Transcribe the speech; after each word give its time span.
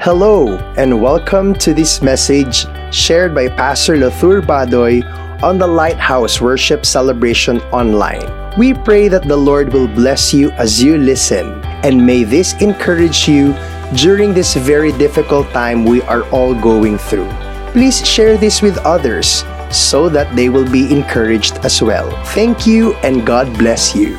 Hello, 0.00 0.56
and 0.78 1.02
welcome 1.02 1.52
to 1.60 1.74
this 1.74 2.00
message 2.00 2.64
shared 2.90 3.34
by 3.34 3.48
Pastor 3.48 3.98
Lathur 3.98 4.40
Badoy 4.40 5.04
on 5.42 5.58
the 5.58 5.66
Lighthouse 5.66 6.40
Worship 6.40 6.86
Celebration 6.86 7.60
online. 7.68 8.24
We 8.56 8.72
pray 8.72 9.08
that 9.08 9.28
the 9.28 9.36
Lord 9.36 9.74
will 9.74 9.88
bless 9.88 10.32
you 10.32 10.52
as 10.52 10.82
you 10.82 10.96
listen, 10.96 11.60
and 11.84 12.00
may 12.00 12.24
this 12.24 12.54
encourage 12.62 13.28
you 13.28 13.52
during 13.94 14.32
this 14.32 14.54
very 14.54 14.92
difficult 14.92 15.50
time 15.50 15.84
we 15.84 16.00
are 16.08 16.24
all 16.30 16.54
going 16.54 16.96
through. 16.96 17.28
Please 17.76 18.00
share 18.00 18.38
this 18.38 18.62
with 18.62 18.78
others 18.78 19.44
so 19.68 20.08
that 20.08 20.34
they 20.34 20.48
will 20.48 20.64
be 20.72 20.90
encouraged 20.90 21.58
as 21.60 21.82
well. 21.82 22.08
Thank 22.32 22.66
you, 22.66 22.94
and 23.04 23.26
God 23.26 23.52
bless 23.58 23.94
you. 23.94 24.16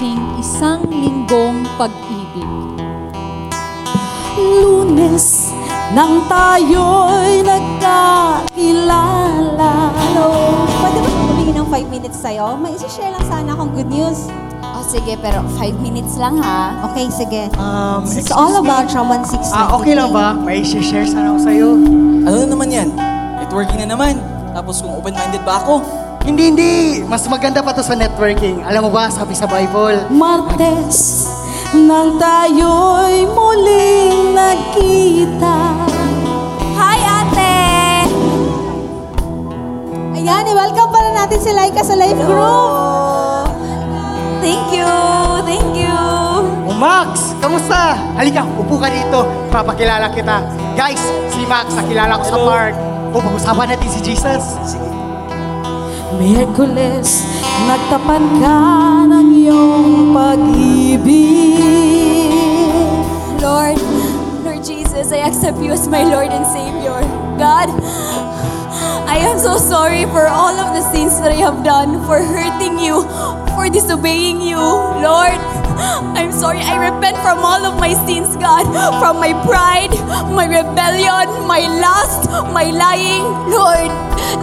Aking 0.00 0.40
isang 0.40 0.80
linggong 0.88 1.60
pag-ibig. 1.76 2.48
Lunes 4.40 5.52
nang 5.92 6.24
tayo'y 6.24 7.44
nagkakilala. 7.44 8.96
Hello. 9.92 10.56
Pwede 10.80 11.04
ba 11.04 11.10
humingi 11.20 11.52
ng 11.52 11.68
5 11.68 11.92
minutes 11.92 12.16
sa'yo? 12.16 12.56
May 12.56 12.80
isi-share 12.80 13.12
lang 13.12 13.28
sana 13.28 13.52
akong 13.52 13.76
good 13.76 13.92
news. 13.92 14.32
Oh, 14.72 14.80
sige, 14.80 15.20
pero 15.20 15.44
5 15.60 15.84
minutes 15.84 16.16
lang 16.16 16.40
ha. 16.40 16.80
Okay, 16.88 17.12
sige. 17.12 17.52
Um, 17.60 18.08
It's 18.08 18.32
all 18.32 18.56
about 18.56 18.88
Roman 18.96 19.20
6.23. 19.28 19.52
Ah, 19.52 19.68
okay 19.76 19.92
lang 19.92 20.16
ba? 20.16 20.32
May 20.32 20.64
share 20.64 21.04
sana 21.04 21.36
ako 21.36 21.44
sa'yo. 21.44 21.76
Ano 22.24 22.40
na 22.40 22.48
naman 22.48 22.72
yan? 22.72 22.88
Networking 23.36 23.84
na 23.84 23.92
naman. 23.92 24.16
Tapos 24.56 24.80
kung 24.80 24.96
open-minded 24.96 25.44
ba 25.44 25.60
ako? 25.60 25.99
Hindi, 26.30 26.54
hindi. 26.54 26.74
Mas 27.10 27.26
maganda 27.26 27.58
pa 27.58 27.74
to 27.74 27.82
sa 27.82 27.98
networking. 27.98 28.62
Alam 28.62 28.86
mo 28.86 28.90
ba, 28.94 29.10
sabi 29.10 29.34
sa 29.34 29.50
Bible, 29.50 29.98
Martes 30.14 31.26
nang 31.74 32.22
tayo'y 32.22 33.26
muling 33.26 34.30
nagkita. 34.30 35.58
Hi, 36.78 37.00
ate! 37.02 37.58
Ayan, 40.22 40.46
i-welcome 40.46 40.90
pala 40.94 41.10
natin 41.18 41.38
si 41.42 41.50
Laika 41.50 41.82
sa 41.82 41.98
live 41.98 42.22
group. 42.22 43.50
Thank 44.38 44.70
you, 44.70 44.94
thank 45.42 45.74
you. 45.74 45.98
Oh, 46.70 46.78
Max! 46.78 47.34
Kamusta? 47.42 47.98
Halika, 48.14 48.46
upo 48.54 48.78
ka 48.78 48.86
dito. 48.86 49.26
Papakilala 49.50 50.14
kita. 50.14 50.46
Guys, 50.78 51.02
si 51.34 51.42
Max, 51.50 51.74
nakilala 51.74 52.22
ko 52.22 52.24
sa 52.30 52.38
park. 52.38 52.74
O, 53.10 53.18
pag-usapan 53.18 53.74
natin 53.74 53.90
si 53.90 54.14
Jesus. 54.14 54.78
Miyerkules, 56.20 57.24
nagtapat 57.64 58.20
ka 58.44 58.60
ng 59.08 59.40
iyong 59.40 60.12
pag-ibig. 60.12 61.56
Lord, 63.40 63.80
Lord 64.44 64.60
Jesus, 64.60 65.16
I 65.16 65.24
accept 65.24 65.56
you 65.64 65.72
as 65.72 65.88
my 65.88 66.04
Lord 66.04 66.28
and 66.28 66.44
Savior. 66.44 67.00
God, 67.40 67.72
I 69.08 69.16
am 69.16 69.40
so 69.40 69.56
sorry 69.56 70.04
for 70.12 70.28
all 70.28 70.52
of 70.52 70.76
the 70.76 70.84
sins 70.92 71.16
that 71.24 71.32
I 71.32 71.40
have 71.40 71.64
done, 71.64 72.04
for 72.04 72.20
hurting 72.20 72.76
you, 72.76 73.00
for 73.56 73.72
disobeying 73.72 74.44
you. 74.44 74.60
Lord, 75.00 75.40
I'm 76.18 76.32
sorry. 76.32 76.58
I 76.60 76.90
repent 76.90 77.16
from 77.18 77.38
all 77.44 77.62
of 77.64 77.78
my 77.78 77.92
sins, 78.06 78.36
God, 78.36 78.64
from 79.00 79.16
my 79.16 79.32
pride, 79.46 79.92
my 80.32 80.46
rebellion, 80.46 81.46
my 81.46 81.66
lust, 81.80 82.30
my 82.52 82.70
lying. 82.70 83.24
Lord, 83.50 83.90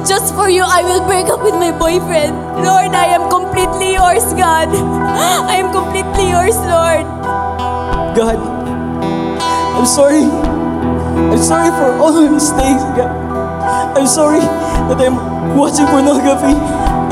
just 0.08 0.34
for 0.36 0.50
you, 0.50 0.64
I 0.64 0.84
will 0.84 1.04
break 1.06 1.28
up 1.28 1.44
with 1.44 1.54
my 1.54 1.72
boyfriend. 1.72 2.36
Lord, 2.64 2.92
I 2.94 3.12
am 3.12 3.30
completely 3.30 3.94
yours, 3.94 4.26
God. 4.34 4.70
I 5.52 5.56
am 5.56 5.72
completely 5.72 6.30
yours, 6.30 6.56
Lord. 6.68 7.06
God, 8.16 8.38
I'm 9.76 9.86
sorry. 9.86 10.24
I'm 10.24 11.44
sorry 11.44 11.70
for 11.72 11.98
all 12.02 12.14
my 12.14 12.30
mistakes, 12.30 12.84
God. 12.96 13.12
I'm 13.98 14.08
sorry 14.08 14.40
that 14.40 15.02
I'm 15.02 15.58
watching 15.58 15.86
pornography 15.88 16.56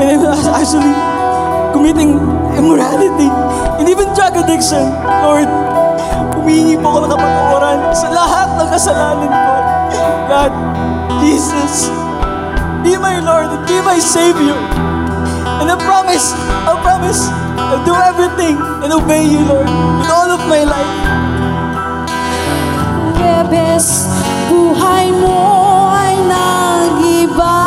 and 0.00 0.22
I'm 0.22 0.54
actually 0.54 0.94
committing 1.74 2.16
immorality 2.56 3.28
and 3.78 3.88
even 3.88 4.08
drug 4.16 4.36
addiction. 4.36 4.88
Lord, 5.22 5.48
humihingi 6.36 6.80
po 6.80 6.96
ako 6.96 6.98
ng 7.04 7.10
kapatawaran 7.12 7.78
sa 7.92 8.08
lahat 8.08 8.48
ng 8.56 8.68
kasalanan 8.72 9.28
ko. 9.28 9.52
God, 10.26 10.52
Jesus, 11.20 11.92
be 12.82 12.96
my 12.96 13.20
Lord 13.20 13.52
and 13.52 13.62
be 13.68 13.78
my 13.84 13.98
Savior. 14.00 14.56
And 15.60 15.68
I 15.68 15.76
promise, 15.80 16.32
I 16.66 16.72
promise, 16.80 17.28
I'll 17.58 17.82
do 17.84 17.94
everything 17.94 18.56
and 18.84 18.92
obey 18.92 19.24
you, 19.24 19.42
Lord, 19.44 19.66
with 19.66 20.10
all 20.10 20.30
of 20.30 20.42
my 20.46 20.62
life. 20.62 20.94
Webes, 23.16 24.06
buhay 24.46 25.10
mo 25.16 25.40
ay 25.90 26.14
nag-iba. 26.30 27.58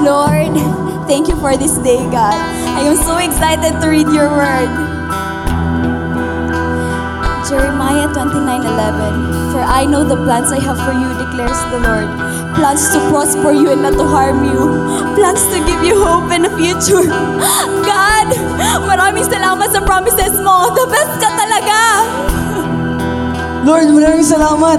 Lord, 0.00 0.54
thank 1.04 1.28
you 1.28 1.36
for 1.36 1.56
this 1.56 1.76
day, 1.84 2.00
God. 2.08 2.57
I 2.78 2.86
am 2.86 2.94
so 2.94 3.18
excited 3.18 3.74
to 3.82 3.86
read 3.90 4.06
your 4.14 4.30
word. 4.30 4.70
Jeremiah 7.50 8.06
29:11 8.14 9.50
For 9.50 9.66
I 9.66 9.82
know 9.82 10.06
the 10.06 10.14
plans 10.14 10.54
I 10.54 10.62
have 10.62 10.78
for 10.86 10.94
you 10.94 11.10
declares 11.18 11.58
the 11.74 11.82
Lord. 11.82 12.06
Plans 12.54 12.86
to 12.94 13.02
prosper 13.10 13.50
you 13.50 13.74
and 13.74 13.82
not 13.82 13.98
to 13.98 14.06
harm 14.06 14.46
you. 14.46 14.62
Plans 15.18 15.42
to 15.50 15.58
give 15.66 15.82
you 15.82 15.98
hope 15.98 16.30
and 16.30 16.46
a 16.46 16.52
future. 16.54 17.02
God 17.90 18.30
maraming 18.86 19.26
salamat 19.26 19.74
sa 19.74 19.82
promises 19.82 20.38
mo. 20.38 20.70
The 20.70 20.86
best 20.86 21.18
ka 21.18 21.34
talaga. 21.34 21.78
Lord, 23.66 23.90
maraming 23.90 24.22
salamat. 24.22 24.78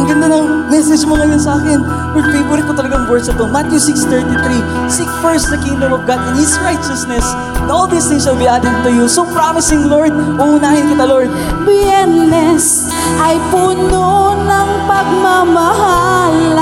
Ang 0.00 0.08
ganda 0.08 0.32
ng 0.32 0.72
message 0.72 1.04
mo 1.04 1.12
ngayon 1.12 1.36
sa 1.36 1.60
akin. 1.60 1.76
Lord, 2.16 2.32
favorite 2.32 2.64
ko 2.64 2.72
talagang 2.72 3.04
verse 3.04 3.28
na 3.28 3.36
to. 3.36 3.44
Matthew 3.44 3.76
6.33 3.76 4.88
Seek 4.88 5.04
first 5.20 5.52
the 5.52 5.60
kingdom 5.60 5.92
of 5.92 6.08
God 6.08 6.24
and 6.24 6.40
His 6.40 6.56
righteousness 6.64 7.20
and 7.60 7.68
all 7.68 7.84
these 7.84 8.08
things 8.08 8.24
shall 8.24 8.32
be 8.32 8.48
added 8.48 8.72
to 8.80 8.88
you. 8.88 9.12
So 9.12 9.28
promising, 9.28 9.92
Lord, 9.92 10.16
uunahin 10.16 10.96
kita, 10.96 11.04
Lord. 11.04 11.28
Biyernes 11.68 12.88
ay 13.20 13.36
puno 13.52 14.40
ng 14.40 14.68
pagmamahalan 14.88 16.56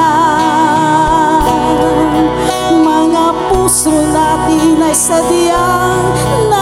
Mga 2.75 3.25
puso 3.55 4.03
natin 4.11 4.83
ay 4.83 4.95
sadyang 4.99 6.03
nag-aawitan 6.51 6.58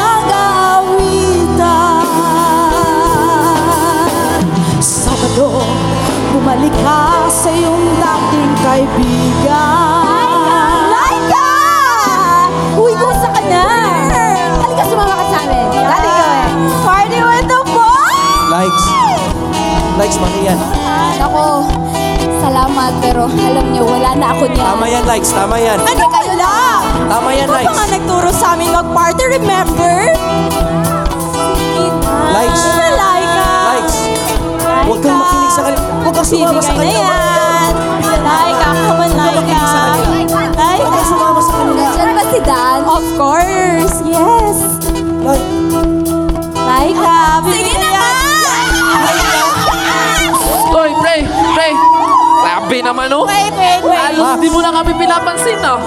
bumalik 6.46 6.70
ka 6.78 7.26
sa 7.26 7.50
iyong 7.50 7.98
dating 7.98 8.54
kaibigan 8.62 10.14
Laika! 10.86 11.50
Uy, 12.78 12.94
gusto 12.94 13.26
ka 13.34 13.42
na! 13.50 13.66
Halika 14.62 14.86
sumama 14.86 15.18
ka 15.18 15.24
sa 15.26 15.42
amin. 15.42 15.66
Dali 15.74 16.06
gawin. 16.06 16.50
Party 16.86 17.18
with 17.18 17.50
the 17.50 17.60
boys! 17.66 18.46
Likes. 18.46 18.84
Likes, 19.98 20.16
mali 20.22 20.46
yan. 20.46 20.54
Ako, 21.18 21.66
salamat 22.38 22.94
pero 23.02 23.26
alam 23.26 23.66
niyo 23.74 23.82
wala 23.82 24.14
na 24.14 24.30
ako 24.30 24.46
niyan 24.46 24.66
Tama 24.70 24.86
yan, 24.86 25.02
likes. 25.02 25.34
Tama 25.34 25.58
yan. 25.58 25.82
Ano 25.82 26.06
ka 26.06 26.20
lang? 26.30 26.82
Tama 27.10 27.28
yan, 27.34 27.50
Ikaw 27.50 27.58
pa 27.58 27.58
likes. 27.58 27.74
nga 27.74 27.86
nagturo 27.90 28.30
sa 28.30 28.46
amin 28.54 28.70
mag-party, 28.70 29.24
remember? 29.34 29.98
Likes. 32.30 32.62
Laika! 32.62 32.95
Huwag 34.86 35.00
kang 35.02 35.18
makinig 35.18 35.50
sa 35.50 35.62
kanila. 35.66 35.82
Huwag 36.06 36.14
kang 36.14 36.26
sumama 36.26 36.60
sa 36.62 36.72
Bibigay 36.72 36.94
na 36.94 37.02
kanila. 37.02 37.10
yan! 37.10 37.72
Laika, 38.22 38.68
come 38.70 39.02
on, 39.02 39.10
Laika! 39.12 39.60
Huwag 40.78 40.92
kang 40.94 41.06
sumama 41.06 41.40
sa 41.42 41.52
kanila. 41.52 41.86
Diyan 41.90 42.10
ba 42.14 42.24
si 42.24 42.38
Dan? 42.40 42.78
Of 42.86 43.04
course, 43.18 43.96
yes! 44.06 44.56
Like, 45.26 45.46
Laika, 46.54 47.16
bibigay 47.42 47.76
na 47.76 47.88
yan! 47.90 48.14
Hoy, 50.70 50.90
pre, 51.02 51.16
pre. 51.26 51.68
Grabe 52.46 52.78
naman, 52.78 53.08
oh. 53.10 53.26
Wait, 53.26 53.50
wait, 53.50 53.82
wait! 53.82 53.98
Halos 53.98 54.38
di 54.38 54.48
mo 54.48 54.62
na 54.62 54.70
kami 54.70 54.92
pinapansin, 54.94 55.58
ah. 55.66 55.80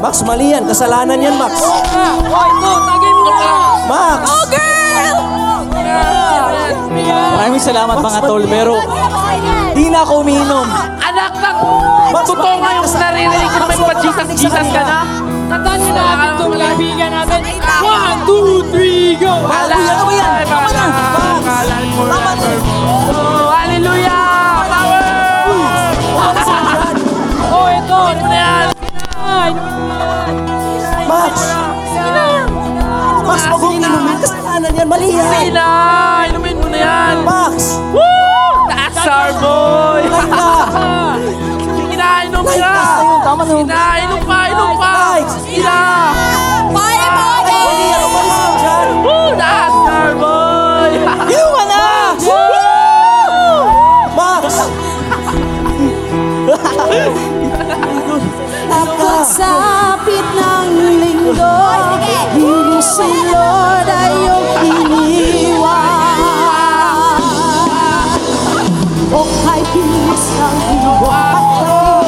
Max, 0.00 0.24
mali 0.24 0.50
yan. 0.50 0.64
Kasalanan 0.64 1.20
yan, 1.20 1.36
Max. 1.36 1.52
Hoy, 2.26 2.48
ito, 2.48 2.70
tagay 2.80 3.12
mo 3.12 3.22
ka. 3.28 3.52
Max! 3.86 4.20
Oh, 4.24 4.44
girl! 4.48 5.31
Maraming 7.42 7.62
salamat 7.62 7.96
mga 7.98 8.20
tol, 8.22 8.42
pero 8.46 8.78
di 9.74 9.90
na 9.90 10.06
ako 10.06 10.22
umiinom. 10.22 10.66
Anak 11.02 11.32
ng... 11.36 11.58
Totoo 12.12 12.54
nga 12.62 12.70
yung 12.78 12.86
naririnig 12.86 13.50
ko 13.50 13.58
naman 13.60 13.78
pa 13.82 13.94
Jesus, 13.98 14.28
Jesus 14.38 14.68
ka 14.70 14.82
na. 14.86 14.98
Niyo 15.52 15.92
na 15.92 16.04
ating 16.16 16.32
itong 16.38 16.54
kaibigan 16.56 17.10
natin. 17.12 17.40
One, 17.82 18.18
two, 18.24 18.62
three, 18.70 19.18
go! 19.18 19.42
Wala, 19.42 19.74
ano 19.74 20.04
ba 20.06 20.12
yan? 20.14 20.44
Tama 20.46 20.68
na. 20.70 20.84
Tama 21.12 21.52
na. 21.66 21.76
Hallelujah! 23.52 24.22
Power! 24.70 25.02
Oh, 27.50 27.68
ito! 27.68 27.98
Ito 28.14 28.24
na 28.30 28.36
yan! 28.38 28.66
Max! 31.10 31.34
Kasalanan 34.62 34.78
yan. 34.78 34.86
Mali 34.88 35.08
yan. 35.10 35.26
Sina! 35.42 35.68
Inumin 36.30 36.56
mo 36.62 36.66
na 36.70 36.78
yan! 36.78 37.16
Max! 37.26 37.56
Woo! 37.90 38.54
Taasar 38.70 39.30
boy! 39.42 40.02
Laika! 40.06 40.46
Sige 41.74 41.94
na, 41.98 42.08
inom 42.26 42.44
Laika! 42.46 42.62
na! 42.62 42.82
Ayun, 43.02 43.18
tama 43.26 43.42
na. 43.66 43.82
isang 70.32 70.80
hiwa 70.80 71.24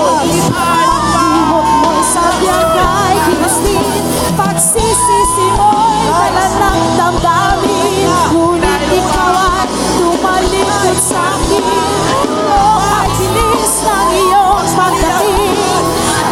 Pag-ipan 0.00 0.88
Limot 1.28 1.68
mo'y 1.84 2.00
sa 2.08 2.24
biyagay 2.40 3.12
Kinastin 3.28 3.84
Pagsisisi 4.32 5.46
mo'y 5.60 6.08
Dalan 6.08 6.52
ng 6.56 6.80
damdamin 6.96 8.08
Ngunit 8.32 8.84
ikaw 8.96 9.60
at 9.60 9.68
Tumalikod 10.00 10.96
sa'kin 10.96 11.68
Puno 12.24 12.80
at 12.80 13.12
hinis 13.20 13.84
ng 13.84 14.10
iyong 14.16 14.64
pagdating 14.72 15.84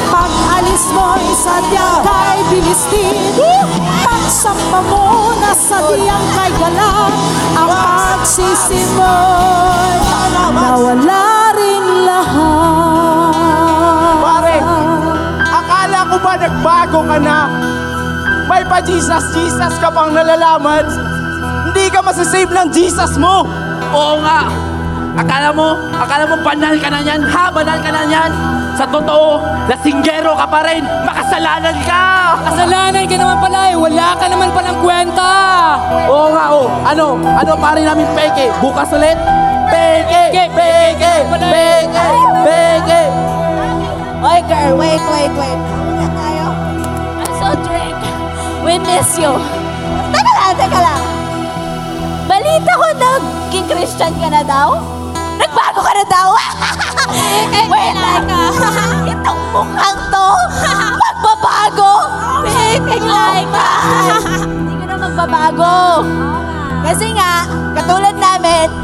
Pag-alis 0.09 0.85
mo'y 0.97 1.29
sa 1.37 1.61
biyagay 1.69 2.41
Bilistin 2.49 3.37
Pagsampa 4.01 4.81
mo 4.89 5.37
na 5.45 5.53
sa 5.53 5.77
diyang 5.93 6.25
kay 6.41 6.57
galang 6.57 7.13
Ang 7.61 7.69
pagsisimo'y 7.69 10.01
Nawala 10.53 11.32
Pare, 14.23 14.57
akala 15.43 15.99
ko 16.07 16.17
ba 16.23 16.33
nagbago 16.39 17.01
ka 17.07 17.19
na? 17.19 17.39
May 18.47 18.63
pa 18.67 18.79
Jesus, 18.83 19.35
Jesus 19.35 19.75
ka 19.79 19.89
pang 19.91 20.15
nalalaman? 20.15 20.87
Hindi 21.71 21.89
ka 21.91 22.03
masasave 22.03 22.51
ng 22.51 22.69
Jesus 22.75 23.17
mo! 23.17 23.47
Oo 23.95 24.15
nga! 24.23 24.51
Akala 25.13 25.53
mo, 25.53 25.77
akala 25.93 26.25
mo 26.25 26.37
banal 26.41 26.75
ka 26.81 26.89
na 26.89 27.01
yan, 27.05 27.21
ha? 27.29 27.53
Banal 27.53 27.79
ka 27.81 27.91
na 27.93 28.03
yan! 28.09 28.31
Sa 28.73 28.89
totoo, 28.89 29.41
lasinggero 29.69 30.33
ka 30.33 30.47
pa 30.49 30.65
rin! 30.65 30.83
Makasalanan 31.05 31.77
ka! 31.85 32.05
Kasalanan 32.49 33.05
ka 33.05 33.17
naman 33.21 33.39
pala 33.39 33.61
eh. 33.71 33.77
Wala 33.77 34.07
ka 34.17 34.27
naman 34.27 34.49
palang 34.51 34.79
kwenta. 34.81 35.33
Oo 36.09 36.33
nga, 36.33 36.45
oh. 36.51 36.67
Ano? 36.83 37.21
Ano 37.21 37.53
pare 37.61 37.85
namin 37.85 38.09
peke? 38.17 38.51
Bukas 38.59 38.91
ulit? 38.97 39.42
Peke! 39.73 40.45
Peke! 40.53 41.13
Peke! 41.33 42.07
Peke! 42.45 43.01
Oy 44.21 44.41
girl, 44.45 44.77
wait, 44.77 45.01
wait, 45.01 45.33
wait 45.33 45.59
Muna 45.89 46.09
tayo 46.13 46.47
I'm 47.19 47.33
so 47.41 47.49
drink. 47.65 47.97
We 48.63 48.77
miss 48.77 49.17
you. 49.17 49.33
Teka 50.13 50.33
lang, 50.37 50.55
teka 50.61 50.79
lang 50.79 51.03
Balita 52.29 52.73
ko 52.77 52.87
naging 53.01 53.67
Christian 53.73 54.13
ka 54.21 54.29
na 54.29 54.45
daw? 54.45 54.77
Nagbago 55.41 55.81
ka 55.81 55.93
na 55.97 56.05
daw? 56.05 56.29
Wait 57.73 57.97
lang 57.97 58.25
Itong 59.17 59.43
mukhang 59.57 60.01
to 60.13 60.29
Magbabago 61.01 61.93
Pekeng 62.45 63.09
like 63.09 63.49
Hindi 64.37 64.73
ko 64.77 64.85
na 64.85 64.97
magbabago 65.01 66.05
Kasi 66.85 67.17
nga, 67.17 67.49
katulad 67.73 68.17
namin 68.21 68.82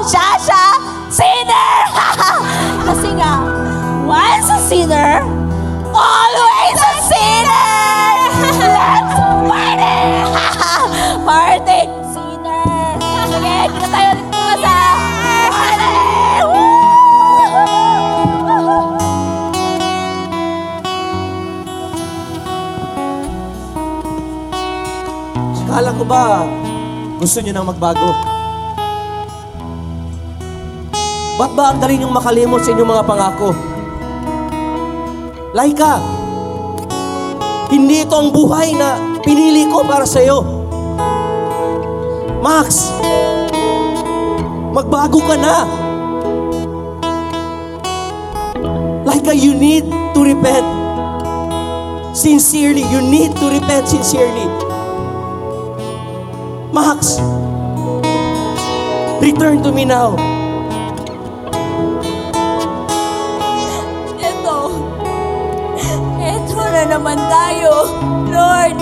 Ako, 0.00 0.08
Shasha, 0.08 0.80
sinner 1.12 1.76
Kasi 2.88 3.12
nga, 3.20 3.36
once 4.08 4.48
a 4.48 4.56
sinner 4.64 5.20
Always 5.92 6.80
a 6.80 6.92
sinner! 7.04 8.16
Let's 8.64 9.12
party! 9.44 10.00
party! 11.28 11.80
Sinner! 12.16 12.96
Sige, 13.28 13.56
kita 13.76 13.86
tayo 13.92 14.08
ulit 14.16 14.28
mga 14.32 14.56
sa 14.64 14.76
party! 15.52 15.92
Kala 25.68 25.92
ko 25.92 26.04
ba 26.08 26.48
gusto 27.20 27.44
niyo 27.44 27.52
nang 27.52 27.68
magbago? 27.68 28.39
Ba't 31.40 31.56
ba 31.56 31.72
ang 31.72 31.80
dali 31.80 31.96
niyong 31.96 32.12
makalimot 32.12 32.60
sa 32.60 32.76
inyong 32.76 32.92
mga 32.92 33.04
pangako? 33.08 33.56
Laika, 35.56 35.96
hindi 37.72 38.04
ito 38.04 38.12
ang 38.12 38.28
buhay 38.28 38.76
na 38.76 39.16
pinili 39.24 39.64
ko 39.72 39.80
para 39.80 40.04
sa 40.04 40.20
iyo. 40.20 40.44
Max, 42.44 42.92
magbago 44.76 45.24
ka 45.24 45.40
na. 45.40 45.64
Laika, 49.08 49.32
you 49.32 49.56
need 49.56 49.88
to 50.12 50.20
repent. 50.20 50.68
Sincerely, 52.12 52.84
you 52.92 53.00
need 53.00 53.32
to 53.40 53.48
repent 53.48 53.88
sincerely. 53.88 54.44
Max, 56.68 57.16
return 59.24 59.64
to 59.64 59.72
me 59.72 59.88
now. 59.88 60.29
Naman 67.00 67.16
tayo. 67.32 67.88
Lord. 68.28 68.76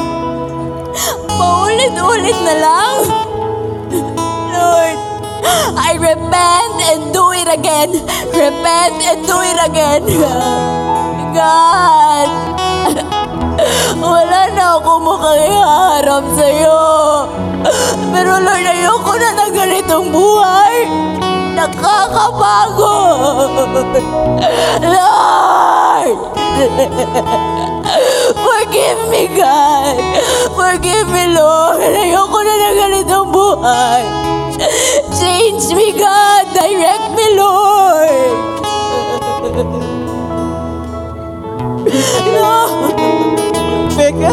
Paulit-ulit 1.39 2.35
na 2.43 2.55
lang. 2.59 2.99
Lord. 4.51 4.99
I 5.79 5.95
repent 6.03 6.83
and 6.83 7.15
do 7.15 7.31
it 7.31 7.47
again. 7.47 7.95
Repent 8.35 8.99
and 9.07 9.23
do 9.23 9.39
it 9.39 9.55
again. 9.63 10.03
God. 11.31 12.27
Wala 14.03 14.51
na 14.51 14.83
ako 14.83 14.99
makakiharap 14.99 16.27
sa'yo. 16.35 16.83
Pero 18.11 18.43
Lord, 18.43 18.67
ayoko 18.67 19.15
na 19.15 19.47
ng 19.47 19.55
ganitong 19.55 20.11
buhay. 20.11 20.91
Nakakapagod. 21.55 23.63
Lord! 24.83 26.19
Forgive 28.37 29.01
me, 29.11 29.29
God. 29.37 29.97
Forgive 30.57 31.09
me, 31.09 31.25
Lord. 31.33 31.81
Ayoko 31.81 32.39
na 32.45 32.55
ng 32.55 32.77
ganitong 32.77 33.29
buhay. 33.33 34.03
Change 35.17 35.73
me, 35.77 35.95
God. 35.97 36.45
Direct 36.53 37.07
me, 37.17 37.27
Lord. 37.39 38.33
Lord. 42.39 42.95
Beke, 43.99 44.33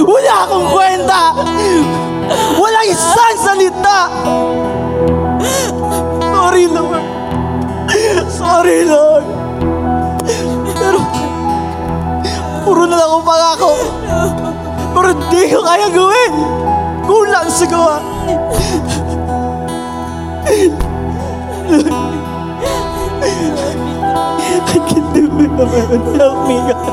wala 0.00 0.34
akong 0.48 0.66
kwenta. 0.72 1.22
Walang 2.56 2.88
isang 2.88 3.36
salita. 3.38 4.00
Sorry, 6.20 6.66
Lord. 6.72 7.04
Sorry, 8.32 8.88
Lord. 8.88 9.35
Puro 12.66 12.82
na 12.82 12.98
lang 12.98 13.06
akong 13.06 13.22
pangako. 13.30 13.70
Pero 14.90 15.10
di 15.30 15.42
ko 15.54 15.62
kaya 15.62 15.86
gawin. 15.94 16.32
Kulang 17.06 17.46
sa 17.46 17.66
gawa. 17.70 17.96
I 24.66 24.78
can 24.82 25.04
do 25.14 25.30
it, 25.30 25.50
Lord. 25.54 26.02
Help 26.18 26.38
me, 26.50 26.58
God. 26.66 26.90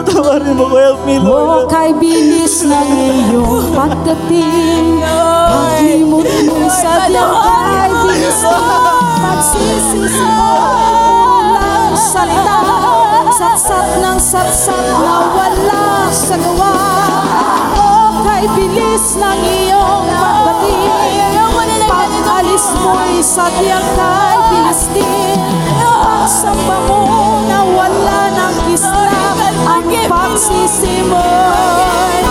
Patawarin 0.00 0.56
mo 0.56 0.64
ko. 0.72 0.76
Help 0.80 1.00
me, 1.04 1.14
O 1.20 1.28
Lord. 1.28 1.68
kay 1.68 1.92
bilis 2.00 2.64
ng 2.64 2.88
iyong 2.88 3.68
pagdating 3.76 5.04
Paglimot 5.04 6.24
mo 6.48 6.56
sa 6.72 7.04
kay 7.04 7.92
bilis 8.00 8.40
Pagsisisi 9.20 10.08
mo 10.24 10.56
Walang 11.52 11.96
salita 12.00 12.51
Satsat 13.42 13.98
ng 13.98 14.22
satsat 14.22 14.86
na 15.02 15.34
wala 15.34 16.06
sa 16.14 16.38
gawa. 16.38 16.78
O 17.74 18.22
kay 18.22 18.46
bilis 18.54 19.18
ng 19.18 19.40
iyong 19.42 20.06
pagbati 20.14 20.78
Pag-alis 21.90 22.70
mo'y 22.78 23.18
sa 23.18 23.50
tiyak 23.58 23.82
kay 23.98 24.38
bilis 24.46 24.86
din. 24.94 25.42
Pagsamba 25.74 26.86
mo 26.86 27.42
na 27.50 27.66
wala 27.66 28.30
ng 28.30 28.54
kisna 28.70 29.10
Ang 29.66 29.90
pagsisi 30.06 31.02
mo'y 31.10 32.22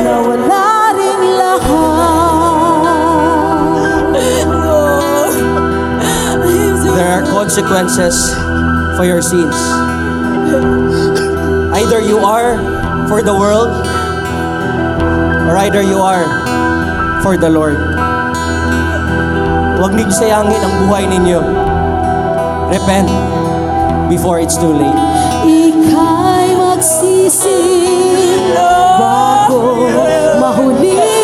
nawala 0.00 0.96
rin 0.96 1.20
lahat. 1.44 1.76
There 6.96 7.12
are 7.20 7.24
consequences 7.28 8.32
for 8.96 9.04
your 9.04 9.20
sins. 9.20 9.92
Either 11.78 12.00
you 12.00 12.18
are 12.22 12.56
for 13.08 13.22
the 13.22 13.34
world, 13.34 13.70
or 15.48 15.56
either 15.58 15.82
you 15.82 15.98
are 15.98 16.24
for 17.22 17.36
the 17.36 17.50
Lord. 17.50 17.76
Huwag 19.78 19.92
niyo 19.94 20.10
sayangin 20.10 20.58
ang 20.58 20.74
buhay 20.86 21.04
ninyo. 21.10 21.40
Repent 22.72 23.10
before 24.08 24.40
it's 24.40 24.56
too 24.56 24.72
late. 24.72 24.98
Ika'y 25.44 26.56
magsisi 26.56 27.58
bago 28.54 29.90
mahuli 30.40 31.23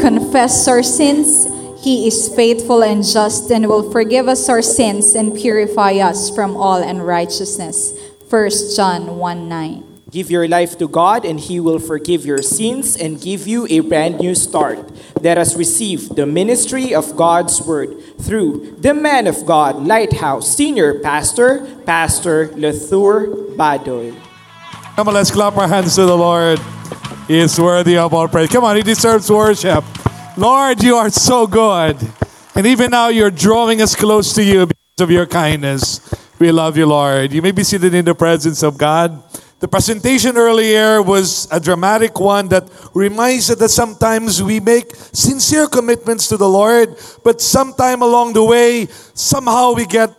confess 0.00 0.66
our 0.66 0.82
sins, 0.82 1.46
He 1.84 2.06
is 2.06 2.28
faithful 2.34 2.82
and 2.82 3.04
just 3.04 3.50
and 3.50 3.68
will 3.68 3.90
forgive 3.90 4.28
us 4.28 4.48
our 4.48 4.62
sins 4.62 5.14
and 5.14 5.34
purify 5.34 5.92
us 5.94 6.30
from 6.34 6.56
all 6.56 6.82
unrighteousness. 6.82 7.94
1 8.28 8.50
John 8.76 9.18
1 9.18 9.48
9. 9.48 9.84
Give 10.10 10.28
your 10.28 10.48
life 10.48 10.76
to 10.78 10.88
God, 10.88 11.24
and 11.24 11.38
He 11.38 11.60
will 11.60 11.78
forgive 11.78 12.26
your 12.26 12.42
sins 12.42 12.96
and 12.96 13.20
give 13.20 13.46
you 13.46 13.66
a 13.70 13.78
brand 13.78 14.18
new 14.18 14.34
start. 14.34 14.90
Let 15.20 15.38
us 15.38 15.54
receive 15.54 16.08
the 16.08 16.26
ministry 16.26 16.92
of 16.94 17.14
God's 17.14 17.62
Word 17.62 17.94
through 18.18 18.76
the 18.80 18.92
man 18.92 19.28
of 19.28 19.46
God, 19.46 19.86
Lighthouse 19.86 20.56
Senior 20.56 20.98
Pastor, 20.98 21.64
Pastor 21.86 22.50
Lathur 22.56 23.54
Badoy. 23.54 24.18
Come 24.96 25.08
on, 25.08 25.14
let's 25.14 25.30
clap 25.30 25.56
our 25.56 25.68
hands 25.68 25.94
to 25.94 26.06
the 26.06 26.16
Lord. 26.16 26.58
Is 27.30 27.60
worthy 27.60 27.96
of 27.96 28.12
all 28.12 28.26
praise. 28.26 28.48
Come 28.48 28.64
on, 28.64 28.74
He 28.74 28.82
deserves 28.82 29.30
worship. 29.30 29.84
Lord, 30.36 30.82
you 30.82 30.96
are 30.96 31.10
so 31.10 31.46
good. 31.46 31.96
And 32.56 32.66
even 32.66 32.90
now, 32.90 33.06
you're 33.06 33.30
drawing 33.30 33.80
us 33.80 33.94
close 33.94 34.32
to 34.32 34.42
you 34.42 34.66
because 34.66 34.98
of 34.98 35.12
your 35.12 35.26
kindness. 35.26 36.00
We 36.40 36.50
love 36.50 36.76
you, 36.76 36.86
Lord. 36.86 37.32
You 37.32 37.40
may 37.40 37.52
be 37.52 37.62
seated 37.62 37.94
in 37.94 38.04
the 38.04 38.16
presence 38.16 38.64
of 38.64 38.76
God. 38.76 39.22
The 39.60 39.68
presentation 39.68 40.36
earlier 40.36 41.02
was 41.02 41.46
a 41.52 41.60
dramatic 41.60 42.18
one 42.18 42.48
that 42.48 42.68
reminds 42.94 43.48
us 43.48 43.58
that 43.58 43.68
sometimes 43.68 44.42
we 44.42 44.58
make 44.58 44.92
sincere 44.96 45.68
commitments 45.68 46.26
to 46.30 46.36
the 46.36 46.48
Lord, 46.48 46.96
but 47.22 47.40
sometime 47.40 48.02
along 48.02 48.32
the 48.32 48.42
way, 48.42 48.88
somehow 49.14 49.74
we 49.74 49.86
get 49.86 50.10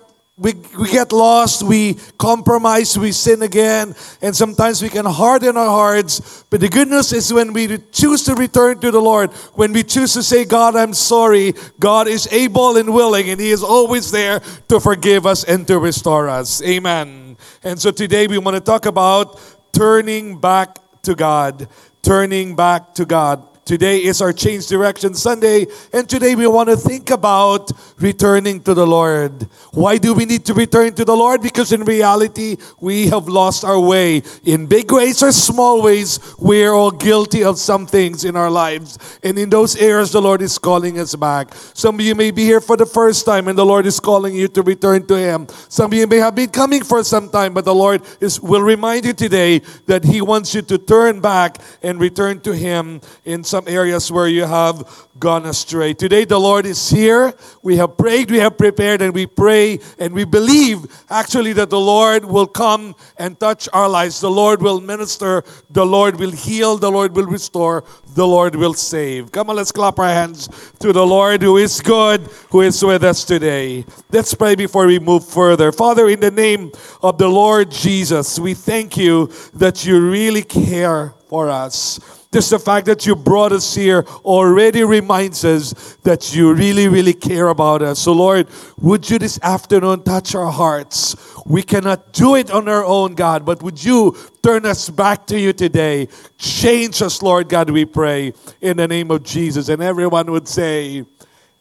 we, 0.42 0.54
we 0.78 0.90
get 0.90 1.12
lost, 1.12 1.62
we 1.62 1.94
compromise, 2.18 2.98
we 2.98 3.12
sin 3.12 3.44
again, 3.44 3.94
and 4.24 4.36
sometimes 4.36 4.82
we 4.82 4.90
can 4.90 5.06
harden 5.06 5.56
our 5.56 5.70
hearts. 5.70 6.44
But 6.50 6.62
the 6.62 6.68
good 6.68 6.88
news 6.88 7.14
is 7.14 7.32
when 7.32 7.54
we 7.54 7.78
choose 7.92 8.24
to 8.24 8.34
return 8.34 8.80
to 8.80 8.90
the 8.90 9.00
Lord, 9.00 9.32
when 9.54 9.72
we 9.72 9.84
choose 9.84 10.14
to 10.14 10.24
say, 10.24 10.44
God, 10.44 10.76
I'm 10.76 10.94
sorry, 10.94 11.54
God 11.80 12.08
is 12.08 12.28
able 12.32 12.78
and 12.78 12.92
willing, 12.92 13.30
and 13.30 13.40
He 13.40 13.52
is 13.52 13.62
always 13.62 14.10
there 14.10 14.42
to 14.68 14.80
forgive 14.80 15.28
us 15.28 15.44
and 15.44 15.68
to 15.68 15.78
restore 15.78 16.28
us. 16.28 16.60
Amen. 16.64 17.38
And 17.64 17.80
so 17.80 17.92
today 17.92 18.26
we 18.26 18.40
want 18.40 18.56
to 18.56 18.62
talk 18.62 18.88
about 18.88 19.40
turning 19.72 20.40
back 20.40 20.80
to 21.04 21.14
God. 21.14 21.68
Turning 22.02 22.56
back 22.56 22.96
to 22.96 23.06
God. 23.06 23.51
Today 23.72 24.04
is 24.04 24.22
our 24.22 24.34
Change 24.34 24.68
Direction 24.68 25.14
Sunday, 25.14 25.66
and 25.94 26.04
today 26.04 26.36
we 26.36 26.46
want 26.46 26.68
to 26.68 26.76
think 26.76 27.10
about 27.10 27.72
returning 28.02 28.60
to 28.64 28.74
the 28.74 28.86
Lord. 28.86 29.48
Why 29.72 29.98
do 29.98 30.14
we 30.14 30.26
need 30.26 30.44
to 30.48 30.54
return 30.54 30.94
to 30.96 31.06
the 31.06 31.16
Lord? 31.16 31.42
Because 31.42 31.72
in 31.72 31.86
reality, 31.86 32.58
we 32.82 33.08
have 33.08 33.30
lost 33.30 33.64
our 33.64 33.80
way. 33.80 34.24
In 34.44 34.66
big 34.66 34.92
ways 34.92 35.24
or 35.24 35.32
small 35.32 35.82
ways, 35.82 36.20
we 36.38 36.66
are 36.66 36.74
all 36.74 36.92
guilty 36.92 37.46
of 37.46 37.58
some 37.58 37.88
things 37.88 38.26
in 38.26 38.36
our 38.36 38.50
lives. 38.50 39.00
And 39.24 39.40
in 39.40 39.50
those 39.50 39.78
areas, 39.78 40.12
the 40.12 40.22
Lord 40.22 40.42
is 40.42 40.58
calling 40.58 41.00
us 41.00 41.16
back. 41.16 41.56
Some 41.74 41.96
of 41.96 42.02
you 42.02 42.14
may 42.14 42.32
be 42.32 42.44
here 42.44 42.60
for 42.60 42.76
the 42.76 42.86
first 42.86 43.26
time, 43.26 43.48
and 43.48 43.58
the 43.58 43.66
Lord 43.66 43.86
is 43.86 44.02
calling 44.02 44.36
you 44.36 44.50
to 44.50 44.64
return 44.64 45.08
to 45.08 45.16
Him. 45.16 45.48
Some 45.70 45.94
of 45.94 45.98
you 45.98 46.08
may 46.08 46.18
have 46.18 46.36
been 46.36 46.50
coming 46.50 46.84
for 46.84 47.06
some 47.06 47.30
time, 47.30 47.54
but 47.54 47.64
the 47.64 47.74
Lord 47.74 48.02
is, 48.20 48.38
will 48.42 48.64
remind 48.64 49.06
you 49.06 49.14
today 49.14 49.60
that 49.86 50.04
He 50.04 50.22
wants 50.22 50.54
you 50.54 50.62
to 50.64 50.78
turn 50.78 51.22
back 51.22 51.56
and 51.82 52.02
return 52.02 52.42
to 52.42 52.54
Him 52.54 53.00
in 53.24 53.46
some 53.46 53.61
areas 53.68 54.12
where 54.12 54.28
you 54.28 54.46
have 54.46 55.08
gone 55.20 55.46
astray. 55.46 55.94
Today, 55.94 56.26
the 56.26 56.40
Lord 56.40 56.66
is 56.66 56.90
here. 56.90 57.34
We 57.62 57.78
have 57.78 57.98
prayed, 57.98 58.32
we 58.32 58.40
have 58.40 58.58
prepared, 58.58 59.02
and 59.02 59.14
we 59.14 59.28
pray 59.28 59.80
and 60.00 60.14
we 60.14 60.26
believe 60.26 60.80
actually 61.10 61.54
that 61.54 61.70
the 61.70 61.80
Lord 61.80 62.26
will 62.26 62.48
come 62.48 62.96
and 63.18 63.40
touch 63.40 63.70
our 63.74 63.88
lives. 63.88 64.20
The 64.20 64.32
Lord 64.32 64.62
will 64.62 64.82
minister, 64.82 65.44
the 65.70 65.86
Lord 65.86 66.18
will 66.18 66.32
heal, 66.32 66.78
the 66.78 66.92
Lord 66.92 67.16
will 67.16 67.28
restore, 67.28 67.84
the 68.16 68.26
Lord 68.26 68.56
will 68.56 68.74
save. 68.74 69.32
Come 69.32 69.50
on, 69.50 69.56
let's 69.56 69.72
clap 69.72 70.00
our 70.00 70.08
hands 70.08 70.50
to 70.80 70.92
the 70.92 71.06
Lord 71.06 71.42
who 71.42 71.58
is 71.58 71.82
good, 71.82 72.22
who 72.50 72.62
is 72.62 72.84
with 72.84 73.04
us 73.04 73.24
today. 73.24 73.86
Let's 74.12 74.34
pray 74.34 74.56
before 74.56 74.88
we 74.88 75.00
move 75.00 75.28
further. 75.28 75.72
Father, 75.72 76.10
in 76.10 76.20
the 76.20 76.32
name 76.32 76.72
of 77.02 77.18
the 77.18 77.28
Lord 77.28 77.72
Jesus, 77.72 78.40
we 78.40 78.54
thank 78.54 78.98
you 78.98 79.32
that 79.54 79.86
you 79.86 80.00
really 80.10 80.44
care 80.44 81.14
for 81.28 81.50
us. 81.50 82.00
Just 82.34 82.50
the 82.50 82.60
fact 82.60 82.86
that 82.86 83.06
you 83.06 83.14
brought 83.14 83.52
us 83.52 83.76
here 83.76 84.06
already 84.24 84.86
reminds 84.86 85.44
us 85.44 85.98
that 86.04 86.34
you 86.34 86.54
really, 86.54 86.88
really 86.88 87.14
care 87.14 87.50
about 87.50 87.82
us. 87.82 88.00
So, 88.00 88.14
Lord, 88.14 88.48
would 88.80 89.10
you 89.10 89.20
this 89.20 89.38
afternoon 89.44 90.04
touch 90.04 90.34
our 90.34 90.50
hearts? 90.50 91.14
We 91.46 91.62
cannot 91.62 92.14
do 92.14 92.36
it 92.36 92.50
on 92.50 92.70
our 92.70 92.86
own, 92.86 93.16
God, 93.16 93.46
but 93.46 93.62
would 93.62 93.84
you 93.84 94.16
turn 94.42 94.66
us 94.66 94.90
back 94.90 95.28
to 95.28 95.38
you 95.38 95.52
today? 95.52 96.08
Change 96.38 97.02
us, 97.02 97.22
Lord 97.22 97.50
God, 97.50 97.70
we 97.70 97.84
pray, 97.84 98.34
in 98.62 98.78
the 98.78 98.88
name 98.88 99.12
of 99.12 99.24
Jesus. 99.24 99.68
And 99.68 99.84
everyone 99.84 100.32
would 100.32 100.48
say, 100.48 101.04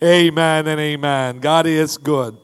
Amen 0.02 0.68
and 0.68 0.80
amen. 0.80 1.40
God 1.40 1.66
is 1.66 1.98
good. 1.98 2.38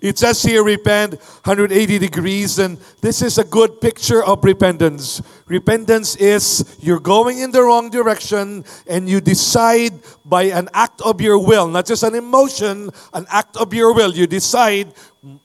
It 0.00 0.18
says 0.18 0.42
here, 0.42 0.62
repent 0.64 1.20
180 1.44 1.98
degrees, 1.98 2.58
and 2.58 2.78
this 3.00 3.22
is 3.22 3.38
a 3.38 3.44
good 3.44 3.80
picture 3.80 4.22
of 4.24 4.44
repentance. 4.44 5.22
Repentance 5.46 6.16
is 6.16 6.76
you're 6.80 7.00
going 7.00 7.38
in 7.38 7.50
the 7.50 7.62
wrong 7.62 7.90
direction 7.90 8.64
and 8.86 9.08
you 9.08 9.20
decide 9.20 9.92
by 10.24 10.44
an 10.44 10.68
act 10.74 11.00
of 11.02 11.20
your 11.20 11.38
will, 11.38 11.68
not 11.68 11.86
just 11.86 12.02
an 12.02 12.14
emotion, 12.14 12.90
an 13.14 13.26
act 13.30 13.56
of 13.56 13.72
your 13.72 13.94
will. 13.94 14.12
You 14.12 14.26
decide 14.26 14.92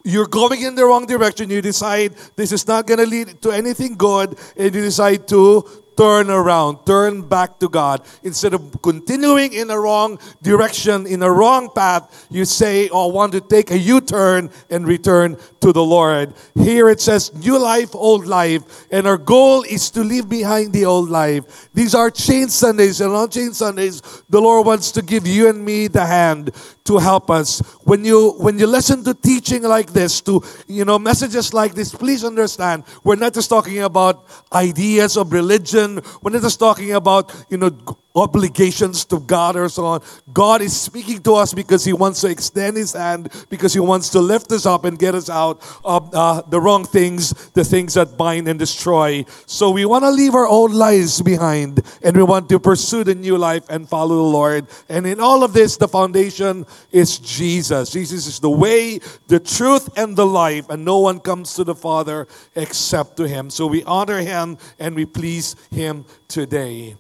you're 0.04 0.28
going 0.28 0.62
in 0.62 0.76
the 0.76 0.86
wrong 0.86 1.06
direction. 1.06 1.50
You 1.50 1.62
decide 1.62 2.16
this 2.36 2.52
is 2.52 2.68
not 2.68 2.88
going 2.88 3.00
to 3.00 3.06
lead 3.06 3.42
to 3.42 3.52
anything 3.52 3.96
good, 3.96 4.38
and 4.56 4.74
you 4.74 4.82
decide 4.82 5.28
to 5.30 5.66
turn 5.96 6.30
around, 6.30 6.86
turn 6.86 7.22
back 7.22 7.60
to 7.60 7.70
God. 7.70 8.04
Instead 8.24 8.54
of 8.54 8.82
continuing 8.82 9.54
in 9.54 9.70
a 9.70 9.80
wrong 9.80 10.20
direction, 10.42 11.06
in 11.06 11.24
a 11.24 11.32
wrong 11.32 11.70
path, 11.74 12.28
you 12.30 12.46
say, 12.46 12.90
Oh, 12.90 13.10
I 13.10 13.14
want 13.14 13.34
to 13.34 13.42
take 13.42 13.72
a 13.72 13.78
U 13.78 14.02
turn 14.02 14.50
and 14.70 14.88
return 14.88 15.38
to 15.62 15.72
the 15.72 15.84
Lord. 15.84 16.34
Here 16.56 16.90
it 16.90 17.00
says, 17.00 17.34
New 17.34 17.58
life, 17.58 17.96
old 17.96 18.26
life. 18.26 18.64
And 18.92 19.08
our 19.08 19.18
goal 19.18 19.64
is 19.64 19.90
to 19.92 20.02
leave 20.04 20.28
behind 20.28 20.74
the 20.74 20.86
old 20.86 21.10
life. 21.10 21.70
These 21.74 21.96
are 21.96 22.12
change 22.12 22.52
Sundays, 22.52 23.00
and 23.02 23.14
on 23.14 23.30
change 23.30 23.56
Sundays, 23.56 24.02
the 24.30 24.42
Lord 24.42 24.66
wants 24.66 24.92
to 24.92 25.02
give 25.02 25.26
you 25.26 25.50
and 25.50 25.64
me 25.64 25.88
the 25.88 26.06
hand 26.06 26.52
to 26.86 26.98
help 26.98 27.30
us. 27.30 27.60
When 27.84 28.04
you 28.04 28.34
when 28.40 28.58
you 28.60 28.68
listen 28.68 29.04
to 29.06 29.14
teaching 29.14 29.64
like 29.64 29.94
this, 29.94 30.22
to 30.22 30.44
you 30.68 30.86
know 30.86 31.00
messages 31.00 31.54
like 31.54 31.74
this, 31.74 31.94
please 31.94 32.24
understand 32.24 32.84
we're 33.04 33.16
not 33.16 33.34
just 33.34 33.50
talking 33.50 33.80
about 33.80 34.26
ideas 34.52 35.18
of 35.18 35.32
religion. 35.32 36.02
We're 36.22 36.32
not 36.32 36.42
just 36.42 36.60
talking 36.60 36.94
about 36.94 37.34
you 37.50 37.58
know 37.58 37.70
obligations 38.16 39.06
to 39.06 39.20
God 39.20 39.56
or 39.56 39.70
so 39.70 39.86
on. 39.86 40.02
God 40.34 40.62
is 40.62 40.80
speaking 40.80 41.22
to 41.24 41.36
us 41.36 41.54
because 41.54 41.86
He 41.86 41.94
wants 41.94 42.22
to 42.22 42.30
extend 42.30 42.78
His 42.78 42.94
hand, 42.94 43.32
because 43.50 43.74
He 43.74 43.80
wants 43.80 44.10
to 44.10 44.20
lift 44.20 44.52
us 44.52 44.66
up 44.66 44.86
and 44.86 44.98
get 44.98 45.16
us 45.16 45.30
out 45.30 45.62
of 45.84 46.14
uh, 46.14 46.42
the 46.42 46.60
wrong 46.60 46.84
things, 46.84 47.34
the 47.52 47.64
things 47.64 47.94
that 47.94 48.18
bind 48.18 48.48
and 48.48 48.60
destroy. 48.60 49.26
So 49.46 49.72
we 49.72 49.86
want 49.86 50.04
to 50.04 50.12
leave 50.12 50.36
our 50.36 50.48
old 50.48 50.72
lives 50.72 51.22
behind 51.22 51.82
and 52.04 52.16
we 52.16 52.24
want 52.24 52.50
to 52.50 52.60
pursue 52.60 53.04
the 53.04 53.16
new 53.16 53.38
life 53.38 53.66
and 53.70 53.88
follow 53.88 54.16
the 54.18 54.24
Lord. 54.24 54.68
And 54.90 55.06
in 55.08 55.20
all 55.20 55.44
of 55.44 55.54
this, 55.54 55.78
the 55.78 55.88
foundation 55.88 56.66
is 56.92 57.18
Jesus. 57.18 57.92
Jesus 57.92 58.28
is 58.28 58.40
the 58.40 58.50
way, 58.50 59.00
the 59.28 59.40
truth, 59.40 59.90
and 59.98 60.16
the 60.16 60.26
life, 60.26 60.70
and 60.70 60.84
no 60.84 61.00
one 61.00 61.20
comes 61.20 61.56
to 61.56 61.64
the 61.64 61.76
Father 61.76 62.28
except 62.56 63.18
to 63.18 63.28
Him. 63.28 63.50
So 63.50 63.68
we 63.68 63.84
honor 63.84 64.20
Him 64.20 64.58
and 64.80 64.96
we 64.96 65.06
please 65.06 65.56
Him 65.72 66.06
today. 66.28 66.96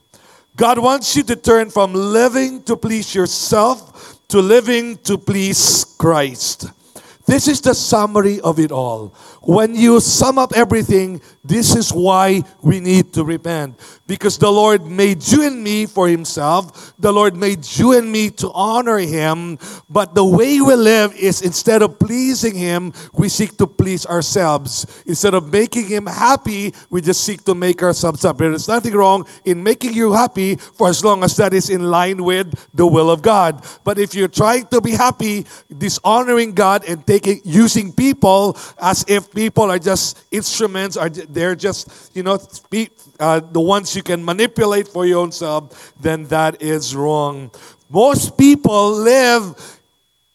God 0.55 0.79
wants 0.79 1.15
you 1.15 1.23
to 1.23 1.35
turn 1.35 1.69
from 1.69 1.93
living 1.93 2.63
to 2.63 2.75
please 2.75 3.15
yourself 3.15 3.91
to 4.31 4.41
living 4.41 4.97
to 4.99 5.17
please 5.17 5.83
Christ. 5.99 6.71
This 7.27 7.49
is 7.49 7.59
the 7.59 7.75
summary 7.75 8.39
of 8.39 8.59
it 8.59 8.71
all. 8.71 9.13
When 9.41 9.73
you 9.75 9.99
sum 9.99 10.37
up 10.37 10.53
everything, 10.55 11.19
this 11.43 11.75
is 11.75 11.89
why 11.91 12.43
we 12.61 12.79
need 12.79 13.13
to 13.13 13.23
repent. 13.23 13.79
Because 14.05 14.37
the 14.37 14.51
Lord 14.51 14.85
made 14.85 15.25
you 15.27 15.41
and 15.41 15.63
me 15.63 15.87
for 15.87 16.07
Himself. 16.07 16.93
The 16.99 17.11
Lord 17.11 17.35
made 17.35 17.65
you 17.65 17.97
and 17.97 18.11
me 18.11 18.29
to 18.37 18.51
honor 18.51 18.99
Him. 18.99 19.57
But 19.89 20.13
the 20.13 20.23
way 20.23 20.61
we 20.61 20.75
live 20.75 21.15
is 21.15 21.41
instead 21.41 21.81
of 21.81 21.97
pleasing 21.97 22.55
Him, 22.55 22.93
we 23.13 23.29
seek 23.29 23.57
to 23.57 23.65
please 23.65 24.05
ourselves. 24.05 24.85
Instead 25.07 25.33
of 25.33 25.51
making 25.51 25.87
Him 25.87 26.05
happy, 26.05 26.75
we 26.91 27.01
just 27.01 27.23
seek 27.23 27.43
to 27.45 27.55
make 27.55 27.81
ourselves 27.81 28.21
happy. 28.21 28.47
There's 28.47 28.67
nothing 28.67 28.93
wrong 28.93 29.25
in 29.43 29.63
making 29.63 29.93
you 29.93 30.13
happy 30.13 30.57
for 30.57 30.87
as 30.87 31.03
long 31.03 31.23
as 31.23 31.35
that 31.37 31.53
is 31.53 31.71
in 31.71 31.89
line 31.89 32.23
with 32.23 32.53
the 32.75 32.85
will 32.85 33.09
of 33.09 33.23
God. 33.23 33.65
But 33.83 33.97
if 33.97 34.13
you're 34.13 34.27
trying 34.27 34.67
to 34.67 34.81
be 34.81 34.91
happy, 34.91 35.47
dishonoring 35.75 36.53
God 36.53 36.85
and 36.85 37.05
taking 37.07 37.41
using 37.43 37.91
people 37.91 38.55
as 38.79 39.03
if 39.07 39.30
people 39.33 39.71
are 39.71 39.79
just 39.79 40.23
instruments, 40.31 40.97
are 40.97 41.09
they're 41.09 41.55
just 41.55 42.15
you 42.15 42.23
know 42.23 42.39
uh, 43.19 43.39
the 43.39 43.61
ones 43.61 43.95
you 43.95 44.03
can 44.03 44.23
manipulate 44.23 44.87
for 44.87 45.05
your 45.05 45.19
own 45.19 45.31
self, 45.31 45.93
then 45.99 46.25
that 46.25 46.61
is 46.61 46.95
wrong. 46.95 47.51
Most 47.89 48.37
people 48.37 48.91
live 48.91 49.55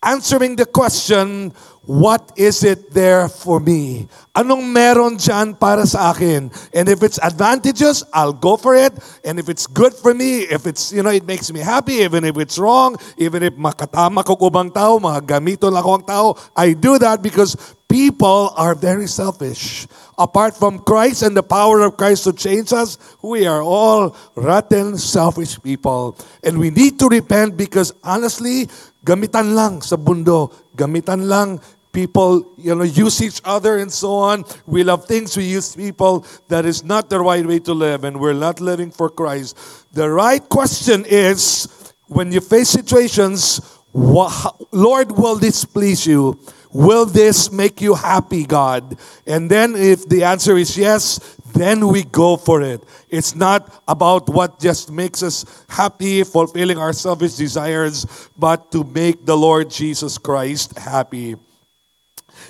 answering 0.02 0.56
the 0.56 0.66
question, 0.66 1.52
what 1.86 2.34
is 2.36 2.66
it 2.66 2.90
there 2.90 3.30
for 3.30 3.62
me? 3.62 4.10
Anong 4.34 4.68
meron 4.68 5.16
dyan 5.16 5.54
para 5.56 5.86
sa 5.86 6.12
akin? 6.12 6.50
And 6.74 6.86
if 6.90 7.00
it's 7.02 7.16
advantageous, 7.22 8.04
I'll 8.12 8.36
go 8.36 8.58
for 8.58 8.74
it. 8.74 8.92
And 9.24 9.38
if 9.38 9.48
it's 9.48 9.66
good 9.66 9.94
for 9.94 10.12
me, 10.12 10.44
if 10.50 10.66
it's, 10.66 10.92
you 10.92 11.02
know, 11.02 11.14
it 11.14 11.24
makes 11.24 11.48
me 11.54 11.62
happy, 11.62 12.04
even 12.04 12.26
if 12.26 12.36
it's 12.36 12.58
wrong, 12.58 12.98
even 13.16 13.42
if 13.46 13.54
makatama 13.54 14.26
ko 14.26 14.36
kubang 14.36 14.74
tao, 14.74 14.98
mga 14.98 15.38
gamito 15.38 15.70
lang 15.70 15.80
ako 15.80 15.90
ang 15.96 16.06
tao, 16.06 16.26
I 16.58 16.74
do 16.74 16.98
that 16.98 17.22
because 17.22 17.56
people 17.88 18.52
are 18.58 18.74
very 18.74 19.06
selfish. 19.06 19.86
Apart 20.18 20.56
from 20.56 20.80
Christ 20.82 21.22
and 21.22 21.36
the 21.36 21.44
power 21.44 21.80
of 21.86 21.96
Christ 21.96 22.24
to 22.24 22.32
change 22.32 22.72
us, 22.72 22.98
we 23.22 23.46
are 23.46 23.62
all 23.62 24.16
rotten, 24.34 24.98
selfish 24.98 25.60
people. 25.62 26.18
And 26.42 26.58
we 26.58 26.70
need 26.70 26.98
to 27.00 27.06
repent 27.08 27.56
because 27.56 27.92
honestly, 28.02 28.68
gamitan 29.06 29.54
lang 29.54 29.86
sa 29.86 29.94
bundo, 29.94 30.50
gamitan 30.74 31.30
lang 31.30 31.62
people 31.96 32.52
you 32.58 32.74
know 32.74 32.84
use 32.84 33.22
each 33.22 33.40
other 33.42 33.78
and 33.78 33.90
so 33.90 34.12
on. 34.12 34.44
We 34.66 34.84
love 34.84 35.06
things. 35.06 35.34
We 35.34 35.44
use 35.44 35.74
people. 35.74 36.26
That 36.48 36.66
is 36.66 36.84
not 36.84 37.08
the 37.08 37.20
right 37.20 37.44
way 37.44 37.58
to 37.60 37.72
live 37.72 38.04
and 38.04 38.20
we're 38.20 38.36
not 38.36 38.60
living 38.60 38.90
for 38.90 39.08
christ. 39.08 39.56
The 39.94 40.10
right 40.10 40.44
question 40.46 41.06
is 41.08 41.66
when 42.06 42.32
you 42.32 42.42
face 42.42 42.68
situations 42.68 43.64
lord 43.96 45.08
will 45.16 45.36
this 45.36 45.64
please 45.64 46.06
you? 46.06 46.38
Will 46.70 47.06
this 47.06 47.50
make 47.50 47.80
you 47.80 47.94
happy 47.94 48.44
god? 48.44 49.00
And 49.26 49.50
then 49.50 49.74
if 49.74 50.06
the 50.06 50.24
answer 50.24 50.58
is 50.58 50.76
yes 50.76 51.16
then 51.56 51.88
we 51.88 52.04
go 52.04 52.36
for 52.36 52.60
it. 52.60 52.84
It's 53.08 53.34
not 53.34 53.72
about 53.88 54.28
what 54.28 54.60
just 54.60 54.92
makes 54.92 55.22
us 55.22 55.46
happy, 55.70 56.22
fulfilling 56.22 56.76
our 56.76 56.92
selfish 56.92 57.36
desires, 57.36 58.04
but 58.36 58.70
to 58.72 58.84
make 58.84 59.24
the 59.24 59.36
Lord 59.36 59.70
Jesus 59.70 60.18
Christ 60.18 60.76
happy. 60.76 61.36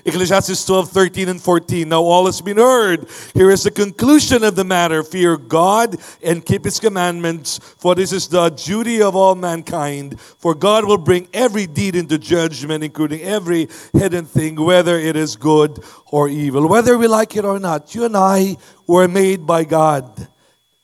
Ecclesiastes 0.06 0.64
12, 0.64 0.90
13, 0.90 1.28
and 1.28 1.42
14. 1.42 1.88
Now 1.88 2.00
all 2.00 2.26
has 2.26 2.40
been 2.40 2.58
heard. 2.58 3.08
Here 3.34 3.50
is 3.50 3.64
the 3.64 3.72
conclusion 3.72 4.44
of 4.44 4.54
the 4.54 4.62
matter 4.62 5.02
Fear 5.02 5.36
God 5.36 5.96
and 6.22 6.46
keep 6.46 6.64
his 6.64 6.78
commandments, 6.78 7.58
for 7.58 7.96
this 7.96 8.12
is 8.12 8.28
the 8.28 8.50
duty 8.50 9.02
of 9.02 9.16
all 9.16 9.34
mankind. 9.34 10.20
For 10.20 10.54
God 10.54 10.84
will 10.84 10.96
bring 10.96 11.26
every 11.34 11.66
deed 11.66 11.96
into 11.96 12.18
judgment, 12.18 12.84
including 12.84 13.22
every 13.22 13.68
hidden 13.92 14.26
thing, 14.26 14.54
whether 14.54 14.96
it 14.96 15.16
is 15.16 15.34
good 15.34 15.82
or 16.06 16.28
evil. 16.28 16.68
Whether 16.68 16.96
we 16.96 17.08
like 17.08 17.34
it 17.34 17.44
or 17.44 17.58
not, 17.58 17.92
you 17.96 18.04
and 18.04 18.16
I 18.16 18.58
were 18.86 19.08
made 19.08 19.44
by 19.44 19.64
God. 19.64 20.28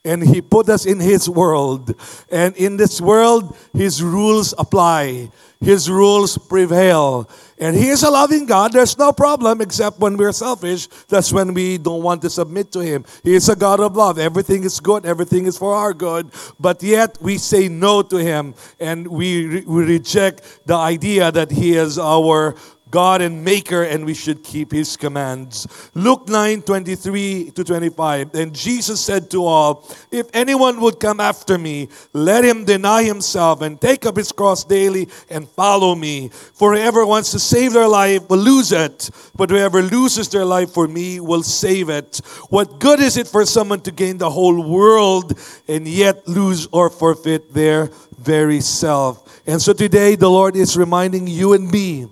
And 0.04 0.22
He 0.22 0.42
put 0.42 0.68
us 0.68 0.84
in 0.84 0.98
His 1.00 1.28
world. 1.28 1.94
And 2.30 2.56
in 2.56 2.76
this 2.76 3.00
world, 3.00 3.56
His 3.72 4.02
rules 4.02 4.52
apply. 4.58 5.30
His 5.60 5.88
rules 5.88 6.36
prevail. 6.36 7.30
And 7.56 7.76
He 7.76 7.88
is 7.88 8.02
a 8.02 8.10
loving 8.10 8.46
God. 8.46 8.72
There's 8.72 8.98
no 8.98 9.12
problem 9.12 9.60
except 9.60 10.00
when 10.00 10.16
we're 10.16 10.32
selfish. 10.32 10.88
That's 11.06 11.32
when 11.32 11.54
we 11.54 11.78
don't 11.78 12.02
want 12.02 12.22
to 12.22 12.30
submit 12.30 12.72
to 12.72 12.80
Him. 12.80 13.04
He 13.22 13.34
is 13.34 13.48
a 13.48 13.54
God 13.54 13.78
of 13.78 13.94
love. 13.94 14.18
Everything 14.18 14.64
is 14.64 14.80
good. 14.80 15.06
Everything 15.06 15.46
is 15.46 15.56
for 15.56 15.72
our 15.72 15.94
good. 15.94 16.32
But 16.58 16.82
yet 16.82 17.16
we 17.20 17.38
say 17.38 17.68
no 17.68 18.02
to 18.02 18.16
Him. 18.16 18.56
And 18.80 19.06
we, 19.06 19.46
re- 19.46 19.64
we 19.64 19.84
reject 19.84 20.66
the 20.66 20.74
idea 20.74 21.30
that 21.30 21.52
He 21.52 21.76
is 21.76 21.96
our 21.96 22.56
God 22.92 23.22
and 23.22 23.42
maker, 23.42 23.82
and 23.82 24.04
we 24.04 24.12
should 24.12 24.44
keep 24.44 24.70
his 24.70 24.98
commands. 24.98 25.66
Luke 25.94 26.28
9 26.28 26.60
23 26.60 27.50
to 27.52 27.64
25. 27.64 28.34
And 28.34 28.54
Jesus 28.54 29.00
said 29.00 29.30
to 29.30 29.46
all, 29.46 29.88
If 30.10 30.28
anyone 30.34 30.78
would 30.82 31.00
come 31.00 31.18
after 31.18 31.56
me, 31.56 31.88
let 32.12 32.44
him 32.44 32.66
deny 32.66 33.02
himself 33.02 33.62
and 33.62 33.80
take 33.80 34.04
up 34.04 34.16
his 34.16 34.30
cross 34.30 34.62
daily 34.62 35.08
and 35.30 35.48
follow 35.48 35.94
me. 35.94 36.28
For 36.28 36.74
whoever 36.74 37.06
wants 37.06 37.32
to 37.32 37.38
save 37.38 37.72
their 37.72 37.88
life 37.88 38.28
will 38.28 38.38
lose 38.38 38.72
it, 38.72 39.08
but 39.34 39.48
whoever 39.48 39.80
loses 39.80 40.28
their 40.28 40.44
life 40.44 40.70
for 40.70 40.86
me 40.86 41.18
will 41.18 41.42
save 41.42 41.88
it. 41.88 42.20
What 42.50 42.78
good 42.78 43.00
is 43.00 43.16
it 43.16 43.26
for 43.26 43.46
someone 43.46 43.80
to 43.80 43.90
gain 43.90 44.18
the 44.18 44.30
whole 44.30 44.62
world 44.62 45.32
and 45.66 45.88
yet 45.88 46.28
lose 46.28 46.68
or 46.70 46.90
forfeit 46.90 47.54
their 47.54 47.88
very 48.18 48.60
self? 48.60 49.42
And 49.46 49.62
so 49.62 49.72
today, 49.72 50.14
the 50.14 50.28
Lord 50.28 50.56
is 50.56 50.76
reminding 50.76 51.26
you 51.26 51.54
and 51.54 51.70
me 51.70 52.06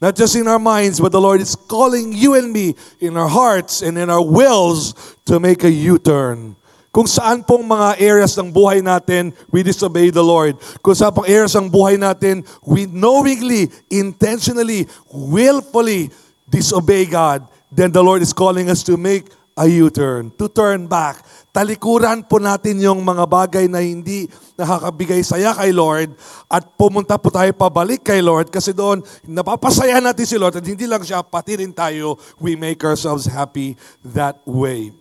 not 0.00 0.16
just 0.16 0.36
in 0.36 0.46
our 0.46 0.58
minds, 0.58 1.00
but 1.00 1.12
the 1.12 1.20
Lord 1.20 1.40
is 1.40 1.56
calling 1.56 2.12
you 2.12 2.34
and 2.34 2.52
me 2.52 2.74
in 3.00 3.16
our 3.16 3.28
hearts 3.28 3.80
and 3.80 3.96
in 3.96 4.10
our 4.10 4.24
wills 4.24 5.16
to 5.24 5.40
make 5.40 5.64
a 5.64 5.70
U-turn. 5.70 6.56
Kung 6.92 7.04
saan 7.04 7.44
pong 7.44 7.68
mga 7.68 8.00
areas 8.00 8.32
ng 8.40 8.48
buhay 8.48 8.80
natin, 8.80 9.36
we 9.52 9.60
disobey 9.60 10.08
the 10.08 10.24
Lord. 10.24 10.56
Kung 10.80 10.96
saan 10.96 11.12
pong 11.12 11.28
areas 11.28 11.52
ng 11.52 11.68
buhay 11.68 12.00
natin, 12.00 12.40
we 12.64 12.88
knowingly, 12.88 13.68
intentionally, 13.92 14.88
willfully 15.12 16.08
disobey 16.48 17.04
God, 17.04 17.44
then 17.68 17.92
the 17.92 18.00
Lord 18.00 18.24
is 18.24 18.32
calling 18.32 18.72
us 18.72 18.80
to 18.88 18.96
make 18.96 19.28
a 19.56 19.64
U-turn, 19.64 20.28
to 20.36 20.52
turn 20.52 20.84
back. 20.84 21.24
Talikuran 21.48 22.20
po 22.28 22.36
natin 22.36 22.76
yung 22.76 23.00
mga 23.00 23.24
bagay 23.24 23.64
na 23.72 23.80
hindi 23.80 24.28
nakakabigay 24.60 25.24
saya 25.24 25.56
kay 25.56 25.72
Lord 25.72 26.12
at 26.52 26.76
pumunta 26.76 27.16
po 27.16 27.32
tayo 27.32 27.48
pabalik 27.56 28.04
kay 28.04 28.20
Lord 28.20 28.52
kasi 28.52 28.76
doon 28.76 29.00
napapasaya 29.24 29.96
natin 29.96 30.28
si 30.28 30.36
Lord 30.36 30.60
at 30.60 30.66
hindi 30.68 30.84
lang 30.84 31.00
siya, 31.00 31.24
pati 31.24 31.56
rin 31.56 31.72
tayo, 31.72 32.20
we 32.36 32.52
make 32.52 32.84
ourselves 32.84 33.24
happy 33.24 33.80
that 34.04 34.36
way. 34.44 34.92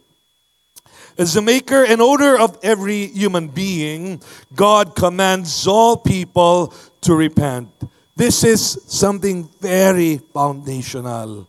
As 1.20 1.36
the 1.36 1.44
maker 1.44 1.84
and 1.84 2.00
owner 2.00 2.40
of 2.40 2.56
every 2.64 3.12
human 3.12 3.52
being, 3.52 4.24
God 4.56 4.96
commands 4.96 5.68
all 5.68 6.00
people 6.00 6.72
to 7.04 7.12
repent. 7.16 7.72
This 8.16 8.48
is 8.48 8.80
something 8.88 9.52
very 9.60 10.24
foundational. 10.32 11.48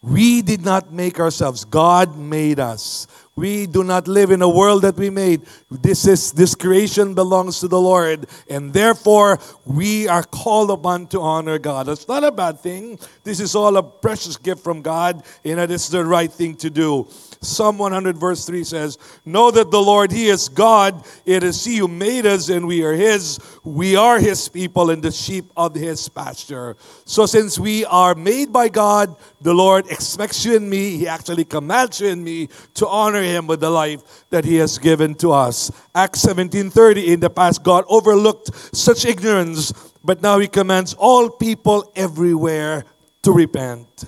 We 0.00 0.42
did 0.42 0.64
not 0.64 0.92
make 0.92 1.18
ourselves. 1.18 1.64
God 1.64 2.16
made 2.16 2.60
us. 2.60 3.08
We 3.34 3.66
do 3.66 3.84
not 3.84 4.08
live 4.08 4.30
in 4.30 4.42
a 4.42 4.48
world 4.48 4.82
that 4.82 4.96
we 4.96 5.10
made. 5.10 5.42
This 5.70 6.06
is 6.06 6.32
this 6.32 6.54
creation 6.54 7.14
belongs 7.14 7.60
to 7.60 7.68
the 7.68 7.80
Lord, 7.80 8.26
and 8.50 8.72
therefore 8.72 9.38
we 9.64 10.08
are 10.08 10.24
called 10.24 10.70
upon 10.70 11.06
to 11.08 11.20
honor 11.20 11.58
God. 11.58 11.88
It's 11.88 12.08
not 12.08 12.24
a 12.24 12.32
bad 12.32 12.60
thing. 12.60 12.98
This 13.22 13.38
is 13.38 13.54
all 13.54 13.76
a 13.76 13.82
precious 13.82 14.36
gift 14.36 14.62
from 14.64 14.82
God, 14.82 15.22
and 15.44 15.60
it 15.60 15.70
is 15.70 15.88
the 15.88 16.04
right 16.04 16.32
thing 16.32 16.56
to 16.56 16.70
do. 16.70 17.06
Psalm 17.40 17.78
100 17.78 18.18
verse 18.18 18.44
3 18.46 18.64
says, 18.64 18.98
Know 19.24 19.50
that 19.50 19.70
the 19.70 19.80
Lord, 19.80 20.10
He 20.10 20.28
is 20.28 20.48
God. 20.48 21.06
It 21.24 21.42
is 21.42 21.64
He 21.64 21.76
who 21.78 21.86
made 21.86 22.26
us, 22.26 22.48
and 22.48 22.66
we 22.66 22.84
are 22.84 22.94
His. 22.94 23.38
We 23.62 23.94
are 23.96 24.18
His 24.18 24.48
people 24.48 24.90
and 24.90 25.02
the 25.02 25.12
sheep 25.12 25.44
of 25.56 25.74
His 25.74 26.08
pasture. 26.08 26.76
So 27.04 27.26
since 27.26 27.58
we 27.58 27.84
are 27.84 28.14
made 28.14 28.52
by 28.52 28.68
God, 28.68 29.14
the 29.40 29.54
Lord 29.54 29.86
expects 29.86 30.44
you 30.44 30.56
and 30.56 30.68
me, 30.68 30.96
He 30.96 31.06
actually 31.06 31.44
commands 31.44 32.00
you 32.00 32.08
and 32.08 32.24
me 32.24 32.48
to 32.74 32.88
honor 32.88 33.22
Him 33.22 33.46
with 33.46 33.60
the 33.60 33.70
life 33.70 34.02
that 34.30 34.44
He 34.44 34.56
has 34.56 34.78
given 34.78 35.14
to 35.16 35.30
us. 35.30 35.70
Acts 35.94 36.24
17:30, 36.24 37.06
in 37.06 37.20
the 37.20 37.30
past, 37.30 37.62
God 37.62 37.84
overlooked 37.88 38.50
such 38.74 39.04
ignorance, 39.04 39.72
but 40.02 40.22
now 40.22 40.40
He 40.40 40.48
commands 40.48 40.94
all 40.94 41.30
people 41.30 41.92
everywhere 41.94 42.84
to 43.22 43.32
repent. 43.32 44.06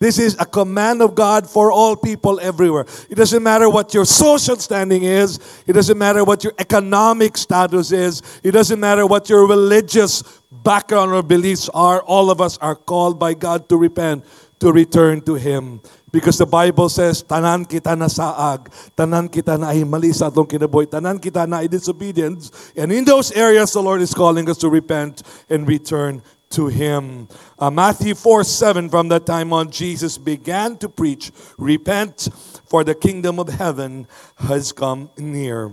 This 0.00 0.18
is 0.18 0.36
a 0.38 0.46
command 0.46 1.02
of 1.02 1.16
God 1.16 1.50
for 1.50 1.72
all 1.72 1.96
people 1.96 2.38
everywhere. 2.38 2.86
It 3.10 3.16
doesn't 3.16 3.42
matter 3.42 3.68
what 3.68 3.92
your 3.94 4.06
social 4.06 4.54
standing 4.54 5.02
is. 5.02 5.40
It 5.66 5.72
doesn't 5.72 5.98
matter 5.98 6.22
what 6.22 6.44
your 6.44 6.54
economic 6.58 7.36
status 7.36 7.90
is. 7.90 8.22
It 8.44 8.52
doesn't 8.52 8.78
matter 8.78 9.06
what 9.06 9.28
your 9.28 9.48
religious 9.48 10.22
background 10.52 11.10
or 11.10 11.24
beliefs 11.24 11.68
are. 11.74 12.00
All 12.02 12.30
of 12.30 12.40
us 12.40 12.58
are 12.58 12.76
called 12.76 13.18
by 13.18 13.34
God 13.34 13.68
to 13.70 13.76
repent, 13.76 14.24
to 14.60 14.70
return 14.70 15.20
to 15.22 15.34
Him. 15.34 15.82
Because 16.12 16.38
the 16.38 16.46
Bible 16.46 16.88
says, 16.88 17.24
tanan 17.24 17.66
kita 17.66 17.98
na 17.98 18.06
saag, 18.06 18.70
tanan 18.94 19.28
kita 19.28 19.58
na 19.58 19.74
ay 19.74 19.82
mali 19.82 20.14
sa 20.14 20.30
atong 20.30 20.46
kinabuhi, 20.46 20.86
tanan 20.86 21.18
kita 21.18 21.44
na 21.44 21.60
ay 21.60 21.68
disobedience. 21.68 22.72
And 22.78 22.94
in 22.94 23.04
those 23.04 23.34
areas, 23.34 23.74
the 23.74 23.82
Lord 23.82 24.00
is 24.00 24.14
calling 24.14 24.48
us 24.48 24.56
to 24.62 24.70
repent 24.70 25.26
and 25.50 25.66
return 25.66 26.22
to 26.50 26.68
him. 26.68 27.28
Uh, 27.58 27.70
Matthew 27.70 28.14
4 28.14 28.44
7, 28.44 28.88
from 28.88 29.08
that 29.08 29.26
time 29.26 29.52
on, 29.52 29.70
Jesus 29.70 30.18
began 30.18 30.76
to 30.78 30.88
preach, 30.88 31.30
Repent, 31.56 32.28
for 32.66 32.84
the 32.84 32.94
kingdom 32.94 33.38
of 33.38 33.48
heaven 33.48 34.06
has 34.36 34.72
come 34.72 35.10
near. 35.16 35.72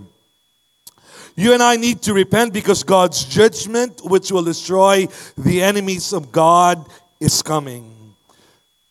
You 1.36 1.52
and 1.52 1.62
I 1.62 1.76
need 1.76 2.00
to 2.02 2.14
repent 2.14 2.54
because 2.54 2.82
God's 2.82 3.24
judgment, 3.24 4.00
which 4.02 4.32
will 4.32 4.44
destroy 4.44 5.06
the 5.36 5.62
enemies 5.62 6.14
of 6.14 6.32
God, 6.32 6.86
is 7.20 7.42
coming. 7.42 8.14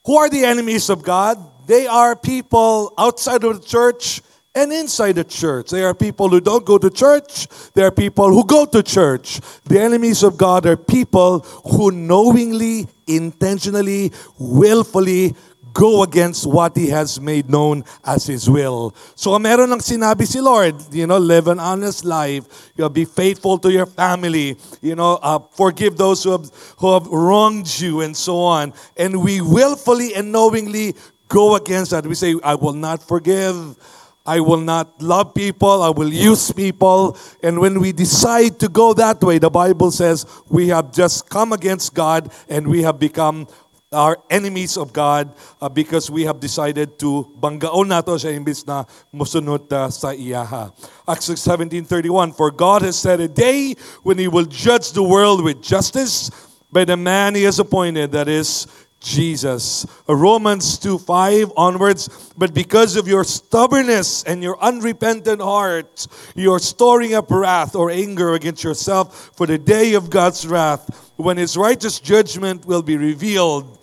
Who 0.05 0.17
are 0.17 0.29
the 0.29 0.45
enemies 0.45 0.91
of 0.91 1.01
God? 1.01 1.39
They 1.65 1.87
are 1.87 2.15
people 2.15 2.93
outside 2.97 3.43
of 3.43 3.61
the 3.61 3.67
church 3.67 4.21
and 4.55 4.71
inside 4.71 5.15
the 5.15 5.23
church. 5.23 5.69
There 5.69 5.85
are 5.87 5.93
people 5.93 6.29
who 6.29 6.39
don't 6.39 6.65
go 6.65 6.77
to 6.77 6.89
church. 6.89 7.47
There 7.73 7.85
are 7.85 7.91
people 7.91 8.29
who 8.29 8.45
go 8.45 8.65
to 8.65 8.81
church. 8.81 9.41
The 9.65 9.79
enemies 9.79 10.23
of 10.23 10.37
God 10.37 10.65
are 10.65 10.77
people 10.77 11.39
who 11.39 11.91
knowingly, 11.91 12.87
intentionally, 13.05 14.11
willfully 14.39 15.35
go 15.75 16.03
against 16.03 16.47
what 16.47 16.75
He 16.77 16.87
has 16.87 17.19
made 17.19 17.49
known 17.49 17.83
as 18.05 18.25
His 18.25 18.49
will. 18.49 18.95
So 19.15 19.37
meron 19.37 19.73
ng 19.73 19.83
sinabi 19.83 20.25
si 20.25 20.39
Lord, 20.39 20.73
you 20.95 21.05
know, 21.05 21.19
live 21.19 21.51
an 21.51 21.59
honest 21.59 22.05
life. 22.05 22.71
You 22.77 22.87
know, 22.87 22.89
be 22.89 23.03
faithful 23.03 23.59
to 23.59 23.69
your 23.69 23.85
family. 23.85 24.55
You 24.81 24.95
know, 24.95 25.19
uh, 25.21 25.39
forgive 25.51 25.97
those 25.97 26.23
who 26.23 26.31
have, 26.31 26.49
who 26.79 26.93
have 26.93 27.05
wronged 27.07 27.67
you 27.67 28.01
and 28.01 28.15
so 28.15 28.39
on. 28.39 28.73
And 28.95 29.21
we 29.21 29.41
willfully 29.41 30.15
and 30.15 30.31
knowingly 30.31 30.95
go 31.27 31.55
against 31.55 31.91
that. 31.91 32.07
We 32.07 32.15
say, 32.15 32.35
I 32.41 32.55
will 32.55 32.73
not 32.73 33.03
forgive. 33.03 33.75
I 34.25 34.39
will 34.39 34.61
not 34.61 35.01
love 35.01 35.33
people. 35.33 35.83
I 35.83 35.89
will 35.89 36.11
use 36.11 36.51
people. 36.51 37.17
And 37.43 37.59
when 37.59 37.79
we 37.79 37.91
decide 37.91 38.59
to 38.59 38.67
go 38.67 38.93
that 38.93 39.21
way, 39.21 39.37
the 39.37 39.51
Bible 39.51 39.91
says 39.91 40.25
we 40.49 40.67
have 40.69 40.91
just 40.91 41.29
come 41.29 41.53
against 41.53 41.93
God 41.93 42.33
and 42.49 42.67
we 42.67 42.81
have 42.81 42.99
become 42.99 43.47
our 43.91 44.17
enemies 44.29 44.77
of 44.77 44.91
God 44.91 45.33
uh, 45.61 45.69
because 45.69 46.09
we 46.09 46.23
have 46.23 46.39
decided 46.39 46.99
to 46.99 47.31
banggaon 47.39 47.87
nato 47.87 48.17
siya 48.17 48.35
imbis 48.35 48.67
na 48.67 48.83
musunod 49.13 49.71
uh, 49.71 49.87
sa 49.89 50.11
iyaha. 50.11 50.73
Acts 51.07 51.29
17.31 51.29 52.35
For 52.35 52.51
God 52.51 52.81
has 52.81 52.97
set 52.97 53.21
a 53.21 53.29
day 53.29 53.75
when 54.03 54.17
He 54.17 54.27
will 54.27 54.45
judge 54.45 54.91
the 54.91 55.03
world 55.03 55.43
with 55.43 55.61
justice 55.61 56.29
by 56.71 56.83
the 56.83 56.97
man 56.97 57.35
He 57.35 57.43
has 57.47 57.59
appointed, 57.59 58.11
that 58.11 58.27
is, 58.27 58.67
Jesus. 59.05 59.85
Romans 60.07 60.77
2 60.79 60.97
5 60.97 61.53
onwards. 61.55 62.33
But 62.35 62.53
because 62.53 62.95
of 62.95 63.07
your 63.07 63.23
stubbornness 63.23 64.23
and 64.23 64.41
your 64.41 64.59
unrepentant 64.59 65.41
heart, 65.41 66.07
you 66.35 66.51
are 66.51 66.59
storing 66.59 67.13
up 67.13 67.29
wrath 67.29 67.75
or 67.75 67.91
anger 67.91 68.33
against 68.33 68.63
yourself 68.63 69.31
for 69.37 69.45
the 69.45 69.57
day 69.57 69.93
of 69.93 70.09
God's 70.09 70.45
wrath, 70.47 71.13
when 71.15 71.37
his 71.37 71.55
righteous 71.55 71.99
judgment 71.99 72.65
will 72.65 72.81
be 72.81 72.97
revealed. 72.97 73.77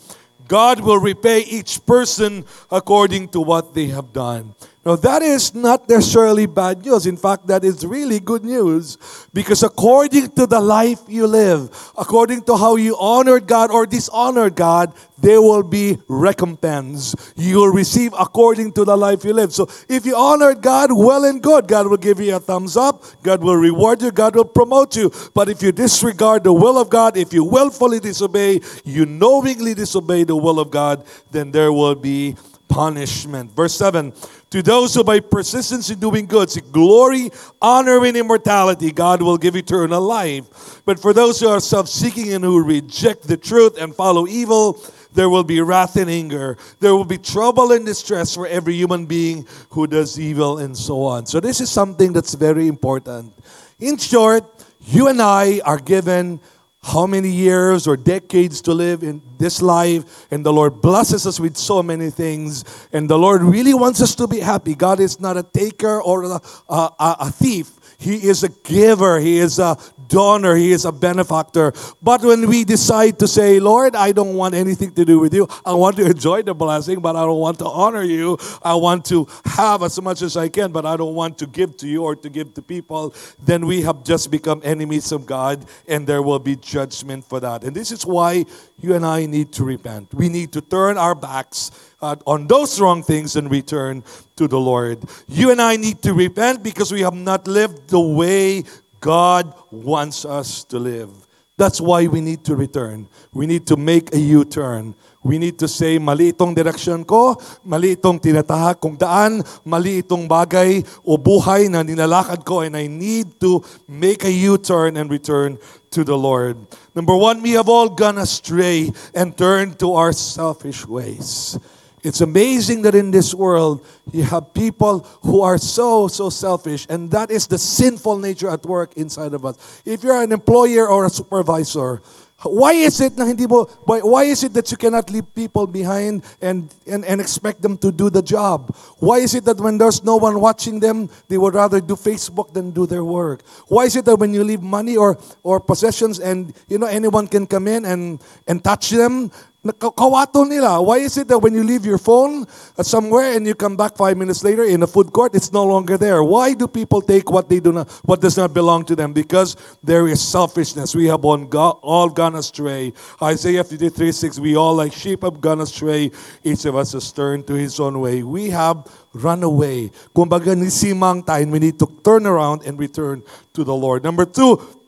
God 0.49 0.81
will 0.81 0.99
repay 0.99 1.41
each 1.41 1.87
person 1.87 2.45
according 2.71 3.29
to 3.29 3.41
what 3.41 3.73
they 3.73 3.87
have 3.87 4.13
done. 4.13 4.55
Now, 4.85 4.97
that 4.97 5.23
is 5.23 5.55
not 5.55 5.89
necessarily 5.89 6.47
bad 6.47 6.85
news. 6.85 7.07
In 7.07 7.17
fact, 7.17 7.47
that 7.47 7.63
is 7.63 7.87
really 7.87 8.19
good 8.19 8.45
news 8.45 8.99
because 9.33 9.63
according 9.63 10.31
to 10.33 10.45
the 10.45 10.59
life 10.59 10.99
you 11.07 11.29
live, 11.29 11.71
according 11.97 12.43
to 12.45 12.57
how 12.57 12.75
you 12.75 12.97
honored 12.99 13.47
God 13.47 13.71
or 13.71 13.87
dishonored 13.87 14.57
God, 14.57 14.93
there 15.19 15.41
will 15.41 15.63
be 15.63 15.99
recompense. 16.09 17.15
You 17.37 17.59
will 17.59 17.73
receive 17.73 18.13
according 18.19 18.73
to 18.73 18.85
the 18.85 18.97
life 18.97 19.25
you 19.25 19.33
live. 19.33 19.53
So, 19.53 19.69
if 19.89 20.05
you 20.05 20.17
honored 20.17 20.61
God, 20.61 20.91
well 20.93 21.25
and 21.27 21.41
good. 21.41 21.69
God 21.69 21.87
will 21.87 21.97
give 21.97 22.19
you 22.19 22.35
a 22.35 22.41
thumbs 22.41 22.77
up. 22.77 23.05
God 23.23 23.41
will 23.41 23.57
reward 23.57 24.03
you. 24.03 24.11
God 24.11 24.35
will 24.35 24.45
promote 24.45 24.97
you. 24.97 25.13
But 25.33 25.49
if 25.49 25.63
you 25.63 25.71
disregard 25.71 26.43
the 26.43 26.53
will 26.53 26.77
of 26.77 26.91
God, 26.91 27.17
if 27.17 27.33
you 27.33 27.45
willfully 27.45 28.01
disobey, 28.01 28.61
you 28.85 29.07
knowingly 29.07 29.75
disobey 29.75 30.25
the 30.25 30.35
will 30.35 30.59
of 30.59 30.73
God, 30.73 31.07
then 31.31 31.53
there 31.53 31.73
will 31.73 31.95
be 31.95 32.35
punishment. 32.73 33.53
Verse 33.53 33.75
7 33.77 34.13
To 34.51 34.63
those 34.63 34.95
who 34.95 35.05
by 35.05 35.21
persistence 35.21 35.91
in 35.91 36.01
doing 36.01 36.27
good 36.27 36.51
seek 36.51 36.73
glory, 36.73 37.31
honor, 37.61 38.05
and 38.05 38.17
immortality, 38.17 38.91
God 38.91 39.21
will 39.21 39.37
give 39.37 39.55
eternal 39.55 40.01
life. 40.01 40.83
But 40.87 40.99
for 40.99 41.13
those 41.13 41.39
who 41.39 41.49
are 41.49 41.61
self 41.61 41.89
seeking 41.89 42.33
and 42.33 42.43
who 42.43 42.65
reject 42.65 43.29
the 43.29 43.37
truth 43.37 43.77
and 43.79 43.95
follow 43.95 44.27
evil, 44.27 44.83
there 45.13 45.29
will 45.29 45.45
be 45.45 45.61
wrath 45.61 45.97
and 45.97 46.09
anger. 46.09 46.57
There 46.81 46.97
will 46.97 47.05
be 47.05 47.19
trouble 47.19 47.73
and 47.73 47.85
distress 47.85 48.35
for 48.35 48.47
every 48.47 48.75
human 48.75 49.05
being 49.05 49.47
who 49.69 49.87
does 49.87 50.19
evil 50.19 50.59
and 50.59 50.77
so 50.77 51.05
on. 51.05 51.27
So, 51.27 51.41
this 51.41 51.61
is 51.61 51.71
something 51.71 52.13
that's 52.13 52.33
very 52.35 52.69
important. 52.69 53.35
In 53.79 53.99
short, 53.99 54.45
you 54.81 55.09
and 55.09 55.21
I 55.21 55.61
are 55.65 55.79
given 55.79 56.41
how 56.83 57.07
many 57.07 57.31
years 57.31 57.87
or 57.87 57.97
decades 57.97 58.61
to 58.63 58.75
live 58.75 59.03
in 59.03 59.23
this 59.39 59.63
life, 59.63 60.27
and 60.33 60.45
the 60.45 60.53
Lord 60.53 60.81
blesses 60.81 61.27
us 61.27 61.39
with 61.39 61.57
so 61.57 61.83
many 61.83 62.11
things, 62.11 62.65
and 62.93 63.09
the 63.09 63.19
Lord 63.19 63.43
really 63.43 63.73
wants 63.73 64.03
us 64.03 64.15
to 64.17 64.27
be 64.27 64.41
happy. 64.41 64.75
God 64.75 64.99
is 64.99 65.21
not 65.21 65.37
a 65.37 65.45
taker 65.45 66.03
or 66.03 66.25
a, 66.25 66.41
a, 66.69 66.91
a 66.99 67.31
thief. 67.31 67.71
He 68.03 68.17
is 68.29 68.43
a 68.43 68.49
giver. 68.49 69.21
He 69.21 69.39
is 69.39 69.61
a 69.61 69.77
donor. 70.09 70.57
He 70.57 70.73
is 70.73 70.85
a 70.85 70.91
benefactor. 70.91 71.73
But 72.03 72.23
when 72.23 72.49
we 72.49 72.65
decide 72.65 73.19
to 73.21 73.29
say, 73.29 73.61
Lord, 73.61 73.95
I 73.95 74.11
don't 74.11 74.35
want 74.35 74.55
anything 74.55 74.93
to 74.95 75.05
do 75.05 75.21
with 75.21 75.33
you, 75.33 75.47
I 75.65 75.73
want 75.75 75.97
to 75.97 76.07
enjoy 76.07 76.43
the 76.43 76.55
blessing, 76.55 77.01
but 77.01 77.15
I 77.15 77.21
don't 77.21 77.39
want 77.39 77.61
to 77.61 77.67
honor 77.67 78.03
you. 78.03 78.37
I 78.63 78.75
want 78.75 79.05
to 79.07 79.29
have 79.45 79.83
as 79.83 80.01
much 80.03 80.21
as 80.23 80.37
I 80.37 80.49
can, 80.49 80.73
but 80.73 80.85
I 80.85 80.97
don't 80.97 81.15
want 81.15 81.39
to 81.39 81.47
give 81.47 81.77
to 81.79 81.87
you 81.87 82.03
or 82.03 82.17
to 82.17 82.29
give 82.29 82.55
to 82.55 82.63
people, 82.63 83.15
then 83.41 83.67
we 83.67 83.83
have 83.83 84.03
just 84.03 84.31
become 84.31 84.61
enemies 84.65 85.13
of 85.13 85.25
God, 85.25 85.65
and 85.87 86.07
there 86.07 86.23
will 86.23 86.41
be 86.41 86.57
judgment 86.57 87.25
for 87.25 87.39
that. 87.41 87.63
And 87.65 87.75
this 87.75 87.93
is 87.93 88.05
why 88.05 88.45
you 88.79 88.95
and 88.95 89.07
I 89.07 89.27
need 89.27 89.53
to 89.53 89.65
repent. 89.65 90.13
We 90.13 90.29
need 90.29 90.53
to 90.53 90.61
turn 90.61 90.99
our 90.99 91.15
backs 91.15 91.71
uh, 92.03 92.17
on 92.27 92.47
those 92.47 92.81
wrong 92.81 93.03
things 93.03 93.37
and 93.37 93.51
return 93.51 94.03
to 94.37 94.49
the 94.49 94.59
Lord. 94.59 94.99
You 95.29 95.51
and 95.51 95.63
I 95.63 95.77
need 95.77 96.03
to 96.03 96.13
repent 96.13 96.63
because 96.63 96.93
we 96.93 97.01
have 97.01 97.15
not 97.15 97.47
lived 97.47 97.89
the 97.89 98.01
way 98.01 98.65
God 99.01 99.55
wants 99.71 100.25
us 100.25 100.65
to 100.65 100.79
live. 100.79 101.11
That's 101.59 101.81
why 101.81 102.07
we 102.09 102.21
need 102.21 102.45
to 102.51 102.57
return. 102.57 103.07
We 103.33 103.47
need 103.47 103.67
to 103.69 103.77
make 103.77 104.15
a 104.15 104.19
U-turn. 104.19 104.97
We 105.23 105.39
need 105.39 105.61
to 105.61 105.69
say, 105.69 105.99
mali 105.99 106.33
itong 106.33 106.57
direksyon 106.57 107.07
ko, 107.07 107.39
mali 107.63 107.95
itong 107.95 108.19
tinatahak 108.19 108.83
kong 108.83 108.99
daan, 108.99 109.45
mali 109.63 110.03
itong 110.03 110.27
bagay 110.27 110.83
o 111.07 111.15
buhay 111.15 111.71
na 111.71 111.87
ninalakad 111.87 112.43
ko, 112.43 112.67
and 112.67 112.75
I 112.75 112.91
need 112.91 113.39
to 113.39 113.63
make 113.87 114.25
a 114.25 114.33
U-turn 114.33 114.97
and 114.97 115.07
return 115.07 115.61
to 115.95 116.03
the 116.03 116.19
Lord. 116.19 116.59
Number 116.97 117.15
one, 117.15 117.39
we 117.45 117.55
have 117.55 117.69
all 117.69 117.87
gone 117.93 118.19
astray 118.19 118.91
and 119.15 119.37
turned 119.37 119.79
to 119.79 119.95
our 119.95 120.11
selfish 120.11 120.83
ways. 120.89 121.55
It's 122.03 122.21
amazing 122.21 122.83
that 122.83 122.95
in 122.95 123.13
this 123.13 123.33
world, 123.33 123.87
you 124.13 124.25
have 124.25 124.53
people 124.55 125.01
who 125.23 125.43
are 125.43 125.57
so, 125.57 126.09
so 126.09 126.31
selfish, 126.31 126.87
and 126.91 127.11
that 127.13 127.31
is 127.31 127.47
the 127.47 127.59
sinful 127.59 128.19
nature 128.19 128.51
at 128.51 128.67
work 128.67 128.97
inside 128.97 129.35
of 129.35 129.47
us. 129.47 129.83
If 129.85 130.03
you're 130.03 130.21
an 130.21 130.33
employer 130.33 130.89
or 130.89 131.07
a 131.07 131.11
supervisor, 131.11 132.03
why 132.43 132.73
is 132.73 133.01
it 133.01 133.13
why 133.15 134.25
is 134.25 134.43
it 134.43 134.53
that 134.55 134.71
you 134.71 134.77
cannot 134.77 135.11
leave 135.11 135.33
people 135.35 135.67
behind 135.67 136.25
and, 136.41 136.75
and, 136.87 137.05
and 137.05 137.21
expect 137.21 137.63
them 137.63 137.79
to 137.79 137.93
do 137.93 138.11
the 138.11 138.23
job? 138.23 138.75
Why 138.99 139.19
is 139.19 139.35
it 139.35 139.45
that 139.45 139.59
when 139.59 139.79
there's 139.79 140.03
no 140.03 140.17
one 140.17 140.41
watching 140.41 140.81
them, 140.81 141.09
they 141.29 141.39
would 141.39 141.55
rather 141.55 141.81
do 141.81 141.95
Facebook 141.95 142.53
than 142.53 142.73
do 142.73 142.87
their 142.87 143.05
work? 143.05 143.47
Why 143.69 143.85
is 143.85 143.95
it 143.95 144.05
that 144.07 144.17
when 144.17 144.35
you 144.35 144.43
leave 144.43 144.63
money 144.63 144.97
or, 144.97 145.19
or 145.45 145.61
possessions 145.61 146.19
and 146.19 146.53
you 146.69 146.79
know 146.79 146.87
anyone 146.87 147.29
can 147.29 147.47
come 147.47 147.69
in 147.69 147.85
and, 147.85 148.21
and 148.49 148.63
touch 148.65 148.91
them, 148.91 149.31
Kawato 149.65 150.43
nila. 150.49 150.83
Why 150.83 150.99
is 150.99 151.17
it 151.17 151.29
that 151.29 151.39
when 151.39 151.55
you 151.55 151.63
leave 151.63 151.87
your 151.87 151.99
phone 151.99 152.49
somewhere 152.83 153.37
and 153.37 153.47
you 153.47 153.55
come 153.55 153.77
back 153.77 153.97
five 153.97 154.17
minutes 154.17 154.43
later 154.43 154.65
in 154.65 154.83
a 154.83 154.89
food 154.89 155.13
court, 155.13 155.37
it's 155.37 155.53
no 155.53 155.65
longer 155.65 155.97
there? 155.97 156.21
Why 156.25 156.53
do 156.53 156.67
people 156.67 157.01
take 157.01 157.31
what 157.31 157.49
they 157.49 157.61
do 157.61 157.71
not, 157.71 157.89
what 158.03 158.21
does 158.21 158.37
not 158.37 158.53
belong 158.53 158.85
to 158.87 158.97
them? 158.97 159.13
Because 159.13 159.55
there 159.85 160.09
is 160.09 160.21
selfishness. 160.21 160.97
We 160.97 161.07
have 161.07 161.25
all 161.25 162.09
gone 162.09 162.35
astray. 162.35 162.93
Isaiah 163.23 163.63
53, 163.63 164.11
6, 164.11 164.41
we 164.41 164.57
all 164.57 164.75
like 164.75 164.93
sheep 164.93 165.23
have 165.23 165.41
gone 165.41 165.61
astray. 165.61 166.11
Each 166.43 166.65
of 166.65 166.75
us 166.75 166.93
has 166.95 167.13
turned 167.13 167.47
to 167.47 167.55
his 167.55 167.79
own 167.79 168.01
way. 168.01 168.25
We 168.25 168.51
have 168.51 168.91
run 169.13 169.45
away. 169.45 169.93
Kumbaga 170.17 170.59
nisimang 170.59 171.25
tayo, 171.25 171.49
we 171.53 171.61
need 171.61 171.79
to 171.79 171.87
turn 172.03 172.27
around 172.27 172.63
and 172.67 172.81
return 172.81 173.23
to 173.55 173.63
the 173.63 173.75
Lord. 173.75 174.03
Number 174.03 174.25
two, 174.25 174.82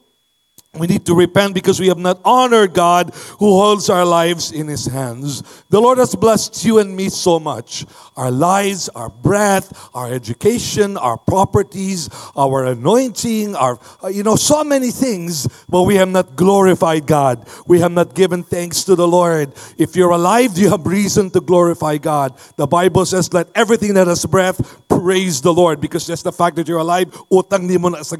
we 0.78 0.86
need 0.86 1.06
to 1.06 1.14
repent 1.14 1.54
because 1.54 1.78
we 1.78 1.88
have 1.88 1.98
not 1.98 2.20
honored 2.24 2.74
God 2.74 3.14
who 3.38 3.46
holds 3.46 3.88
our 3.88 4.04
lives 4.04 4.50
in 4.50 4.66
His 4.66 4.86
hands. 4.86 5.42
The 5.70 5.80
Lord 5.80 5.98
has 5.98 6.14
blessed 6.14 6.64
you 6.64 6.78
and 6.78 6.96
me 6.96 7.08
so 7.08 7.38
much. 7.38 7.86
Our 8.16 8.30
lives, 8.30 8.88
our 8.90 9.08
breath, 9.08 9.90
our 9.94 10.12
education, 10.12 10.96
our 10.96 11.16
properties, 11.16 12.08
our 12.36 12.66
anointing, 12.66 13.54
our, 13.54 13.78
uh, 14.02 14.08
you 14.08 14.22
know, 14.22 14.36
so 14.36 14.64
many 14.64 14.90
things, 14.90 15.46
but 15.68 15.82
we 15.82 15.96
have 15.96 16.08
not 16.08 16.34
glorified 16.34 17.06
God. 17.06 17.46
We 17.66 17.80
have 17.80 17.92
not 17.92 18.14
given 18.14 18.42
thanks 18.42 18.84
to 18.84 18.96
the 18.96 19.06
Lord. 19.06 19.52
If 19.78 19.94
you're 19.94 20.10
alive, 20.10 20.58
you 20.58 20.70
have 20.70 20.86
reason 20.86 21.30
to 21.30 21.40
glorify 21.40 21.98
God. 21.98 22.38
The 22.56 22.66
Bible 22.66 23.06
says, 23.06 23.32
let 23.32 23.48
everything 23.54 23.94
that 23.94 24.06
has 24.06 24.24
breath 24.26 24.82
praise 24.88 25.40
the 25.40 25.52
Lord 25.52 25.80
because 25.80 26.06
just 26.06 26.24
the 26.24 26.32
fact 26.32 26.56
that 26.56 26.66
you're 26.66 26.78
alive, 26.78 27.10
utang 27.30 27.68
ni 27.68 27.76
mo 27.76 27.88
na 27.90 28.02
sa 28.02 28.16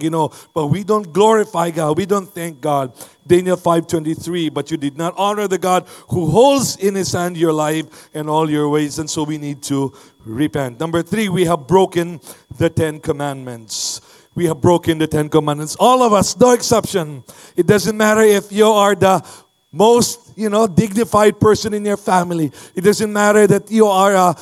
But 0.52 0.66
we 0.68 0.84
don't 0.84 1.12
glorify 1.12 1.70
God. 1.70 1.96
We 1.96 2.06
don't 2.06 2.26
thank 2.26 2.43
thank 2.44 2.60
God. 2.60 2.92
Daniel 3.26 3.56
5:23, 3.56 4.50
but 4.52 4.70
you 4.70 4.76
did 4.76 4.98
not 4.98 5.14
honor 5.16 5.48
the 5.48 5.56
God 5.56 5.88
who 6.08 6.26
holds 6.26 6.76
in 6.76 6.94
his 6.94 7.12
hand 7.12 7.38
your 7.38 7.54
life 7.54 7.86
and 8.12 8.28
all 8.28 8.50
your 8.50 8.68
ways, 8.68 8.98
and 8.98 9.08
so 9.08 9.22
we 9.24 9.38
need 9.38 9.62
to 9.62 9.94
repent. 10.26 10.78
Number 10.78 11.00
three, 11.02 11.30
we 11.30 11.46
have 11.46 11.66
broken 11.66 12.20
the 12.58 12.68
Ten 12.68 13.00
Commandments. 13.00 14.02
We 14.34 14.44
have 14.44 14.60
broken 14.60 14.98
the 14.98 15.06
Ten 15.06 15.30
Commandments. 15.30 15.74
All 15.80 16.02
of 16.02 16.12
us, 16.12 16.36
no 16.36 16.52
exception. 16.52 17.24
It 17.56 17.66
doesn't 17.66 17.96
matter 17.96 18.20
if 18.20 18.52
you 18.52 18.68
are 18.68 18.94
the 18.94 19.24
most, 19.72 20.36
you 20.36 20.50
know, 20.50 20.66
dignified 20.66 21.40
person 21.40 21.72
in 21.72 21.82
your 21.86 21.96
family. 21.96 22.52
It 22.74 22.82
doesn't 22.82 23.12
matter 23.12 23.46
that 23.46 23.70
you 23.70 23.86
are 23.86 24.12
a, 24.12 24.36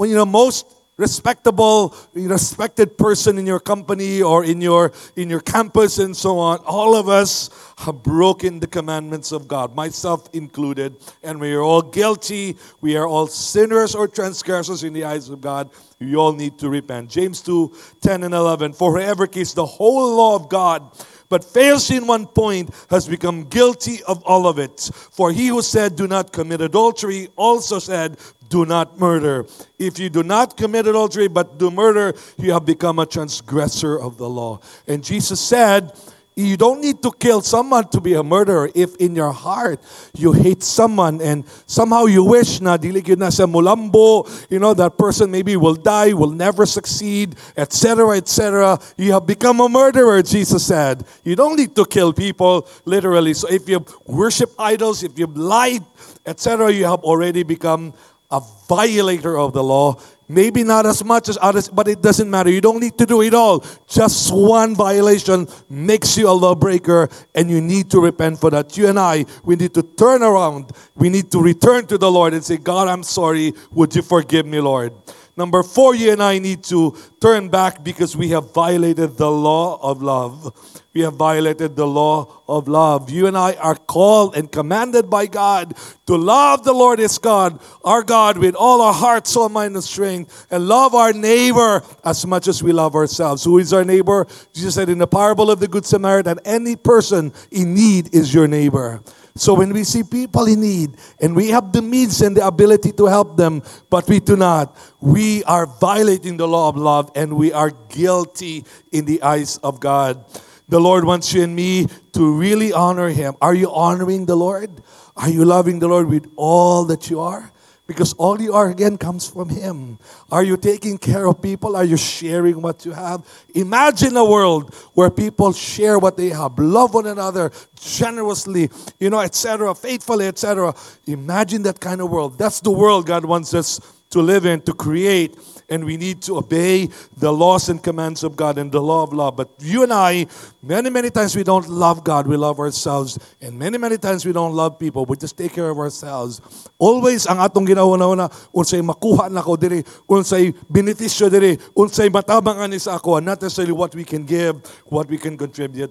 you 0.00 0.14
know, 0.14 0.26
most 0.26 0.75
respectable, 0.96 1.94
respected 2.14 2.96
person 2.96 3.38
in 3.38 3.46
your 3.46 3.60
company 3.60 4.22
or 4.22 4.44
in 4.44 4.60
your 4.60 4.92
in 5.14 5.28
your 5.28 5.40
campus 5.40 5.98
and 5.98 6.16
so 6.16 6.38
on. 6.38 6.58
All 6.60 6.96
of 6.96 7.08
us 7.08 7.50
have 7.78 8.02
broken 8.02 8.60
the 8.60 8.66
commandments 8.66 9.32
of 9.32 9.46
God, 9.46 9.74
myself 9.74 10.28
included, 10.32 10.96
and 11.22 11.38
we 11.40 11.52
are 11.52 11.62
all 11.62 11.82
guilty. 11.82 12.56
We 12.80 12.96
are 12.96 13.06
all 13.06 13.26
sinners 13.26 13.94
or 13.94 14.08
transgressors 14.08 14.84
in 14.84 14.92
the 14.92 15.04
eyes 15.04 15.28
of 15.28 15.40
God. 15.40 15.70
We 16.00 16.16
all 16.16 16.32
need 16.32 16.58
to 16.58 16.68
repent. 16.68 17.10
James 17.10 17.40
2, 17.42 17.74
10 18.00 18.24
and 18.24 18.34
11. 18.34 18.74
For 18.74 18.92
whoever 18.92 19.26
keeps 19.26 19.54
the 19.54 19.66
whole 19.66 20.16
law 20.16 20.36
of 20.36 20.48
God 20.48 20.90
but 21.28 21.44
fails 21.44 21.90
in 21.90 22.06
one 22.06 22.26
point 22.26 22.70
has 22.90 23.08
become 23.08 23.44
guilty 23.44 24.02
of 24.04 24.22
all 24.24 24.46
of 24.46 24.58
it. 24.58 24.90
For 25.12 25.32
he 25.32 25.48
who 25.48 25.62
said, 25.62 25.96
Do 25.96 26.06
not 26.06 26.32
commit 26.32 26.60
adultery, 26.60 27.28
also 27.36 27.78
said, 27.78 28.18
Do 28.48 28.64
not 28.64 28.98
murder. 28.98 29.46
If 29.78 29.98
you 29.98 30.10
do 30.10 30.22
not 30.22 30.56
commit 30.56 30.86
adultery 30.86 31.28
but 31.28 31.58
do 31.58 31.70
murder, 31.70 32.14
you 32.38 32.52
have 32.52 32.64
become 32.64 32.98
a 32.98 33.06
transgressor 33.06 33.98
of 33.98 34.18
the 34.18 34.28
law. 34.28 34.60
And 34.86 35.02
Jesus 35.02 35.40
said, 35.40 35.92
you 36.36 36.58
don't 36.58 36.82
need 36.82 37.02
to 37.02 37.10
kill 37.12 37.40
someone 37.40 37.88
to 37.88 38.00
be 38.00 38.12
a 38.12 38.22
murderer 38.22 38.68
if 38.74 38.94
in 38.96 39.16
your 39.16 39.32
heart 39.32 39.80
you 40.12 40.32
hate 40.32 40.62
someone 40.62 41.22
and 41.22 41.48
somehow 41.64 42.04
you 42.04 42.22
wish 42.22 42.60
na 42.60 42.76
dili 42.76 43.00
gyud 43.00 43.16
na 43.16 43.30
sa 43.30 43.48
mulambo, 43.48 44.28
you 44.50 44.58
know, 44.58 44.74
that 44.74 44.98
person 44.98 45.30
maybe 45.30 45.56
will 45.56 45.74
die, 45.74 46.12
will 46.12 46.36
never 46.36 46.66
succeed, 46.66 47.36
etc., 47.56 48.18
etc. 48.18 48.78
You 48.98 49.12
have 49.12 49.26
become 49.26 49.60
a 49.60 49.68
murderer, 49.68 50.20
Jesus 50.20 50.66
said. 50.66 51.08
You 51.24 51.36
don't 51.36 51.56
need 51.56 51.74
to 51.74 51.86
kill 51.86 52.12
people, 52.12 52.68
literally. 52.84 53.32
So 53.32 53.48
if 53.48 53.66
you 53.66 53.80
worship 54.04 54.52
idols, 54.58 55.02
if 55.02 55.18
you 55.18 55.24
lied, 55.32 55.84
etc., 56.26 56.70
you 56.70 56.84
have 56.84 57.00
already 57.00 57.44
become 57.44 57.94
a 58.30 58.40
violator 58.68 59.38
of 59.38 59.52
the 59.52 59.62
law. 59.62 59.96
Maybe 60.28 60.64
not 60.64 60.86
as 60.86 61.04
much 61.04 61.28
as 61.28 61.38
others, 61.40 61.68
but 61.68 61.86
it 61.86 62.02
doesn't 62.02 62.28
matter. 62.28 62.50
You 62.50 62.60
don't 62.60 62.80
need 62.80 62.98
to 62.98 63.06
do 63.06 63.22
it 63.22 63.32
all. 63.32 63.64
Just 63.86 64.34
one 64.34 64.74
violation 64.74 65.46
makes 65.68 66.16
you 66.16 66.28
a 66.28 66.32
lawbreaker, 66.32 67.08
and 67.34 67.48
you 67.48 67.60
need 67.60 67.90
to 67.90 68.00
repent 68.00 68.40
for 68.40 68.50
that. 68.50 68.76
You 68.76 68.88
and 68.88 68.98
I, 68.98 69.24
we 69.44 69.54
need 69.54 69.72
to 69.74 69.82
turn 69.84 70.24
around. 70.24 70.72
We 70.96 71.10
need 71.10 71.30
to 71.30 71.40
return 71.40 71.86
to 71.86 71.98
the 71.98 72.10
Lord 72.10 72.34
and 72.34 72.42
say, 72.42 72.56
God, 72.56 72.88
I'm 72.88 73.04
sorry. 73.04 73.52
Would 73.70 73.94
you 73.94 74.02
forgive 74.02 74.46
me, 74.46 74.60
Lord? 74.60 74.92
Number 75.38 75.62
four, 75.62 75.94
you 75.94 76.12
and 76.12 76.22
I 76.22 76.38
need 76.38 76.64
to 76.64 76.96
turn 77.20 77.50
back 77.50 77.84
because 77.84 78.16
we 78.16 78.30
have 78.30 78.54
violated 78.54 79.18
the 79.18 79.30
law 79.30 79.78
of 79.82 80.00
love. 80.00 80.80
We 80.94 81.02
have 81.02 81.16
violated 81.16 81.76
the 81.76 81.86
law 81.86 82.42
of 82.48 82.68
love. 82.68 83.10
You 83.10 83.26
and 83.26 83.36
I 83.36 83.52
are 83.54 83.74
called 83.74 84.34
and 84.34 84.50
commanded 84.50 85.10
by 85.10 85.26
God 85.26 85.76
to 86.06 86.16
love 86.16 86.64
the 86.64 86.72
Lord 86.72 87.00
as 87.00 87.18
God, 87.18 87.60
our 87.84 88.02
God, 88.02 88.38
with 88.38 88.54
all 88.54 88.80
our 88.80 88.94
heart, 88.94 89.26
soul, 89.26 89.50
mind, 89.50 89.74
and 89.74 89.84
strength, 89.84 90.46
and 90.50 90.66
love 90.66 90.94
our 90.94 91.12
neighbor 91.12 91.82
as 92.02 92.26
much 92.26 92.48
as 92.48 92.62
we 92.62 92.72
love 92.72 92.94
ourselves. 92.94 93.44
Who 93.44 93.58
is 93.58 93.74
our 93.74 93.84
neighbor? 93.84 94.26
Jesus 94.54 94.74
said 94.74 94.88
in 94.88 94.96
the 94.96 95.06
parable 95.06 95.50
of 95.50 95.60
the 95.60 95.68
Good 95.68 95.84
Samaritan, 95.84 96.38
any 96.46 96.76
person 96.76 97.34
in 97.50 97.74
need 97.74 98.14
is 98.14 98.32
your 98.32 98.48
neighbor. 98.48 99.02
So 99.36 99.52
when 99.52 99.72
we 99.72 99.84
see 99.84 100.02
people 100.02 100.46
in 100.46 100.62
need 100.62 100.96
and 101.20 101.36
we 101.36 101.48
have 101.48 101.72
the 101.72 101.82
means 101.82 102.22
and 102.22 102.36
the 102.36 102.46
ability 102.46 102.92
to 102.92 103.06
help 103.06 103.36
them, 103.36 103.62
but 103.90 104.08
we 104.08 104.18
do 104.18 104.34
not, 104.34 104.76
we 105.00 105.44
are 105.44 105.66
violating 105.66 106.38
the 106.38 106.48
law 106.48 106.70
of 106.70 106.76
love 106.76 107.10
and 107.14 107.36
we 107.36 107.52
are 107.52 107.70
guilty 107.88 108.64
in 108.92 109.04
the 109.04 109.22
eyes 109.22 109.58
of 109.58 109.78
God. 109.78 110.24
The 110.68 110.80
Lord 110.80 111.04
wants 111.04 111.32
you 111.32 111.42
and 111.42 111.54
me 111.54 111.86
to 112.12 112.32
really 112.32 112.72
honor 112.72 113.08
Him. 113.08 113.36
Are 113.40 113.54
you 113.54 113.70
honoring 113.70 114.26
the 114.26 114.36
Lord? 114.36 114.82
Are 115.16 115.28
you 115.28 115.44
loving 115.44 115.78
the 115.78 115.88
Lord 115.88 116.08
with 116.08 116.26
all 116.36 116.84
that 116.86 117.08
you 117.08 117.20
are? 117.20 117.52
Because 117.86 118.14
all 118.14 118.40
you 118.40 118.52
are 118.52 118.68
again 118.68 118.98
comes 118.98 119.28
from 119.28 119.48
Him. 119.48 119.98
Are 120.30 120.42
you 120.42 120.56
taking 120.56 120.98
care 120.98 121.26
of 121.26 121.40
people? 121.40 121.76
Are 121.76 121.84
you 121.84 121.96
sharing 121.96 122.60
what 122.60 122.84
you 122.84 122.92
have? 122.92 123.24
Imagine 123.54 124.16
a 124.16 124.24
world 124.24 124.74
where 124.94 125.10
people 125.10 125.52
share 125.52 125.98
what 125.98 126.16
they 126.16 126.30
have, 126.30 126.58
love 126.58 126.94
one 126.94 127.06
another 127.06 127.52
generously, 127.78 128.70
you 128.98 129.08
know, 129.08 129.20
etc., 129.20 129.74
faithfully, 129.74 130.26
etc. 130.26 130.74
Imagine 131.06 131.62
that 131.62 131.78
kind 131.78 132.00
of 132.00 132.10
world. 132.10 132.38
That's 132.38 132.60
the 132.60 132.72
world 132.72 133.06
God 133.06 133.24
wants 133.24 133.54
us 133.54 133.80
to 134.10 134.20
live 134.20 134.46
in, 134.46 134.62
to 134.62 134.72
create 134.72 135.36
and 135.68 135.84
we 135.84 135.96
need 135.96 136.22
to 136.22 136.38
obey 136.38 136.88
the 137.16 137.32
laws 137.32 137.68
and 137.68 137.82
commands 137.82 138.22
of 138.22 138.36
God 138.36 138.58
and 138.58 138.70
the 138.70 138.80
law 138.80 139.02
of 139.02 139.12
love. 139.12 139.36
But 139.36 139.50
you 139.58 139.82
and 139.82 139.92
I, 139.92 140.26
many, 140.62 140.90
many 140.90 141.10
times 141.10 141.34
we 141.34 141.42
don't 141.42 141.68
love 141.68 142.04
God, 142.04 142.26
we 142.26 142.36
love 142.36 142.58
ourselves. 142.58 143.18
And 143.40 143.58
many, 143.58 143.78
many 143.78 143.98
times 143.98 144.24
we 144.24 144.32
don't 144.32 144.54
love 144.54 144.78
people, 144.78 145.04
we 145.04 145.16
just 145.16 145.36
take 145.36 145.52
care 145.52 145.70
of 145.70 145.78
ourselves. 145.78 146.40
Always 146.78 147.26
ang 147.26 147.38
atong 147.38 147.66
ginawa 147.66 147.98
na 147.98 148.28
unsay 148.54 148.82
makuha 148.82 149.30
na 149.30 149.42
ko 149.42 149.56
diri, 149.56 149.82
unsay 150.08 150.52
beneficio 150.70 151.30
diri, 151.30 151.58
unsay 151.74 152.08
matabang 152.08 152.62
ani 152.62 152.76
ako, 152.76 153.18
not 153.20 153.42
necessarily 153.42 153.72
what 153.72 153.94
we 153.94 154.04
can 154.04 154.24
give, 154.24 154.62
what 154.86 155.08
we 155.08 155.18
can 155.18 155.36
contribute 155.36 155.90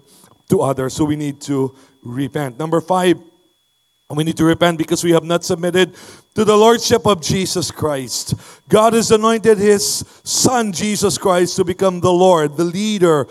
to 0.50 0.62
others. 0.62 0.94
So 0.94 1.06
we 1.06 1.16
need 1.16 1.42
to 1.50 1.74
repent. 2.04 2.60
Number 2.60 2.80
five, 2.80 3.18
we 4.16 4.24
need 4.24 4.38
to 4.38 4.46
repent 4.46 4.78
because 4.78 5.04
we 5.04 5.12
have 5.12 5.24
not 5.24 5.44
submitted 5.44 5.96
to 6.36 6.44
the 6.44 6.56
Lordship 6.56 7.06
of 7.06 7.22
Jesus 7.22 7.72
Christ. 7.72 8.34
God 8.68 8.94
has 8.94 9.12
anointed 9.12 9.58
His 9.58 10.04
Son, 10.24 10.72
Jesus 10.72 11.18
Christ, 11.18 11.56
to 11.58 11.64
become 11.64 12.00
the 12.00 12.12
Lord, 12.12 12.58
the 12.58 12.66
leader, 12.66 13.28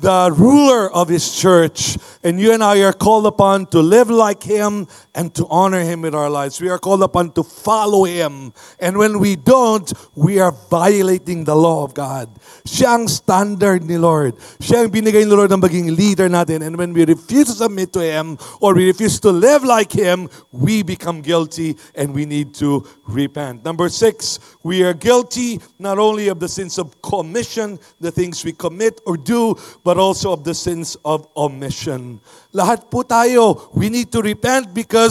the 0.00 0.32
ruler 0.36 0.90
of 0.92 1.08
his 1.08 1.36
church. 1.36 1.98
And 2.22 2.40
you 2.40 2.52
and 2.52 2.62
I 2.62 2.82
are 2.82 2.92
called 2.92 3.26
upon 3.26 3.66
to 3.66 3.80
live 3.80 4.10
like 4.10 4.42
him 4.42 4.86
and 5.18 5.34
to 5.34 5.44
honor 5.50 5.82
him 5.82 6.06
with 6.06 6.14
our 6.14 6.30
lives. 6.30 6.62
We 6.62 6.70
are 6.70 6.78
called 6.78 7.02
upon 7.02 7.32
to 7.32 7.42
follow 7.42 8.04
him. 8.04 8.54
And 8.78 8.96
when 8.96 9.18
we 9.18 9.34
don't, 9.34 9.90
we 10.14 10.38
are 10.38 10.54
violating 10.70 11.42
the 11.42 11.56
law 11.58 11.82
of 11.82 11.92
God. 11.92 12.30
Siya 12.62 12.94
ang 12.94 13.10
standard 13.10 13.82
ni 13.82 13.98
Lord. 13.98 14.38
Siya 14.62 14.86
ang 14.86 14.94
binigay 14.94 15.26
ni 15.26 15.34
Lord 15.34 15.50
ng 15.50 15.58
maging 15.58 15.98
leader 15.98 16.30
natin. 16.30 16.62
And 16.62 16.78
when 16.78 16.94
we 16.94 17.02
refuse 17.02 17.50
to 17.50 17.66
submit 17.66 17.90
to 17.98 18.00
him 18.06 18.38
or 18.62 18.78
we 18.78 18.86
refuse 18.86 19.18
to 19.26 19.34
live 19.34 19.66
like 19.66 19.90
him, 19.90 20.30
we 20.54 20.86
become 20.86 21.18
guilty 21.18 21.74
and 21.98 22.14
we 22.14 22.22
need 22.22 22.54
to 22.62 22.86
repent. 23.10 23.66
Number 23.66 23.90
six, 23.90 24.38
we 24.62 24.86
are 24.86 24.94
guilty 24.94 25.58
not 25.82 25.98
only 25.98 26.30
of 26.30 26.38
the 26.38 26.48
sins 26.48 26.78
of 26.78 26.94
commission, 27.02 27.82
the 27.98 28.14
things 28.14 28.46
we 28.46 28.54
commit 28.54 29.02
or 29.02 29.18
do, 29.18 29.58
but 29.82 29.98
also 29.98 30.30
of 30.30 30.46
the 30.46 30.54
sins 30.54 30.94
of 31.02 31.26
omission. 31.34 32.22
Lahat 32.54 32.86
po 32.86 33.02
tayo, 33.02 33.66
we 33.74 33.90
need 33.90 34.14
to 34.14 34.22
repent 34.22 34.70
because 34.70 35.07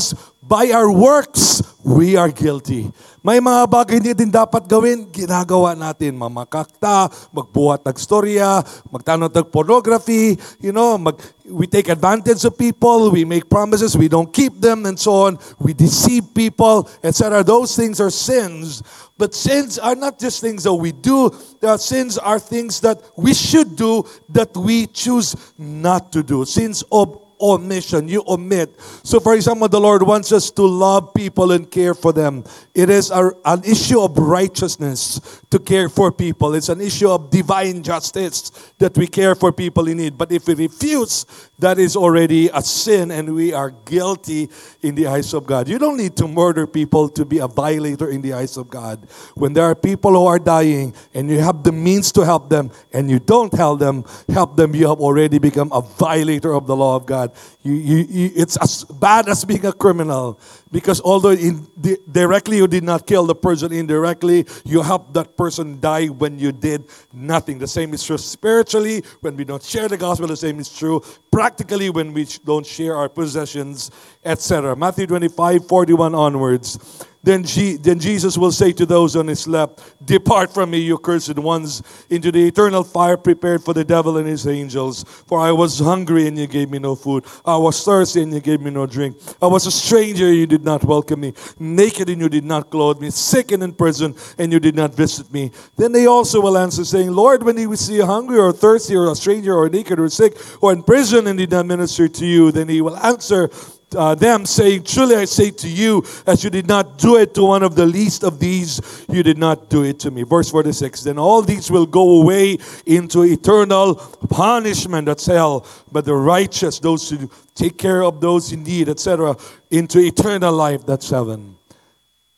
by 0.47 0.71
our 0.71 0.87
works, 0.87 1.59
we 1.83 2.15
are 2.15 2.31
guilty. 2.31 2.87
May 3.19 3.43
mga 3.43 3.67
bagay 3.67 3.99
hindi 3.99 4.15
din 4.15 4.31
dapat 4.31 4.63
gawin, 4.71 5.11
ginagawa 5.11 5.75
natin. 5.75 6.15
Mamakakta, 6.15 7.11
magbuhat 7.35 7.83
ng 7.83 7.99
storya, 7.99 8.63
magtanong 8.87 9.27
ng 9.27 9.51
pornography, 9.51 10.39
you 10.63 10.71
know, 10.71 10.95
mag, 10.95 11.19
we 11.43 11.67
take 11.67 11.91
advantage 11.91 12.47
of 12.47 12.55
people, 12.55 13.11
we 13.11 13.27
make 13.27 13.51
promises, 13.51 13.99
we 13.99 14.07
don't 14.07 14.31
keep 14.31 14.55
them, 14.63 14.87
and 14.87 14.95
so 14.95 15.27
on. 15.27 15.35
We 15.59 15.75
deceive 15.75 16.31
people, 16.31 16.87
etc. 17.03 17.43
Those 17.43 17.75
things 17.75 17.99
are 17.99 18.11
sins. 18.13 18.79
But 19.19 19.35
sins 19.35 19.75
are 19.75 19.99
not 19.99 20.15
just 20.15 20.39
things 20.39 20.63
that 20.63 20.79
we 20.79 20.95
do. 20.95 21.27
There 21.59 21.75
sins 21.75 22.15
are 22.15 22.39
things 22.39 22.79
that 22.87 23.03
we 23.19 23.35
should 23.35 23.75
do 23.75 24.07
that 24.31 24.55
we 24.55 24.87
choose 24.87 25.35
not 25.59 26.15
to 26.15 26.23
do. 26.23 26.47
Sins 26.47 26.79
of 26.87 27.26
omission. 27.39 28.07
You 28.07 28.23
omit. 28.27 28.79
So, 29.03 29.19
for 29.19 29.33
example, 29.35 29.67
the 29.67 29.79
Lord 29.79 30.03
wants 30.03 30.31
us 30.31 30.51
to 30.51 30.63
love 30.63 31.13
people 31.13 31.51
and 31.51 31.69
care 31.69 31.93
for 31.93 32.13
them. 32.13 32.43
It 32.73 32.89
is 32.89 33.11
a, 33.11 33.31
an 33.45 33.63
issue 33.63 33.99
of 33.99 34.17
righteousness 34.17 35.41
to 35.49 35.59
care 35.59 35.89
for 35.89 36.11
people. 36.11 36.53
It's 36.55 36.69
an 36.69 36.81
issue 36.81 37.09
of 37.09 37.29
divine 37.29 37.83
justice 37.83 38.51
that 38.77 38.97
we 38.97 39.07
care 39.07 39.35
for 39.35 39.51
people 39.51 39.87
in 39.87 39.97
need. 39.97 40.17
But 40.17 40.31
if 40.31 40.47
we 40.47 40.55
refuse, 40.55 41.25
that 41.59 41.79
is 41.79 41.95
already 41.95 42.49
a 42.53 42.61
sin 42.61 43.09
and 43.09 43.33
we 43.33 43.51
are 43.51 43.71
guilty 43.71 44.49
in 44.81 44.93
the 44.93 45.07
eyes 45.07 45.33
of 45.33 45.45
God. 45.45 45.67
You 45.67 45.79
don't 45.79 45.97
need 45.97 46.15
to 46.17 46.27
murder 46.27 46.67
people 46.67 47.09
to 47.09 47.25
be 47.25 47.39
a 47.39 47.47
violator 47.47 48.09
in 48.09 48.21
the 48.21 48.33
eyes 48.33 48.57
of 48.57 48.69
God. 48.69 49.07
When 49.33 49.53
there 49.53 49.65
are 49.65 49.73
people 49.73 50.11
who 50.11 50.25
are 50.25 50.37
dying 50.37 50.93
and 51.15 51.29
you 51.29 51.39
have 51.39 51.63
the 51.63 51.71
means 51.71 52.11
to 52.13 52.21
help 52.21 52.49
them 52.49 52.71
and 52.93 53.09
you 53.09 53.19
don't 53.19 53.53
help 53.53 53.79
them, 53.79 54.05
help 54.29 54.55
them, 54.55 54.75
you 54.75 54.87
have 54.87 54.99
already 54.99 55.39
become 55.39 55.71
a 55.71 55.81
violator 55.81 56.53
of 56.53 56.67
the 56.67 56.75
law 56.75 56.95
of 56.95 57.07
God. 57.07 57.31
You, 57.63 57.73
you, 57.73 57.97
you, 58.07 58.31
it's 58.35 58.57
as 58.57 58.83
bad 58.83 59.27
as 59.27 59.43
being 59.43 59.65
a 59.65 59.73
criminal 59.73 60.39
because 60.71 61.01
although 61.01 61.31
in, 61.31 61.67
di- 61.79 61.97
directly 62.11 62.57
you 62.57 62.67
did 62.67 62.83
not 62.83 63.07
kill 63.07 63.25
the 63.25 63.35
person, 63.35 63.71
indirectly 63.71 64.45
you 64.65 64.81
helped 64.81 65.13
that 65.13 65.37
person 65.37 65.79
die 65.79 66.07
when 66.07 66.39
you 66.39 66.51
did 66.51 66.85
nothing. 67.13 67.59
The 67.59 67.67
same 67.67 67.93
is 67.93 68.03
true 68.03 68.17
spiritually 68.17 69.03
when 69.21 69.35
we 69.35 69.43
don't 69.43 69.63
share 69.63 69.87
the 69.87 69.97
gospel. 69.97 70.27
The 70.27 70.37
same 70.37 70.59
is 70.59 70.69
true 70.75 71.01
practically 71.31 71.89
when 71.89 72.13
we 72.13 72.25
don't 72.45 72.65
share 72.65 72.95
our 72.95 73.09
possessions, 73.09 73.91
etc. 74.23 74.75
Matthew 74.75 75.07
25, 75.07 75.67
41 75.67 76.15
onwards. 76.15 77.05
Then, 77.27 77.43
Je- 77.43 77.75
then 77.75 77.99
Jesus 77.99 78.37
will 78.37 78.53
say 78.53 78.71
to 78.71 78.85
those 78.85 79.17
on 79.17 79.27
his 79.27 79.49
left, 79.49 79.81
Depart 80.05 80.53
from 80.53 80.69
me, 80.71 80.77
you 80.77 80.97
cursed 80.97 81.37
ones, 81.37 81.83
into 82.09 82.31
the 82.31 82.47
eternal 82.47 82.85
fire 82.85 83.17
prepared 83.17 83.65
for 83.65 83.73
the 83.73 83.83
devil 83.83 84.15
and 84.15 84.25
his 84.25 84.47
angels. 84.47 85.03
For 85.27 85.37
I 85.37 85.51
was 85.51 85.77
hungry 85.77 86.29
and 86.29 86.37
you 86.37 86.47
gave 86.47 86.69
me 86.69 86.79
no 86.79 86.95
food. 86.95 87.25
I 87.43 87.57
was 87.57 87.83
thirsty 87.83 88.21
and 88.21 88.33
you 88.33 88.39
gave 88.39 88.61
me 88.61 88.71
no 88.71 88.85
drink. 88.85 89.17
I 89.41 89.47
was 89.47 89.65
a 89.65 89.71
stranger, 89.71 90.27
and 90.27 90.37
you 90.37 90.47
did 90.47 90.63
not 90.63 90.85
welcome 90.85 91.19
me. 91.19 91.33
Naked 91.59 92.07
and 92.07 92.21
you 92.21 92.29
did 92.29 92.45
not 92.45 92.69
clothe 92.69 93.01
me. 93.01 93.09
Sick 93.09 93.51
and 93.51 93.61
in 93.61 93.73
prison 93.73 94.15
and 94.37 94.53
you 94.53 94.61
did 94.61 94.77
not 94.77 94.95
visit 94.95 95.29
me. 95.29 95.51
Then 95.75 95.91
they 95.91 96.05
also 96.05 96.39
will 96.39 96.57
answer, 96.57 96.85
saying, 96.85 97.11
Lord, 97.11 97.43
when 97.43 97.57
we 97.57 97.75
see 97.75 97.95
you 97.95 98.05
hungry 98.05 98.37
or 98.37 98.53
thirsty 98.53 98.95
or 98.95 99.11
a 99.11 99.15
stranger 99.15 99.53
or 99.53 99.67
naked 99.67 99.99
or 99.99 100.07
sick 100.07 100.37
or 100.61 100.71
in 100.71 100.81
prison 100.81 101.27
and 101.27 101.37
did 101.37 101.51
not 101.51 101.65
minister 101.65 102.07
to 102.07 102.25
you? 102.25 102.53
Then 102.53 102.69
he 102.69 102.79
will 102.79 102.95
answer, 102.95 103.49
uh, 103.95 104.15
them, 104.15 104.45
saying, 104.45 104.83
Truly 104.83 105.15
I 105.15 105.25
say 105.25 105.51
to 105.51 105.67
you, 105.67 106.03
as 106.25 106.43
you 106.43 106.49
did 106.49 106.67
not 106.67 106.97
do 106.97 107.15
it 107.17 107.33
to 107.35 107.43
one 107.43 107.63
of 107.63 107.75
the 107.75 107.85
least 107.85 108.23
of 108.23 108.39
these, 108.39 108.81
you 109.09 109.23
did 109.23 109.37
not 109.37 109.69
do 109.69 109.83
it 109.83 109.99
to 109.99 110.11
me. 110.11 110.23
Verse 110.23 110.49
46 110.51 111.03
Then 111.03 111.17
all 111.17 111.41
these 111.41 111.71
will 111.71 111.85
go 111.85 112.21
away 112.21 112.57
into 112.85 113.23
eternal 113.23 113.95
punishment, 114.29 115.05
that's 115.05 115.25
hell. 115.25 115.65
But 115.91 116.05
the 116.05 116.15
righteous, 116.15 116.79
those 116.79 117.09
who 117.09 117.29
take 117.55 117.77
care 117.77 118.03
of 118.03 118.19
those 118.19 118.51
in 118.51 118.63
need, 118.63 118.89
etc., 118.89 119.35
into 119.71 119.99
eternal 119.99 120.53
life, 120.53 120.85
that's 120.85 121.09
heaven. 121.09 121.55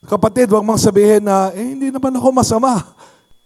Kapatid, 0.05 0.47
wag 0.47 0.63
mong 0.63 0.79
sabihin 0.79 1.27
na, 1.27 1.51
eh, 1.51 1.75
hindi 1.75 1.91
naman 1.91 2.15
ako 2.15 2.31
masama. 2.31 2.79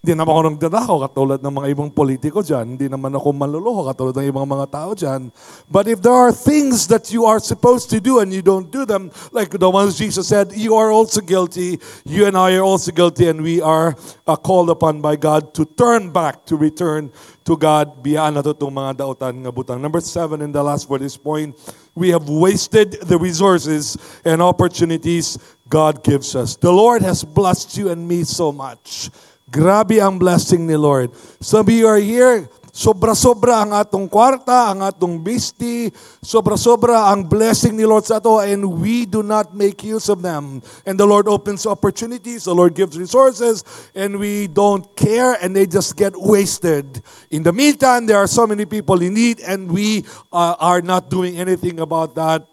Hindi 0.03 0.19
naman 0.19 0.35
ako 0.35 0.41
nagdadako 0.51 0.93
katulad 1.07 1.39
ng 1.39 1.53
mga 1.63 1.67
ibang 1.79 1.87
politiko 1.87 2.43
dyan. 2.43 2.75
Hindi 2.75 2.91
naman 2.91 3.15
ako 3.15 3.31
manluloko 3.31 3.87
katulad 3.87 4.11
ng 4.19 4.27
ibang 4.35 4.43
mga 4.43 4.67
tao 4.67 4.91
dyan. 4.91 5.31
But 5.71 5.87
if 5.87 6.03
there 6.03 6.11
are 6.11 6.35
things 6.35 6.91
that 6.91 7.07
you 7.07 7.23
are 7.23 7.39
supposed 7.39 7.87
to 7.95 8.03
do 8.03 8.19
and 8.19 8.27
you 8.35 8.43
don't 8.43 8.67
do 8.67 8.83
them, 8.83 9.15
like 9.31 9.55
the 9.55 9.71
ones 9.71 9.95
Jesus 9.95 10.27
said, 10.27 10.51
you 10.59 10.75
are 10.75 10.91
also 10.91 11.23
guilty. 11.23 11.79
You 12.03 12.27
and 12.27 12.35
I 12.35 12.59
are 12.59 12.67
also 12.67 12.91
guilty 12.91 13.31
and 13.31 13.39
we 13.47 13.63
are 13.63 13.95
uh, 14.27 14.35
called 14.35 14.67
upon 14.75 14.99
by 14.99 15.15
God 15.15 15.55
to 15.55 15.63
turn 15.63 16.11
back, 16.11 16.43
to 16.51 16.59
return 16.59 17.07
to 17.47 17.55
God. 17.55 18.03
Biyaan 18.03 18.35
na 18.35 18.43
to 18.43 18.51
itong 18.51 18.75
mga 18.75 19.07
dautan 19.07 19.39
nga 19.39 19.55
butang. 19.55 19.79
Number 19.79 20.03
seven, 20.03 20.43
and 20.43 20.51
the 20.51 20.59
last 20.59 20.83
for 20.83 20.99
this 20.99 21.15
point, 21.15 21.55
we 21.95 22.11
have 22.11 22.27
wasted 22.27 22.99
the 23.07 23.15
resources 23.15 23.95
and 24.27 24.43
opportunities 24.43 25.39
God 25.71 26.03
gives 26.03 26.35
us. 26.35 26.59
The 26.59 26.75
Lord 26.75 27.07
has 27.07 27.23
blessed 27.23 27.79
you 27.79 27.87
and 27.87 28.03
me 28.03 28.27
so 28.27 28.51
much. 28.51 29.07
Grabe 29.51 29.99
ang 29.99 30.15
blessing 30.15 30.63
ni 30.63 30.75
Lord. 30.79 31.11
Some 31.43 31.67
of 31.67 31.73
you 31.73 31.85
are 31.85 31.99
here, 31.99 32.47
sobra-sobra 32.73 33.61
ang 33.61 33.75
atong 33.75 34.09
kwarta, 34.09 34.73
ang 34.73 34.81
atong 34.81 35.21
bisti, 35.21 35.93
sobra-sobra 36.25 37.13
ang 37.13 37.21
blessing 37.27 37.77
ni 37.77 37.85
Lord 37.85 38.01
sa 38.01 38.17
ato, 38.17 38.41
and 38.41 38.65
we 38.65 39.05
do 39.05 39.21
not 39.21 39.53
make 39.53 39.85
use 39.85 40.09
of 40.09 40.25
them. 40.25 40.57
And 40.87 40.97
the 40.97 41.05
Lord 41.05 41.29
opens 41.29 41.69
opportunities, 41.69 42.49
the 42.49 42.55
Lord 42.55 42.73
gives 42.73 42.97
resources, 42.97 43.61
and 43.93 44.17
we 44.17 44.49
don't 44.49 44.89
care, 44.97 45.37
and 45.37 45.53
they 45.53 45.69
just 45.69 45.93
get 45.93 46.17
wasted. 46.17 47.03
In 47.29 47.43
the 47.43 47.53
meantime, 47.53 48.09
there 48.09 48.17
are 48.17 48.31
so 48.31 48.49
many 48.49 48.65
people 48.65 48.97
in 49.05 49.13
need, 49.13 49.37
and 49.45 49.69
we 49.69 50.01
uh, 50.33 50.57
are 50.57 50.81
not 50.81 51.11
doing 51.13 51.37
anything 51.37 51.77
about 51.77 52.15
that. 52.15 52.47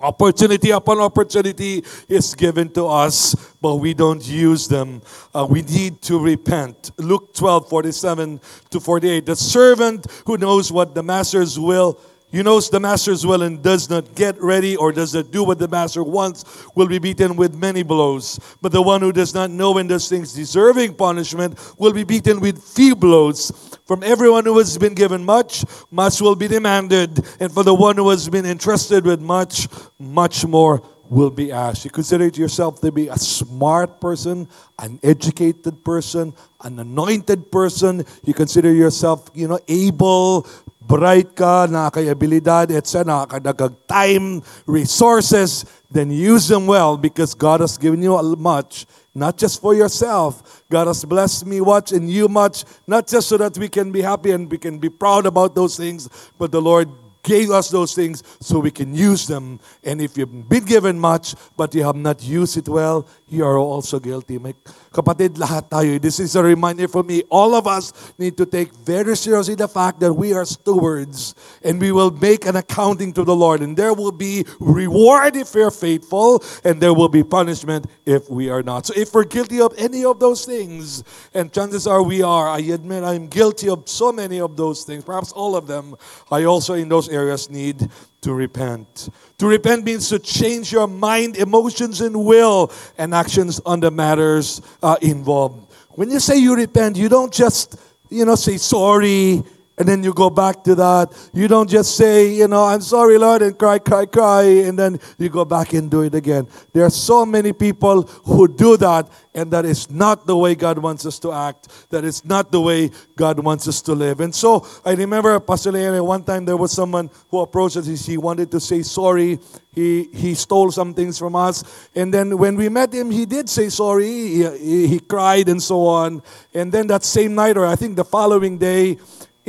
Opportunity 0.00 0.70
upon 0.70 0.98
opportunity 0.98 1.84
is 2.08 2.34
given 2.34 2.70
to 2.70 2.86
us, 2.86 3.34
but 3.60 3.76
we 3.76 3.92
don't 3.92 4.26
use 4.26 4.66
them. 4.66 5.02
Uh, 5.34 5.46
we 5.48 5.60
need 5.60 6.00
to 6.02 6.18
repent. 6.18 6.90
Luke 6.96 7.34
12, 7.34 7.68
47 7.68 8.40
to 8.70 8.80
48. 8.80 9.26
The 9.26 9.36
servant 9.36 10.06
who 10.24 10.38
knows 10.38 10.72
what 10.72 10.94
the 10.94 11.02
master's 11.02 11.58
will, 11.58 12.00
who 12.32 12.42
knows 12.42 12.70
the 12.70 12.80
master's 12.80 13.26
will 13.26 13.42
and 13.42 13.62
does 13.62 13.90
not 13.90 14.14
get 14.14 14.40
ready 14.40 14.74
or 14.74 14.90
does 14.90 15.14
not 15.14 15.30
do 15.30 15.44
what 15.44 15.58
the 15.58 15.68
master 15.68 16.02
wants, 16.02 16.44
will 16.74 16.88
be 16.88 16.98
beaten 16.98 17.36
with 17.36 17.54
many 17.54 17.82
blows. 17.82 18.40
But 18.62 18.72
the 18.72 18.80
one 18.80 19.02
who 19.02 19.12
does 19.12 19.34
not 19.34 19.50
know 19.50 19.76
and 19.76 19.86
does 19.86 20.08
things 20.08 20.32
deserving 20.32 20.94
punishment 20.94 21.58
will 21.76 21.92
be 21.92 22.04
beaten 22.04 22.40
with 22.40 22.62
few 22.62 22.96
blows. 22.96 23.69
From 23.90 24.04
everyone 24.04 24.44
who 24.44 24.56
has 24.58 24.78
been 24.78 24.94
given 24.94 25.24
much, 25.24 25.64
much 25.90 26.20
will 26.20 26.36
be 26.36 26.46
demanded. 26.46 27.26
And 27.40 27.52
for 27.52 27.64
the 27.64 27.74
one 27.74 27.96
who 27.96 28.08
has 28.10 28.28
been 28.28 28.46
entrusted 28.46 29.04
with 29.04 29.20
much, 29.20 29.66
much 29.98 30.46
more 30.46 30.80
will 31.10 31.30
be 31.30 31.50
asked. 31.50 31.84
You 31.84 31.90
consider 31.90 32.28
yourself 32.28 32.80
to 32.80 32.92
be 32.92 33.08
a 33.08 33.18
smart 33.18 34.00
person, 34.00 34.48
an 34.78 35.00
educated 35.02 35.84
person, 35.84 36.32
an 36.62 36.78
anointed 36.78 37.50
person. 37.50 38.04
You 38.24 38.32
consider 38.32 38.72
yourself, 38.72 39.28
you 39.34 39.48
know, 39.48 39.58
able, 39.66 40.46
bright 40.80 41.34
ka, 41.34 41.66
nakakay 41.66 42.14
abilidad, 42.14 42.70
etc., 42.70 43.04
nakakadagag 43.04 43.74
time, 43.88 44.42
resources, 44.66 45.66
then 45.90 46.10
use 46.10 46.46
them 46.46 46.66
well 46.66 46.96
because 46.96 47.34
God 47.34 47.60
has 47.60 47.76
given 47.76 48.00
you 48.02 48.14
much, 48.38 48.86
not 49.12 49.36
just 49.36 49.60
for 49.60 49.74
yourself. 49.74 50.62
God 50.70 50.86
has 50.86 51.04
blessed 51.04 51.44
me 51.44 51.60
much 51.60 51.90
and 51.90 52.08
you 52.08 52.28
much, 52.28 52.64
not 52.86 53.08
just 53.08 53.28
so 53.28 53.36
that 53.36 53.58
we 53.58 53.68
can 53.68 53.90
be 53.90 54.00
happy 54.00 54.30
and 54.30 54.48
we 54.48 54.58
can 54.58 54.78
be 54.78 54.88
proud 54.88 55.26
about 55.26 55.56
those 55.56 55.76
things, 55.76 56.08
but 56.38 56.52
the 56.52 56.62
Lord 56.62 56.88
gave 57.22 57.50
us 57.50 57.68
those 57.68 57.94
things 57.94 58.22
so 58.40 58.58
we 58.58 58.70
can 58.70 58.94
use 58.94 59.26
them. 59.26 59.60
And 59.84 60.00
if 60.00 60.16
you've 60.16 60.48
been 60.48 60.64
given 60.64 60.98
much, 60.98 61.34
but 61.56 61.74
you 61.74 61.84
have 61.84 61.96
not 61.96 62.22
used 62.22 62.56
it 62.56 62.68
well, 62.68 63.06
you 63.28 63.44
are 63.44 63.58
also 63.58 63.98
guilty. 63.98 64.38
Kapatid, 64.38 65.36
lahat 65.36 65.68
tayo. 65.70 66.00
This 66.00 66.18
is 66.18 66.34
a 66.34 66.42
reminder 66.42 66.88
for 66.88 67.02
me. 67.02 67.22
All 67.30 67.54
of 67.54 67.66
us 67.66 67.92
need 68.18 68.36
to 68.36 68.46
take 68.46 68.74
very 68.74 69.16
seriously 69.16 69.54
the 69.54 69.68
fact 69.68 70.00
that 70.00 70.12
we 70.12 70.32
are 70.32 70.44
stewards 70.44 71.34
and 71.62 71.80
we 71.80 71.92
will 71.92 72.10
make 72.10 72.46
an 72.46 72.56
accounting 72.56 73.12
to 73.12 73.24
the 73.24 73.34
Lord. 73.34 73.60
And 73.60 73.76
there 73.76 73.94
will 73.94 74.12
be 74.12 74.44
reward 74.58 75.36
if 75.36 75.54
we're 75.54 75.70
faithful, 75.70 76.42
and 76.64 76.80
there 76.80 76.94
will 76.94 77.08
be 77.08 77.22
punishment 77.22 77.86
if 78.06 78.28
we 78.30 78.50
are 78.50 78.62
not. 78.62 78.86
So 78.86 78.94
if 78.96 79.14
we're 79.14 79.24
guilty 79.24 79.60
of 79.60 79.74
any 79.76 80.04
of 80.04 80.18
those 80.18 80.44
things, 80.44 81.04
and 81.34 81.52
chances 81.52 81.86
are 81.86 82.02
we 82.02 82.22
are, 82.22 82.48
I 82.48 82.58
admit 82.60 83.04
I'm 83.04 83.26
guilty 83.26 83.68
of 83.68 83.88
so 83.88 84.12
many 84.12 84.40
of 84.40 84.56
those 84.56 84.84
things, 84.84 85.04
perhaps 85.04 85.32
all 85.32 85.56
of 85.56 85.66
them, 85.66 85.96
I 86.30 86.44
also 86.44 86.74
in 86.74 86.88
those 86.88 87.09
areas 87.10 87.50
need 87.50 87.88
to 88.20 88.34
repent. 88.34 89.08
To 89.38 89.46
repent 89.46 89.84
means 89.84 90.08
to 90.10 90.18
change 90.18 90.72
your 90.72 90.86
mind, 90.86 91.36
emotions, 91.36 92.00
and 92.00 92.24
will 92.24 92.72
and 92.98 93.14
actions 93.14 93.60
on 93.66 93.80
the 93.80 93.90
matters 93.90 94.62
uh, 94.82 94.96
involved. 95.02 95.72
When 95.90 96.10
you 96.10 96.20
say 96.20 96.38
you 96.38 96.54
repent, 96.54 96.96
you 96.96 97.08
don't 97.08 97.32
just, 97.32 97.76
you 98.08 98.24
know, 98.24 98.34
say 98.34 98.56
sorry 98.56 99.42
and 99.80 99.88
then 99.88 100.04
you 100.04 100.12
go 100.12 100.28
back 100.28 100.62
to 100.62 100.74
that. 100.74 101.30
You 101.32 101.48
don't 101.48 101.68
just 101.68 101.96
say, 101.96 102.34
you 102.34 102.46
know, 102.46 102.66
I'm 102.66 102.82
sorry, 102.82 103.16
Lord, 103.16 103.40
and 103.40 103.58
cry, 103.58 103.78
cry, 103.78 104.04
cry, 104.04 104.42
and 104.42 104.78
then 104.78 105.00
you 105.16 105.30
go 105.30 105.46
back 105.46 105.72
and 105.72 105.90
do 105.90 106.02
it 106.02 106.14
again. 106.14 106.46
There 106.74 106.84
are 106.84 106.90
so 106.90 107.24
many 107.24 107.54
people 107.54 108.02
who 108.02 108.46
do 108.46 108.76
that, 108.76 109.08
and 109.34 109.50
that 109.52 109.64
is 109.64 109.90
not 109.90 110.26
the 110.26 110.36
way 110.36 110.54
God 110.54 110.76
wants 110.76 111.06
us 111.06 111.18
to 111.20 111.32
act. 111.32 111.88
That 111.88 112.04
is 112.04 112.26
not 112.26 112.52
the 112.52 112.60
way 112.60 112.90
God 113.16 113.40
wants 113.40 113.68
us 113.68 113.80
to 113.82 113.94
live. 113.94 114.20
And 114.20 114.34
so 114.34 114.66
I 114.84 114.92
remember, 114.92 115.40
Pastor 115.40 115.72
Leone, 115.72 116.04
one 116.04 116.24
time 116.24 116.44
there 116.44 116.58
was 116.58 116.72
someone 116.72 117.08
who 117.30 117.38
approached 117.38 117.78
us. 117.78 117.86
He 117.86 118.18
wanted 118.18 118.50
to 118.50 118.60
say 118.60 118.82
sorry. 118.82 119.38
He, 119.72 120.08
he 120.12 120.34
stole 120.34 120.70
some 120.72 120.92
things 120.92 121.18
from 121.18 121.34
us. 121.34 121.88
And 121.94 122.12
then 122.12 122.36
when 122.36 122.56
we 122.56 122.68
met 122.68 122.92
him, 122.92 123.10
he 123.10 123.24
did 123.24 123.48
say 123.48 123.70
sorry. 123.70 124.08
He, 124.08 124.58
he, 124.58 124.86
he 124.88 125.00
cried 125.00 125.48
and 125.48 125.62
so 125.62 125.86
on. 125.86 126.22
And 126.52 126.70
then 126.70 126.86
that 126.88 127.02
same 127.02 127.34
night, 127.34 127.56
or 127.56 127.64
I 127.64 127.76
think 127.76 127.96
the 127.96 128.04
following 128.04 128.58
day, 128.58 128.98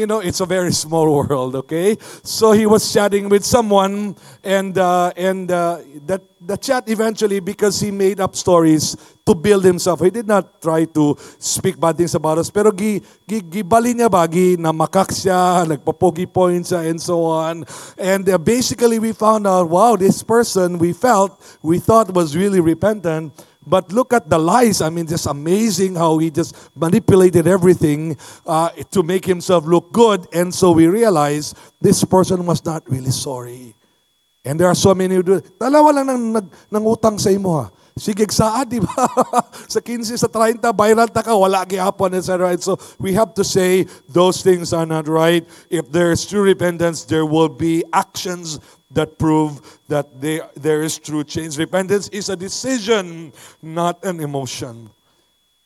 you 0.02 0.08
know, 0.08 0.20
it's 0.20 0.42
a 0.42 0.50
very 0.50 0.74
small 0.84 1.06
world, 1.06 1.56
okay? 1.56 1.96
So 2.24 2.52
he 2.52 2.66
was 2.66 2.82
chatting 2.92 3.30
with 3.30 3.46
someone, 3.46 4.18
and 4.44 4.76
uh, 4.78 5.14
and 5.16 5.50
uh, 5.52 5.86
that 6.10 6.26
the 6.42 6.58
chat 6.58 6.90
eventually, 6.90 7.40
because 7.40 7.80
he 7.80 7.92
made 7.92 8.20
up 8.20 8.36
stories 8.36 8.98
to 9.26 9.36
build 9.36 9.64
himself. 9.64 10.02
He 10.02 10.10
did 10.10 10.28
not 10.28 10.60
try 10.60 10.86
to 10.86 11.16
speak 11.38 11.80
bad 11.80 11.98
things 11.98 12.16
about 12.16 12.40
us, 12.40 12.50
pero 12.50 12.72
gi, 12.72 13.02
gi, 13.30 13.42
gibali 13.42 13.94
niya 13.94 14.10
ba, 14.10 14.26
gi 14.28 14.58
namakak 14.58 15.14
siya, 15.14 15.70
nagpapogi 15.70 16.26
points 16.26 16.74
siya, 16.74 16.90
and 16.90 17.00
so 17.00 17.22
on. 17.24 17.64
And 17.98 18.28
uh, 18.28 18.40
basically, 18.42 18.98
we 18.98 19.14
found 19.14 19.46
out, 19.46 19.70
wow, 19.70 19.96
this 19.96 20.24
person 20.24 20.82
we 20.82 20.94
felt, 20.94 21.38
we 21.62 21.78
thought 21.78 22.10
was 22.10 22.36
really 22.36 22.60
repentant, 22.60 23.38
but 23.66 23.92
look 23.92 24.14
at 24.14 24.30
the 24.30 24.38
lies. 24.38 24.82
I 24.82 24.90
mean, 24.90 25.08
just 25.08 25.28
amazing 25.28 25.96
how 25.96 26.18
he 26.18 26.32
just 26.32 26.56
manipulated 26.76 27.48
everything 27.48 28.18
uh, 28.46 28.70
to 28.92 29.04
make 29.04 29.26
himself 29.26 29.66
look 29.66 29.92
good. 29.92 30.28
And 30.34 30.54
so 30.54 30.72
we 30.72 30.88
realize 30.88 31.54
this 31.80 32.04
person 32.04 32.46
was 32.46 32.66
not 32.66 32.90
really 32.90 33.12
sorry. 33.12 33.76
And 34.44 34.60
there 34.60 34.68
are 34.68 34.76
so 34.76 34.96
many 34.96 35.16
who 35.16 35.24
do, 35.24 35.42
dalawa 35.62 36.02
lang 36.02 36.06
nang, 36.08 36.50
nang 36.72 36.84
utang 36.84 37.22
sa 37.22 37.30
imo 37.30 37.62
ha. 37.62 37.70
Sige, 37.94 38.26
saad, 38.32 38.72
di 38.72 38.80
ba? 38.80 38.90
sa 39.74 39.78
15, 39.84 40.18
sa 40.18 40.26
30, 40.26 40.64
viral 40.74 41.12
ta 41.14 41.22
ka, 41.22 41.36
wala 41.36 41.62
gihapon, 41.68 42.18
etc. 42.18 42.50
And 42.50 42.64
so 42.64 42.80
we 42.98 43.14
have 43.14 43.36
to 43.36 43.44
say 43.44 43.86
those 44.10 44.42
things 44.42 44.74
are 44.74 44.88
not 44.88 45.06
right. 45.06 45.46
If 45.70 45.92
there 45.92 46.10
is 46.10 46.26
true 46.26 46.42
repentance, 46.42 47.06
there 47.06 47.28
will 47.28 47.52
be 47.52 47.84
actions 47.94 48.58
that 48.94 49.18
prove 49.18 49.80
that 49.88 50.20
they, 50.20 50.42
there 50.56 50.82
is 50.84 51.00
true 51.00 51.24
change. 51.24 51.58
Repentance 51.58 52.08
is 52.10 52.30
a 52.30 52.36
decision, 52.36 53.32
not 53.62 54.04
an 54.04 54.20
emotion. 54.20 54.90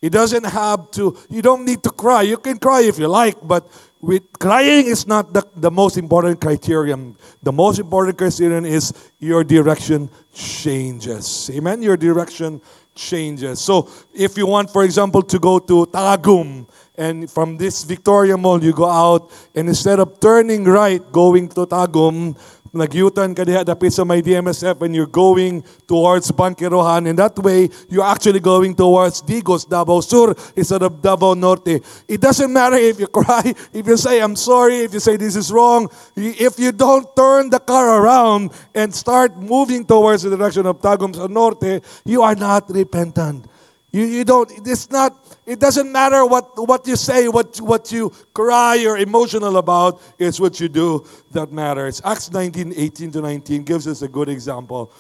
It 0.02 0.12
doesn't 0.12 0.46
have 0.46 0.92
to, 0.92 1.18
you 1.30 1.42
don't 1.42 1.66
need 1.66 1.82
to 1.84 1.90
cry. 1.90 2.22
You 2.22 2.38
can 2.38 2.60
cry 2.60 2.82
if 2.82 3.00
you 3.00 3.08
like, 3.08 3.38
but 3.42 3.68
with 4.02 4.22
crying 4.38 4.86
is 4.86 5.08
not 5.08 5.34
the, 5.34 5.44
the 5.56 5.72
most 5.72 5.98
important 5.98 6.40
criterion. 6.40 7.18
The 7.42 7.52
most 7.52 7.80
important 7.80 8.18
criterion 8.18 8.66
is 8.66 8.94
your 9.20 9.44
direction 9.44 10.10
changes. 10.32 11.50
Amen? 11.52 11.82
Your 11.82 11.98
direction 11.98 12.62
changes. 12.94 13.62
So 13.62 13.90
if 14.14 14.38
you 14.38 14.46
want, 14.46 14.70
for 14.70 14.84
example, 14.84 15.24
to 15.24 15.40
go 15.40 15.58
to 15.58 15.88
Tagum, 15.88 16.68
and 16.98 17.30
from 17.30 17.58
this 17.58 17.84
Victoria 17.84 18.38
Mall, 18.38 18.64
you 18.64 18.74
go 18.74 18.90
out, 18.90 19.32
and 19.54 19.68
instead 19.68 20.00
of 20.00 20.20
turning 20.20 20.64
right, 20.66 21.02
going 21.12 21.50
to 21.50 21.66
Tagum, 21.66 22.38
nag-U-turn 22.76 23.32
ka 23.32 23.48
diha 23.48 23.64
dapit 23.64 23.96
sa 23.96 24.04
may 24.04 24.20
DMSF 24.22 24.84
and 24.84 24.92
you're 24.92 25.08
going 25.08 25.64
towards 25.88 26.30
Bankerohan. 26.36 27.08
And 27.08 27.18
that 27.18 27.40
way, 27.40 27.72
you're 27.88 28.06
actually 28.06 28.44
going 28.44 28.76
towards 28.76 29.24
Digos, 29.24 29.64
Davao 29.64 30.02
Sur, 30.02 30.36
instead 30.56 30.84
of 30.84 31.02
Davao 31.02 31.34
Norte. 31.34 31.80
It 32.08 32.20
doesn't 32.20 32.52
matter 32.52 32.76
if 32.76 33.00
you 33.00 33.08
cry, 33.24 33.56
if 33.72 33.88
you 33.88 33.98
say, 33.98 34.22
I'm 34.22 34.36
sorry, 34.36 34.84
if 34.84 34.94
you 34.94 35.00
say 35.00 35.16
this 35.16 35.36
is 35.36 35.52
wrong. 35.52 35.88
If 36.16 36.60
you 36.60 36.72
don't 36.72 37.08
turn 37.16 37.50
the 37.50 37.60
car 37.60 38.04
around 38.04 38.52
and 38.76 38.94
start 38.94 39.40
moving 39.40 39.86
towards 39.86 40.24
the 40.24 40.36
direction 40.36 40.66
of 40.68 40.82
Tagum 40.84 41.16
sa 41.16 41.28
Norte, 41.28 41.80
you 42.04 42.22
are 42.22 42.36
not 42.36 42.70
repentant. 42.70 43.48
You, 43.96 44.04
you 44.04 44.26
don't, 44.26 44.52
it's 44.68 44.92
not, 44.92 45.16
it 45.46 45.58
doesn't 45.58 45.90
matter 45.90 46.26
what, 46.26 46.68
what 46.68 46.86
you 46.86 46.98
say, 46.98 47.30
what, 47.30 47.62
what 47.62 47.94
you 47.94 48.10
cry 48.34 48.84
or 48.86 48.98
emotional 48.98 49.56
about, 49.56 50.02
it's 50.20 50.38
what 50.38 50.60
you 50.60 50.68
do 50.68 51.08
that 51.32 51.54
matters. 51.54 52.02
Acts 52.04 52.30
19, 52.30 52.74
18 52.76 53.12
to 53.12 53.22
19 53.22 53.64
gives 53.64 53.88
us 53.88 54.02
a 54.02 54.10
good 54.10 54.28
example 54.28 54.92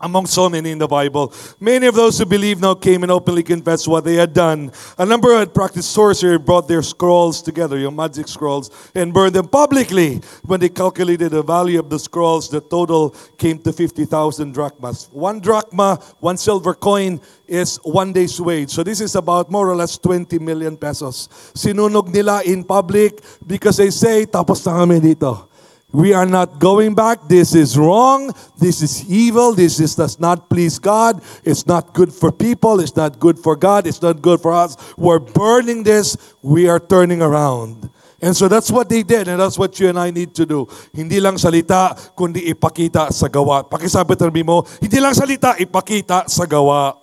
among 0.00 0.26
so 0.26 0.48
many 0.48 0.70
in 0.70 0.78
the 0.78 0.88
Bible. 0.88 1.32
Many 1.58 1.86
of 1.86 1.94
those 1.94 2.18
who 2.18 2.26
believed 2.26 2.62
now 2.62 2.74
came 2.74 3.02
and 3.02 3.12
openly 3.12 3.42
confessed 3.42 3.86
what 3.86 4.04
they 4.04 4.14
had 4.14 4.32
done. 4.32 4.72
A 4.98 5.04
number 5.04 5.36
had 5.36 5.52
practiced 5.52 5.92
sorcery, 5.92 6.38
brought 6.38 6.68
their 6.68 6.82
scrolls 6.82 7.42
together, 7.42 7.78
your 7.78 7.92
magic 7.92 8.28
scrolls, 8.28 8.70
and 8.94 9.12
burned 9.12 9.34
them 9.34 9.48
publicly. 9.48 10.20
When 10.44 10.60
they 10.60 10.68
calculated 10.68 11.30
the 11.30 11.42
value 11.42 11.78
of 11.78 11.90
the 11.90 11.98
scrolls, 11.98 12.48
the 12.48 12.60
total 12.60 13.14
came 13.36 13.58
to 13.60 13.72
50,000 13.72 14.52
drachmas. 14.52 15.08
One 15.12 15.40
drachma, 15.40 16.00
one 16.20 16.36
silver 16.36 16.74
coin, 16.74 17.20
is 17.46 17.76
one 17.82 18.12
day's 18.12 18.40
wage. 18.40 18.70
So 18.70 18.82
this 18.82 19.00
is 19.00 19.16
about 19.16 19.50
more 19.50 19.68
or 19.68 19.76
less 19.76 19.98
20 19.98 20.38
million 20.38 20.76
pesos. 20.76 21.28
Sinunog 21.52 22.14
nila 22.14 22.42
in 22.46 22.64
public 22.64 23.20
because 23.46 23.76
they 23.76 23.90
say, 23.90 24.24
tapos 24.24 24.64
na 24.64 24.78
kami 24.78 25.00
dito. 25.00 25.49
We 25.92 26.14
are 26.14 26.26
not 26.26 26.58
going 26.58 26.94
back. 26.94 27.26
This 27.26 27.54
is 27.54 27.76
wrong. 27.76 28.32
This 28.58 28.82
is 28.82 29.08
evil. 29.10 29.54
This 29.54 29.80
is, 29.80 29.96
does 29.96 30.20
not 30.20 30.48
please 30.48 30.78
God. 30.78 31.22
It's 31.42 31.66
not 31.66 31.94
good 31.94 32.12
for 32.12 32.30
people. 32.30 32.78
It's 32.78 32.94
not 32.94 33.18
good 33.18 33.38
for 33.38 33.56
God. 33.56 33.86
It's 33.86 34.00
not 34.00 34.22
good 34.22 34.40
for 34.40 34.52
us. 34.52 34.76
We're 34.96 35.18
burning 35.18 35.82
this. 35.82 36.16
We 36.42 36.68
are 36.68 36.78
turning 36.78 37.22
around. 37.22 37.90
And 38.20 38.36
so 38.36 38.48
that's 38.52 38.70
what 38.70 38.92
they 38.92 39.02
did, 39.02 39.28
and 39.32 39.40
that's 39.40 39.56
what 39.56 39.80
you 39.80 39.88
and 39.88 39.98
I 39.98 40.12
need 40.12 40.36
to 40.36 40.44
do. 40.44 40.68
Hindi 40.92 41.24
lang 41.24 41.40
salita, 41.40 41.96
kundi 42.12 42.52
ipakita 42.52 43.08
sa 43.16 43.32
gawa. 43.32 43.64
Pakisabi 43.64 44.44
mo, 44.44 44.60
hindi 44.76 45.00
lang 45.00 45.16
salita, 45.16 45.56
ipakita 45.56 46.28
sa 46.28 46.44
gawa. 46.44 46.99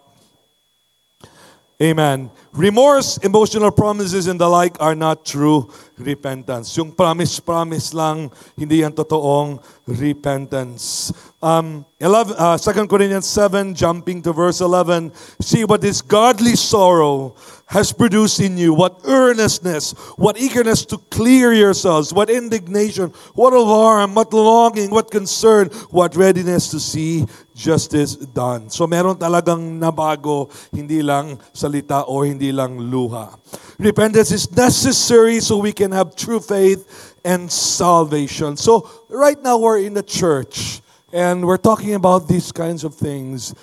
Amen. 1.78 2.32
Remorse, 2.54 3.18
emotional 3.22 3.70
promises, 3.70 4.26
and 4.26 4.42
the 4.42 4.50
like 4.50 4.82
are 4.82 4.96
not 4.96 5.24
true 5.24 5.70
repentance. 5.96 6.74
Yung 6.74 6.90
promise-promise 6.90 7.94
lang, 7.94 8.34
hindi 8.58 8.82
yan 8.82 8.98
totoong 8.98 9.62
repentance. 9.86 11.14
Um, 11.38 11.86
11, 12.02 12.34
uh, 12.34 12.58
2 12.58 12.88
Corinthians 12.90 13.30
7, 13.30 13.76
jumping 13.78 14.24
to 14.26 14.34
verse 14.34 14.60
11. 14.60 15.14
See 15.40 15.66
what 15.66 15.82
this 15.82 16.02
godly 16.02 16.58
sorrow 16.58 17.38
has 17.68 17.94
produced 17.94 18.40
in 18.40 18.58
you. 18.58 18.74
What 18.74 19.02
earnestness, 19.06 19.94
what 20.18 20.42
eagerness 20.42 20.84
to 20.90 20.98
clear 21.14 21.54
yourselves, 21.54 22.12
what 22.12 22.32
indignation, 22.32 23.14
what 23.38 23.54
alarm, 23.54 24.16
what 24.16 24.34
longing, 24.34 24.90
what 24.90 25.12
concern, 25.12 25.70
what 25.94 26.16
readiness 26.16 26.72
to 26.72 26.80
see 26.80 27.28
justice 27.58 28.14
done. 28.16 28.70
So 28.70 28.86
meron 28.86 29.18
talagang 29.18 29.82
nabago, 29.82 30.54
hindi 30.70 31.02
lang 31.02 31.42
salita 31.50 32.06
o 32.06 32.22
hindi 32.22 32.54
lang 32.54 32.78
luha. 32.78 33.34
Repentance 33.82 34.30
is 34.30 34.46
necessary 34.54 35.42
so 35.42 35.58
we 35.58 35.74
can 35.74 35.90
have 35.90 36.14
true 36.14 36.40
faith 36.40 36.86
and 37.26 37.50
salvation. 37.50 38.54
So 38.62 38.86
right 39.10 39.42
now 39.42 39.58
we're 39.58 39.82
in 39.82 39.98
the 39.98 40.06
church 40.06 40.86
and 41.10 41.42
we're 41.42 41.58
talking 41.58 41.98
about 41.98 42.30
these 42.30 42.54
kinds 42.54 42.86
of 42.86 42.94
things. 42.94 43.58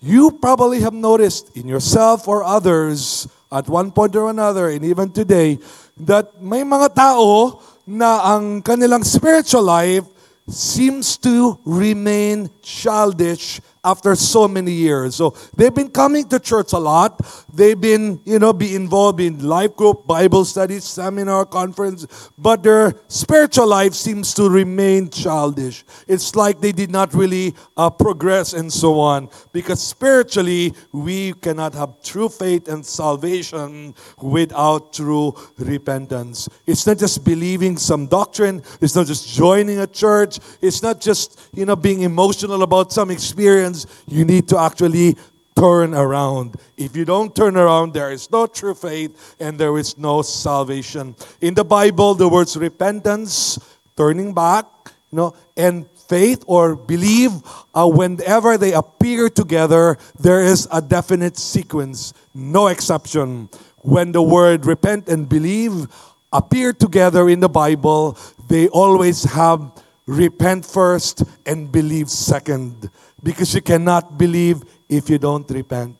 You 0.00 0.32
probably 0.32 0.80
have 0.80 0.96
noticed 0.96 1.52
in 1.56 1.68
yourself 1.68 2.28
or 2.28 2.44
others 2.44 3.28
at 3.52 3.68
one 3.68 3.92
point 3.92 4.16
or 4.16 4.28
another, 4.28 4.68
and 4.68 4.84
even 4.84 5.12
today, 5.14 5.62
that 5.96 6.42
may 6.42 6.66
mga 6.66 6.90
tao 6.92 7.60
na 7.86 8.34
ang 8.34 8.60
kanilang 8.60 9.06
spiritual 9.06 9.62
life 9.62 10.04
seems 10.48 11.16
to 11.18 11.58
remain 11.64 12.50
childish 12.60 13.60
after 13.82 14.14
so 14.14 14.46
many 14.46 14.72
years. 14.72 15.16
So 15.16 15.34
they've 15.56 15.74
been 15.74 15.90
coming 15.90 16.28
to 16.28 16.38
church 16.38 16.72
a 16.72 16.78
lot. 16.78 17.20
They've 17.54 17.80
been, 17.80 18.20
you 18.24 18.40
know, 18.40 18.52
be 18.52 18.74
involved 18.74 19.20
in 19.20 19.46
life 19.46 19.76
group, 19.76 20.06
Bible 20.06 20.44
studies, 20.44 20.82
seminar, 20.82 21.46
conference, 21.46 22.30
but 22.36 22.64
their 22.64 22.94
spiritual 23.06 23.68
life 23.68 23.94
seems 23.94 24.34
to 24.34 24.48
remain 24.48 25.08
childish. 25.08 25.84
It's 26.08 26.34
like 26.34 26.60
they 26.60 26.72
did 26.72 26.90
not 26.90 27.14
really 27.14 27.54
uh, 27.76 27.90
progress 27.90 28.54
and 28.54 28.72
so 28.72 28.98
on. 28.98 29.28
Because 29.52 29.80
spiritually, 29.80 30.74
we 30.92 31.32
cannot 31.34 31.74
have 31.74 32.02
true 32.02 32.28
faith 32.28 32.66
and 32.66 32.84
salvation 32.84 33.94
without 34.20 34.92
true 34.92 35.34
repentance. 35.58 36.48
It's 36.66 36.86
not 36.86 36.98
just 36.98 37.24
believing 37.24 37.76
some 37.76 38.08
doctrine. 38.08 38.62
It's 38.80 38.96
not 38.96 39.06
just 39.06 39.28
joining 39.28 39.78
a 39.78 39.86
church. 39.86 40.40
It's 40.60 40.82
not 40.82 41.00
just, 41.00 41.40
you 41.54 41.66
know, 41.66 41.76
being 41.76 42.02
emotional 42.02 42.64
about 42.64 42.92
some 42.92 43.10
experience 43.10 43.86
you 44.06 44.24
need 44.24 44.48
to 44.48 44.58
actually 44.58 45.16
turn 45.56 45.94
around. 45.94 46.56
If 46.76 46.96
you 46.96 47.04
don't 47.04 47.34
turn 47.34 47.56
around, 47.56 47.94
there 47.94 48.10
is 48.10 48.30
no 48.30 48.46
true 48.46 48.74
faith 48.74 49.36
and 49.38 49.58
there 49.58 49.76
is 49.78 49.96
no 49.96 50.22
salvation. 50.22 51.14
In 51.40 51.54
the 51.54 51.64
Bible, 51.64 52.14
the 52.14 52.28
words 52.28 52.56
repentance, 52.56 53.58
turning 53.96 54.34
back, 54.34 54.66
you 55.10 55.16
know, 55.16 55.36
and 55.56 55.88
faith 56.08 56.44
or 56.46 56.76
believe, 56.76 57.32
uh, 57.74 57.88
whenever 57.88 58.58
they 58.58 58.72
appear 58.72 59.28
together, 59.28 59.96
there 60.18 60.40
is 60.40 60.68
a 60.72 60.82
definite 60.82 61.38
sequence, 61.38 62.12
no 62.34 62.66
exception. 62.68 63.48
When 63.78 64.12
the 64.12 64.22
word 64.22 64.66
repent 64.66 65.08
and 65.08 65.28
believe 65.28 65.86
appear 66.32 66.72
together 66.72 67.28
in 67.28 67.40
the 67.40 67.48
Bible, 67.48 68.18
they 68.48 68.68
always 68.68 69.24
have 69.24 69.70
repent 70.06 70.66
first 70.66 71.22
and 71.46 71.70
believe 71.70 72.10
second. 72.10 72.90
Because 73.22 73.54
you 73.54 73.62
cannot 73.62 74.18
believe 74.18 74.62
if 74.88 75.08
you 75.08 75.18
don't 75.18 75.48
repent. 75.50 75.98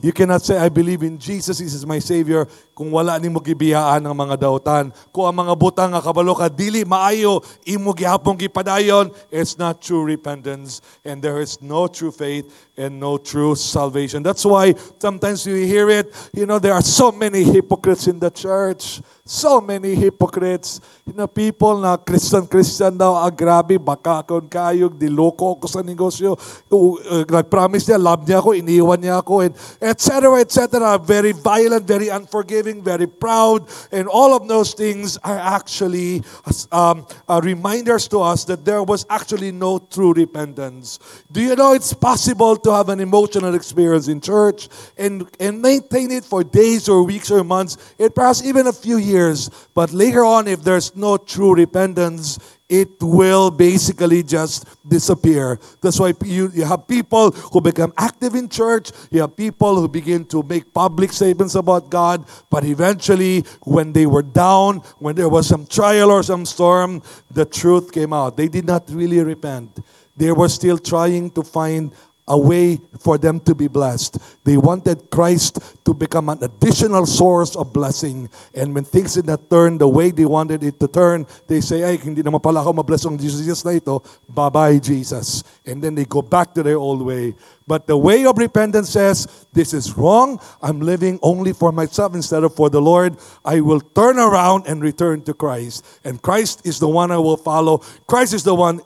You 0.00 0.16
cannot 0.16 0.40
say, 0.40 0.56
I 0.56 0.72
believe 0.72 1.04
in 1.04 1.20
Jesus, 1.20 1.60
He 1.60 1.68
is 1.68 1.84
my 1.84 2.00
Savior, 2.00 2.48
kung 2.72 2.88
wala 2.88 3.20
ni 3.20 3.28
mo 3.28 3.36
gibiyaan 3.36 4.00
ang 4.00 4.16
mga 4.16 4.40
dautan. 4.40 4.96
Kung 5.12 5.28
ang 5.28 5.44
mga 5.44 5.52
butang 5.60 5.92
nga 5.92 6.00
kabalo 6.00 6.32
ka, 6.32 6.48
dili 6.48 6.88
maayo, 6.88 7.44
imo 7.68 7.92
gihapong 7.92 8.40
gipadayon, 8.40 9.12
it's 9.28 9.60
not 9.60 9.84
true 9.84 10.00
repentance. 10.00 10.80
And 11.04 11.20
there 11.20 11.36
is 11.36 11.60
no 11.60 11.84
true 11.84 12.08
faith 12.08 12.48
and 12.80 12.96
no 12.98 13.20
true 13.20 13.54
salvation. 13.54 14.24
That's 14.24 14.44
why 14.44 14.72
sometimes 14.98 15.44
you 15.44 15.54
hear 15.68 15.90
it, 15.90 16.08
you 16.32 16.46
know, 16.46 16.58
there 16.58 16.72
are 16.72 16.82
so 16.82 17.12
many 17.12 17.44
hypocrites 17.44 18.08
in 18.08 18.18
the 18.18 18.30
church. 18.30 19.04
So 19.30 19.60
many 19.60 19.94
hypocrites. 19.94 20.80
You 21.06 21.12
know, 21.14 21.28
people 21.30 21.78
na 21.78 21.94
Christian-Christian 21.96 22.98
daw, 22.98 23.14
ah, 23.14 23.30
grabe, 23.30 23.78
baka 23.78 24.26
akong 24.26 24.50
kayog, 24.50 24.98
diloko 24.98 25.54
ako 25.54 25.70
sa 25.70 25.86
negosyo. 25.86 26.34
Uh, 26.66 27.22
nag-promise 27.30 27.86
niya, 27.86 27.98
love 28.02 28.26
niya 28.26 28.42
ako, 28.42 28.58
iniwan 28.58 28.98
niya 28.98 29.22
ako, 29.22 29.46
and 29.46 29.54
etc., 29.78 30.42
etc. 30.42 30.98
Very 30.98 31.30
violent, 31.30 31.86
very 31.86 32.10
unforgiving, 32.10 32.82
very 32.82 33.06
proud, 33.06 33.70
and 33.94 34.10
all 34.10 34.34
of 34.34 34.50
those 34.50 34.74
things 34.74 35.14
are 35.22 35.38
actually 35.38 36.26
um, 36.74 37.06
uh, 37.30 37.38
reminders 37.38 38.10
to 38.10 38.18
us 38.18 38.42
that 38.50 38.66
there 38.66 38.82
was 38.82 39.06
actually 39.06 39.54
no 39.54 39.78
true 39.78 40.10
repentance. 40.10 40.98
Do 41.30 41.38
you 41.38 41.54
know 41.54 41.70
it's 41.70 41.94
possible 41.94 42.58
to 42.66 42.69
have 42.72 42.88
an 42.88 43.00
emotional 43.00 43.54
experience 43.54 44.08
in 44.08 44.20
church 44.20 44.68
and, 44.96 45.28
and 45.38 45.60
maintain 45.60 46.10
it 46.10 46.24
for 46.24 46.44
days 46.44 46.88
or 46.88 47.02
weeks 47.02 47.30
or 47.30 47.44
months, 47.44 47.76
and 47.98 48.14
perhaps 48.14 48.44
even 48.44 48.66
a 48.66 48.72
few 48.72 48.98
years? 48.98 49.50
But 49.74 49.92
later 49.92 50.24
on, 50.24 50.48
if 50.48 50.62
there's 50.62 50.94
no 50.96 51.16
true 51.16 51.54
repentance, 51.54 52.38
it 52.70 53.02
will 53.02 53.50
basically 53.50 54.22
just 54.22 54.64
disappear. 54.88 55.58
That's 55.82 55.98
why 55.98 56.14
you, 56.24 56.50
you 56.54 56.64
have 56.64 56.86
people 56.86 57.32
who 57.32 57.60
become 57.60 57.92
active 57.98 58.36
in 58.36 58.48
church, 58.48 58.92
you 59.10 59.22
have 59.22 59.36
people 59.36 59.74
who 59.74 59.88
begin 59.88 60.24
to 60.26 60.44
make 60.44 60.72
public 60.72 61.12
statements 61.12 61.56
about 61.56 61.90
God, 61.90 62.24
but 62.48 62.64
eventually, 62.64 63.40
when 63.64 63.92
they 63.92 64.06
were 64.06 64.22
down, 64.22 64.78
when 65.00 65.16
there 65.16 65.28
was 65.28 65.48
some 65.48 65.66
trial 65.66 66.12
or 66.12 66.22
some 66.22 66.46
storm, 66.46 67.02
the 67.30 67.44
truth 67.44 67.90
came 67.90 68.12
out. 68.12 68.36
They 68.36 68.46
did 68.46 68.66
not 68.66 68.88
really 68.88 69.20
repent. 69.20 69.80
They 70.16 70.30
were 70.30 70.48
still 70.48 70.78
trying 70.78 71.30
to 71.32 71.42
find 71.42 71.92
a 72.30 72.38
way 72.38 72.78
for 73.02 73.18
them 73.18 73.42
to 73.42 73.54
be 73.58 73.66
blessed. 73.66 74.16
They 74.44 74.56
wanted 74.56 75.10
Christ 75.10 75.58
to 75.84 75.92
become 75.92 76.28
an 76.30 76.38
additional 76.42 77.04
source 77.04 77.56
of 77.56 77.72
blessing. 77.74 78.30
And 78.54 78.72
when 78.72 78.84
things 78.84 79.14
did 79.14 79.26
not 79.26 79.50
turn 79.50 79.78
the 79.78 79.88
way 79.88 80.12
they 80.12 80.24
wanted 80.24 80.62
it 80.62 80.78
to 80.78 80.86
turn, 80.86 81.26
they 81.48 81.60
say, 81.60 81.82
ay, 81.82 81.98
hindi 81.98 82.22
naman 82.22 82.38
pala 82.38 82.62
ako 82.62 82.78
mabless 82.78 83.02
ng 83.02 83.18
Jesus 83.18 83.66
na 83.66 83.74
ito. 83.74 83.98
Bye-bye, 84.30 84.78
Jesus. 84.78 85.42
And 85.66 85.82
then 85.82 85.98
they 85.98 86.06
go 86.06 86.22
back 86.22 86.54
to 86.54 86.62
their 86.62 86.78
old 86.78 87.02
way. 87.02 87.34
But 87.66 87.90
the 87.90 87.98
way 87.98 88.24
of 88.26 88.38
repentance 88.38 88.90
says, 88.90 89.26
this 89.52 89.74
is 89.74 89.98
wrong. 89.98 90.38
I'm 90.62 90.78
living 90.80 91.18
only 91.22 91.52
for 91.52 91.72
myself 91.72 92.14
instead 92.14 92.44
of 92.44 92.54
for 92.54 92.70
the 92.70 92.80
Lord. 92.80 93.18
I 93.44 93.58
will 93.58 93.80
turn 93.80 94.18
around 94.18 94.70
and 94.70 94.82
return 94.82 95.22
to 95.26 95.34
Christ. 95.34 95.82
And 96.04 96.22
Christ 96.22 96.62
is 96.62 96.78
the 96.78 96.88
one 96.88 97.10
I 97.10 97.18
will 97.18 97.36
follow. 97.36 97.78
Christ 98.06 98.34
is 98.34 98.42
the 98.46 98.54
one 98.54 98.82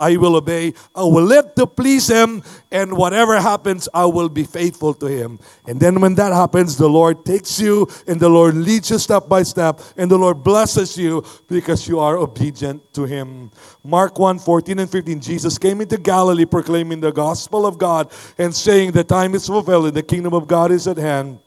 I 0.00 0.16
will 0.16 0.36
obey. 0.36 0.74
I 0.94 1.02
will 1.02 1.24
live 1.24 1.54
to 1.56 1.66
please 1.66 2.08
Him, 2.08 2.42
and 2.70 2.96
whatever 2.96 3.40
happens, 3.40 3.88
I 3.92 4.06
will 4.06 4.28
be 4.28 4.44
faithful 4.44 4.94
to 4.94 5.06
Him. 5.06 5.38
And 5.66 5.80
then 5.80 6.00
when 6.00 6.14
that 6.16 6.32
happens, 6.32 6.76
the 6.76 6.88
Lord 6.88 7.24
takes 7.24 7.60
you, 7.60 7.86
and 8.06 8.18
the 8.18 8.28
Lord 8.28 8.54
leads 8.54 8.90
you 8.90 8.98
step 8.98 9.28
by 9.28 9.42
step, 9.42 9.80
and 9.96 10.10
the 10.10 10.18
Lord 10.18 10.42
blesses 10.42 10.96
you 10.96 11.24
because 11.48 11.86
you 11.88 11.98
are 11.98 12.16
obedient 12.16 12.92
to 12.94 13.04
Him. 13.04 13.50
Mark 13.84 14.18
1 14.18 14.38
14 14.38 14.78
and 14.78 14.90
15 14.90 15.20
Jesus 15.20 15.58
came 15.58 15.80
into 15.80 15.98
Galilee 15.98 16.46
proclaiming 16.46 17.00
the 17.00 17.12
gospel 17.12 17.66
of 17.66 17.78
God 17.78 18.10
and 18.38 18.54
saying, 18.54 18.92
The 18.92 19.04
time 19.04 19.34
is 19.34 19.46
fulfilled, 19.46 19.86
and 19.86 19.96
the 19.96 20.02
kingdom 20.02 20.34
of 20.34 20.46
God 20.46 20.70
is 20.70 20.86
at 20.86 20.96
hand. 20.96 21.40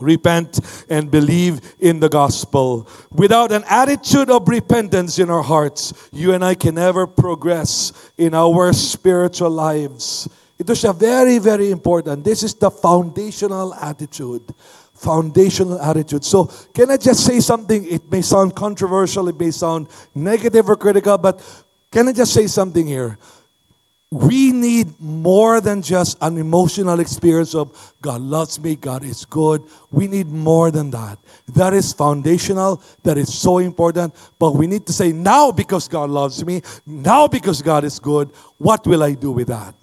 Repent 0.00 0.60
and 0.88 1.10
believe 1.10 1.60
in 1.80 2.00
the 2.00 2.08
gospel. 2.08 2.88
Without 3.10 3.52
an 3.52 3.64
attitude 3.68 4.30
of 4.30 4.48
repentance 4.48 5.18
in 5.18 5.30
our 5.30 5.42
hearts, 5.42 5.92
you 6.12 6.32
and 6.32 6.44
I 6.44 6.54
can 6.54 6.76
never 6.76 7.06
progress 7.06 7.92
in 8.16 8.34
our 8.34 8.72
spiritual 8.72 9.50
lives. 9.50 10.28
It 10.58 10.68
is 10.68 10.82
siya 10.82 10.94
very, 10.94 11.38
very 11.38 11.70
important. 11.70 12.24
This 12.24 12.42
is 12.42 12.54
the 12.54 12.70
foundational 12.70 13.74
attitude. 13.74 14.42
Foundational 14.94 15.80
attitude. 15.80 16.24
So, 16.24 16.50
can 16.74 16.90
I 16.90 16.96
just 16.96 17.24
say 17.24 17.38
something? 17.38 17.86
It 17.86 18.10
may 18.10 18.22
sound 18.22 18.56
controversial, 18.56 19.28
it 19.28 19.38
may 19.38 19.52
sound 19.52 19.86
negative 20.14 20.68
or 20.68 20.74
critical, 20.74 21.16
but 21.16 21.38
can 21.92 22.08
I 22.08 22.12
just 22.12 22.34
say 22.34 22.48
something 22.48 22.86
here? 22.86 23.18
We 24.10 24.52
need 24.52 24.98
more 24.98 25.60
than 25.60 25.82
just 25.82 26.16
an 26.22 26.38
emotional 26.38 26.98
experience 26.98 27.54
of 27.54 27.94
God 28.00 28.22
loves 28.22 28.58
me, 28.58 28.74
God 28.74 29.04
is 29.04 29.26
good. 29.26 29.62
We 29.90 30.08
need 30.08 30.28
more 30.28 30.70
than 30.70 30.90
that. 30.92 31.18
That 31.48 31.74
is 31.74 31.92
foundational, 31.92 32.82
that 33.02 33.18
is 33.18 33.32
so 33.34 33.58
important. 33.58 34.14
But 34.38 34.52
we 34.52 34.66
need 34.66 34.86
to 34.86 34.94
say, 34.94 35.12
now 35.12 35.52
because 35.52 35.88
God 35.88 36.08
loves 36.08 36.44
me, 36.44 36.62
now 36.86 37.28
because 37.28 37.60
God 37.60 37.84
is 37.84 37.98
good, 37.98 38.30
what 38.56 38.86
will 38.86 39.02
I 39.02 39.12
do 39.12 39.30
with 39.30 39.48
that? 39.48 39.74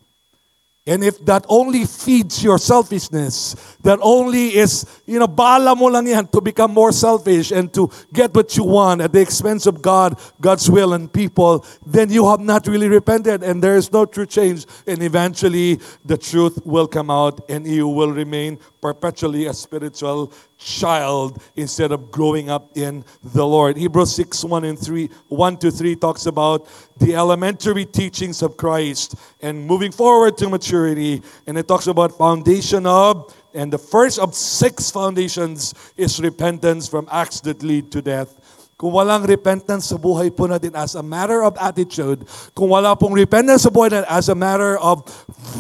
And 0.88 1.04
if 1.04 1.18
that 1.26 1.48
only 1.50 1.86
feeds 1.86 2.44
your 2.44 2.60
selfishness, 2.60 3.56
that 3.82 3.98
only 4.04 4.56
is, 4.56 4.86
you 5.08 5.18
know, 5.18 5.26
bala 5.26 5.76
mo 5.76 5.86
lang 5.86 6.06
yan 6.06 6.28
to 6.28 6.42
become 6.42 6.72
more 6.72 6.92
selfish 6.92 7.50
and 7.50 7.74
to 7.74 7.90
get 8.14 8.36
what 8.36 8.56
you 8.56 8.64
want 8.64 9.02
at 9.02 9.12
the 9.12 9.20
expense 9.20 9.66
of 9.66 9.82
God, 9.82 10.22
God's 10.40 10.70
will 10.70 10.94
and 10.94 11.12
people, 11.12 11.66
then 11.88 12.12
you 12.12 12.30
have 12.30 12.40
not 12.40 12.68
really 12.68 12.88
repented 12.88 13.42
and 13.42 13.64
there 13.64 13.76
is 13.76 13.92
no 13.92 14.06
true 14.06 14.28
change. 14.28 14.68
And 14.86 15.02
eventually 15.02 15.80
the 16.06 16.20
truth 16.20 16.64
will 16.64 16.88
come 16.88 17.10
out 17.10 17.50
and 17.50 17.66
you 17.66 17.88
will 17.88 18.12
remain 18.12 18.60
perpetually 18.80 19.48
a 19.48 19.56
spiritual 19.56 20.32
child 20.60 21.42
instead 21.56 21.92
of 21.92 22.12
growing 22.12 22.52
up 22.52 22.78
in 22.78 23.04
the 23.24 23.46
Lord. 23.46 23.76
Hebrews 23.78 24.14
6 24.16 24.44
1 24.44 24.64
and 24.64 24.78
3 24.78 25.10
1 25.30 25.58
to 25.58 25.72
3 25.72 25.96
talks 25.96 26.28
about 26.28 26.68
the 26.98 27.16
elementary 27.16 27.86
teachings 27.86 28.42
of 28.42 28.58
Christ 28.58 29.16
and 29.42 29.66
moving 29.66 29.92
forward 29.92 30.38
to 30.38 30.50
maturity. 30.50 31.22
And 31.48 31.58
it 31.58 31.68
talks 31.68 31.88
about 31.88 32.18
foundation 32.18 32.86
of 32.86 33.34
and 33.56 33.72
the 33.72 33.80
first 33.80 34.20
of 34.20 34.36
six 34.36 34.92
foundations 34.92 35.74
is 35.96 36.20
repentance 36.20 36.90
from 36.90 37.08
acts 37.10 37.40
that 37.48 37.64
lead 37.64 37.90
to 37.96 38.02
death. 38.04 38.36
Kung 38.76 38.92
walang 38.92 39.24
repentance 39.24 39.88
sa 39.88 39.96
buhay 39.96 40.28
po 40.28 40.52
natin 40.52 40.76
as 40.76 41.00
a 41.00 41.04
matter 41.04 41.40
of 41.48 41.56
attitude, 41.64 42.28
kung 42.52 42.68
wala 42.68 42.92
pong 43.00 43.16
repentance 43.16 43.64
sa 43.64 43.72
buhay 43.72 43.88
natin 43.88 44.08
as 44.12 44.28
a 44.28 44.36
matter 44.36 44.76
of 44.84 45.08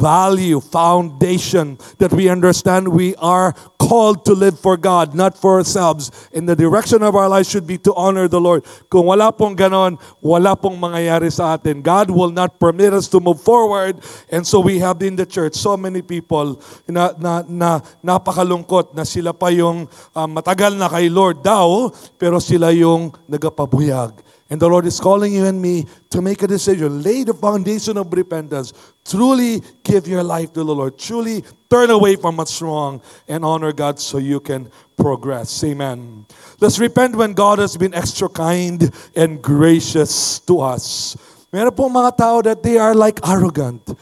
value, 0.03 0.59
foundation, 0.59 1.79
that 1.95 2.11
we 2.11 2.27
understand 2.27 2.83
we 2.83 3.15
are 3.23 3.55
called 3.86 4.25
to 4.25 4.33
live 4.33 4.57
for 4.57 4.75
God, 4.75 5.13
not 5.13 5.38
for 5.38 5.61
ourselves. 5.61 6.09
And 6.33 6.49
the 6.49 6.57
direction 6.57 7.05
of 7.05 7.13
our 7.13 7.29
life 7.29 7.45
should 7.45 7.69
be 7.69 7.77
to 7.86 7.93
honor 7.93 8.27
the 8.27 8.41
Lord. 8.41 8.65
Kung 8.89 9.05
wala 9.05 9.29
pong 9.29 9.53
ganon, 9.53 10.01
wala 10.17 10.57
pong 10.57 10.81
mangyayari 10.81 11.29
sa 11.29 11.53
atin. 11.53 11.86
God 11.86 12.09
will 12.09 12.33
not 12.33 12.57
permit 12.57 12.97
us 12.97 13.05
to 13.13 13.21
move 13.21 13.38
forward. 13.38 14.01
And 14.33 14.41
so 14.41 14.59
we 14.59 14.81
have 14.81 14.97
in 15.05 15.15
the 15.15 15.25
church 15.29 15.53
so 15.53 15.77
many 15.77 16.01
people 16.01 16.57
na, 16.89 17.13
na, 17.21 17.45
na 17.45 17.79
napakalungkot 18.01 18.97
na 18.97 19.05
sila 19.05 19.38
pa 19.38 19.53
yung 19.53 19.86
um, 20.17 20.29
matagal 20.33 20.73
na 20.73 20.89
kay 20.89 21.05
Lord 21.05 21.45
daw, 21.45 21.93
pero 22.17 22.41
sila 22.41 22.73
yung 22.73 23.13
nagapabuyag. 23.29 24.25
And 24.49 24.61
the 24.61 24.69
Lord 24.69 24.86
is 24.86 25.01
calling 25.01 25.33
you 25.33 25.45
and 25.45 25.57
me 25.57 25.89
to 26.13 26.21
make 26.21 26.43
a 26.43 26.47
decision. 26.47 27.01
Lay 27.01 27.25
the 27.25 27.33
foundation 27.33 27.97
of 27.97 28.13
repentance. 28.13 28.73
Truly 29.06 29.62
give 29.84 30.08
your 30.08 30.24
life 30.24 30.51
to 30.53 30.64
the 30.64 30.74
Lord. 30.74 30.97
Truly 30.97 31.43
turn 31.70 31.91
away 31.91 32.16
from 32.16 32.38
what's 32.38 32.60
wrong 32.62 33.01
and 33.28 33.45
honor 33.45 33.72
God 33.72 33.99
so 33.99 34.18
you 34.18 34.39
can 34.39 34.72
progress. 34.97 35.64
Amen. 35.64 36.26
Let's 36.60 36.80
repent 36.80 37.16
when 37.16 37.34
God 37.34 37.60
has 37.60 37.78
been 37.78 37.93
extra 37.93 38.28
kind 38.28 38.91
and 39.16 39.41
gracious 39.41 40.39
to 40.49 40.60
us. 40.60 41.16
Meron 41.53 41.72
po 41.72 41.88
mga 41.88 42.18
tao 42.18 42.41
that 42.41 42.64
they 42.64 42.82
are 42.82 42.95
like 42.95 43.22
arrogant. 43.22 43.93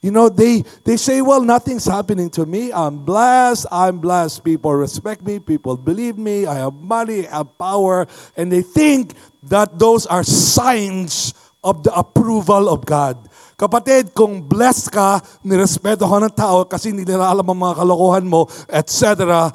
You 0.00 0.10
know, 0.10 0.28
they, 0.28 0.62
they 0.84 0.96
say, 0.96 1.20
well, 1.20 1.42
nothing's 1.42 1.84
happening 1.84 2.30
to 2.30 2.46
me. 2.46 2.72
I'm 2.72 3.04
blessed. 3.04 3.66
I'm 3.72 3.98
blessed. 3.98 4.44
People 4.44 4.72
respect 4.72 5.20
me. 5.20 5.38
People 5.38 5.76
believe 5.76 6.16
me. 6.16 6.46
I 6.46 6.62
have 6.62 6.74
money. 6.74 7.26
I 7.26 7.38
have 7.44 7.58
power. 7.58 8.06
And 8.36 8.52
they 8.52 8.62
think 8.62 9.14
that 9.44 9.78
those 9.78 10.06
are 10.06 10.22
signs 10.22 11.34
of 11.64 11.82
the 11.82 11.92
approval 11.92 12.68
of 12.68 12.86
God. 12.86 13.18
Kapatid, 13.56 14.12
kung 14.12 14.44
blessed 14.44 14.92
ka, 14.92 15.16
nirespeto 15.40 16.04
ka 16.04 16.20
ng 16.20 16.36
tao 16.36 16.68
kasi 16.68 16.92
hindi 16.92 17.08
nila 17.08 17.32
alam 17.32 17.48
ang 17.48 17.56
mga 17.56 17.80
kalokohan 17.80 18.28
mo, 18.28 18.44
etc., 18.68 19.48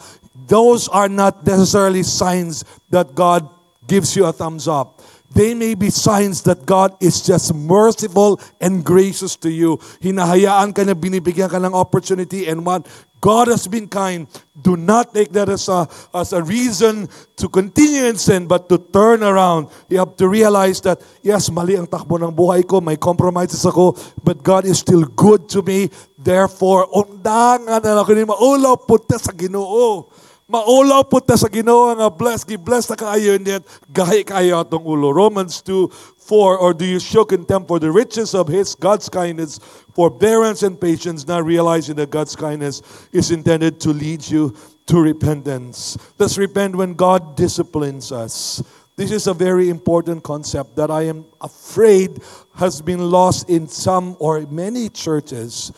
those 0.49 0.89
are 0.89 1.05
not 1.05 1.45
necessarily 1.45 2.01
signs 2.01 2.65
that 2.89 3.13
God 3.13 3.45
gives 3.85 4.17
you 4.17 4.25
a 4.25 4.33
thumbs 4.33 4.65
up. 4.65 5.05
They 5.31 5.53
may 5.53 5.77
be 5.77 5.93
signs 5.93 6.41
that 6.49 6.65
God 6.65 6.97
is 6.97 7.21
just 7.21 7.53
merciful 7.53 8.41
and 8.57 8.83
gracious 8.83 9.37
to 9.45 9.53
you. 9.53 9.77
Hinahayaan 10.03 10.73
ka 10.73 10.81
na 10.81 10.97
binibigyan 10.97 11.47
ka 11.47 11.61
ng 11.61 11.71
opportunity 11.71 12.49
and 12.49 12.65
what 12.65 12.89
God 13.21 13.47
has 13.53 13.69
been 13.69 13.85
kind. 13.85 14.25
Do 14.57 14.73
not 14.75 15.13
take 15.13 15.29
that 15.37 15.47
as 15.47 15.69
a, 15.69 15.85
as 16.09 16.33
a 16.33 16.41
reason 16.41 17.07
to 17.37 17.45
continue 17.47 18.09
in 18.09 18.17
sin, 18.17 18.49
but 18.49 18.67
to 18.69 18.81
turn 18.81 19.21
around. 19.21 19.69
You 19.89 20.01
have 20.01 20.17
to 20.17 20.27
realize 20.27 20.81
that, 20.81 21.05
yes, 21.21 21.53
mali 21.53 21.77
ang 21.77 21.85
takbo 21.85 22.17
ng 22.17 22.33
buhay 22.33 22.65
ko, 22.65 22.81
may 22.81 22.97
compromises 22.97 23.61
ako, 23.61 23.93
but 24.25 24.41
God 24.41 24.65
is 24.65 24.81
still 24.81 25.05
good 25.05 25.45
to 25.53 25.61
me. 25.61 25.93
Therefore, 26.17 26.89
undangan 26.89 27.85
na 27.85 27.93
lang 27.93 28.05
ko 28.09 28.13
ni 28.17 28.25
maulaw 28.25 28.73
punta 28.81 29.21
sa 29.21 29.29
ginoo. 29.29 30.09
Maulaw 30.51 31.07
po 31.07 31.23
ta 31.23 31.39
sa 31.39 31.47
Ginoo 31.47 31.95
nga 31.95 32.11
bless, 32.11 32.43
gi 32.43 32.59
bless 32.59 32.91
na 32.91 32.99
kaayo 32.99 33.39
net 33.39 33.63
gahi 33.87 34.27
kayo 34.27 34.59
atong 34.59 34.83
ulo. 34.83 35.15
Romans 35.15 35.63
2 35.63 35.87
4 36.27 36.59
or 36.59 36.75
do 36.75 36.83
you 36.83 36.99
show 36.99 37.23
contempt 37.23 37.71
for 37.71 37.79
the 37.79 37.87
riches 37.87 38.35
of 38.35 38.51
his 38.51 38.75
God's 38.75 39.07
kindness, 39.07 39.63
forbearance 39.93 40.63
and 40.63 40.79
patience, 40.79 41.27
not 41.27 41.45
realizing 41.45 41.95
that 41.95 42.09
God's 42.09 42.35
kindness 42.35 42.81
is 43.11 43.31
intended 43.31 43.79
to 43.81 43.89
lead 43.89 44.27
you 44.27 44.55
to 44.87 44.99
repentance. 44.99 45.97
Let's 46.17 46.37
repent 46.37 46.75
when 46.75 46.93
God 46.93 47.35
disciplines 47.35 48.11
us. 48.11 48.63
This 48.95 49.11
is 49.11 49.27
a 49.27 49.33
very 49.33 49.69
important 49.69 50.23
concept 50.23 50.75
that 50.75 50.91
I 50.91 51.03
am 51.03 51.25
afraid 51.39 52.19
has 52.55 52.81
been 52.81 53.09
lost 53.09 53.49
in 53.49 53.67
some 53.67 54.15
or 54.19 54.41
many 54.41 54.89
churches. 54.89 55.71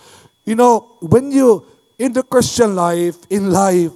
You 0.46 0.56
know, 0.56 0.98
when 1.00 1.32
you 1.32 1.66
in 2.00 2.14
the 2.14 2.24
Christian 2.24 2.76
life, 2.76 3.18
in 3.30 3.52
life, 3.52 3.92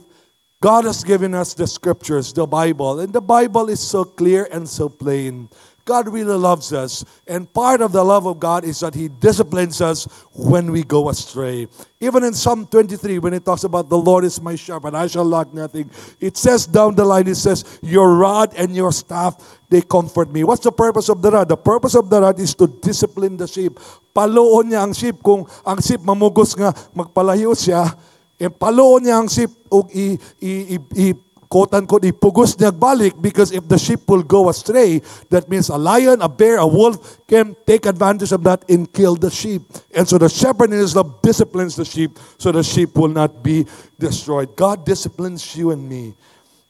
God 0.61 0.86
has 0.86 1.03
given 1.03 1.36
us 1.36 1.53
the 1.53 1.68
scriptures, 1.68 2.34
the 2.34 2.47
Bible, 2.47 2.99
and 2.99 3.13
the 3.13 3.22
Bible 3.22 3.70
is 3.70 3.80
so 3.80 4.03
clear 4.03 4.47
and 4.51 4.68
so 4.68 4.89
plain. 4.89 5.49
God 5.88 6.12
really 6.12 6.36
loves 6.36 6.76
us, 6.76 7.08
and 7.26 7.48
part 7.48 7.80
of 7.80 7.96
the 7.96 8.04
love 8.04 8.28
of 8.28 8.44
God 8.44 8.68
is 8.68 8.84
that 8.84 8.92
He 8.92 9.08
disciplines 9.08 9.80
us 9.80 10.04
when 10.36 10.70
we 10.70 10.84
go 10.84 11.08
astray. 11.08 11.72
Even 12.04 12.28
in 12.28 12.36
Psalm 12.36 12.68
23, 12.68 13.24
when 13.24 13.32
it 13.32 13.48
talks 13.48 13.64
about 13.64 13.88
the 13.88 13.98
Lord 13.98 14.28
is 14.28 14.44
my 14.44 14.60
shepherd, 14.60 14.94
I 14.94 15.08
shall 15.08 15.24
lack 15.24 15.54
nothing, 15.56 15.90
it 16.20 16.36
says 16.36 16.68
down 16.68 16.94
the 17.00 17.08
line, 17.08 17.32
it 17.32 17.40
says, 17.40 17.80
Your 17.82 18.20
rod 18.20 18.52
and 18.60 18.76
your 18.76 18.92
staff, 18.92 19.40
they 19.72 19.80
comfort 19.80 20.30
me. 20.30 20.44
What's 20.44 20.68
the 20.68 20.76
purpose 20.76 21.08
of 21.08 21.24
the 21.24 21.32
rod? 21.32 21.48
The 21.48 21.56
purpose 21.56 21.96
of 21.96 22.12
the 22.12 22.20
rod 22.20 22.38
is 22.38 22.54
to 22.56 22.68
discipline 22.68 23.38
the 23.38 23.48
sheep. 23.48 23.80
Paloon 24.12 24.76
niya 24.76 24.84
ang 24.84 24.92
sheep. 24.92 25.24
Kung 25.24 25.48
ang 25.64 25.80
sheep 25.80 26.04
mamugos 26.04 26.52
nga, 26.60 26.76
magpalayo 26.92 27.56
siya, 27.56 27.96
e 28.36 28.52
paloon 28.52 29.08
niya 29.08 29.24
ang 29.24 29.32
sheep 29.32 29.56
o 29.72 29.88
i, 29.96 30.20
i, 30.44 30.76
i, 30.76 30.78
i 31.00 31.06
quote-unquote, 31.50 32.04
ipugos 32.04 32.56
niya 32.56 32.72
balik 32.72 33.22
because 33.22 33.52
if 33.52 33.68
the 33.68 33.78
sheep 33.78 34.08
will 34.08 34.24
go 34.24 34.50
astray, 34.50 35.02
that 35.30 35.50
means 35.50 35.70
a 35.70 35.78
lion, 35.78 36.22
a 36.22 36.30
bear, 36.30 36.58
a 36.58 36.68
wolf 36.68 37.20
can 37.28 37.56
take 37.66 37.86
advantage 37.86 38.32
of 38.32 38.43
that 38.43 38.64
and 38.70 38.91
kill 38.91 39.16
the 39.16 39.32
sheep. 39.32 39.62
And 39.95 40.08
so 40.08 40.18
the 40.18 40.30
shepherd 40.30 40.72
in 40.72 40.80
his 40.80 40.95
love 40.95 41.22
disciplines 41.22 41.76
the 41.76 41.86
sheep 41.86 42.20
so 42.38 42.52
the 42.52 42.64
sheep 42.64 42.95
will 42.95 43.10
not 43.12 43.43
be 43.43 43.66
destroyed. 44.00 44.56
God 44.56 44.86
disciplines 44.86 45.56
you 45.56 45.72
and 45.72 45.88
me. 45.88 46.16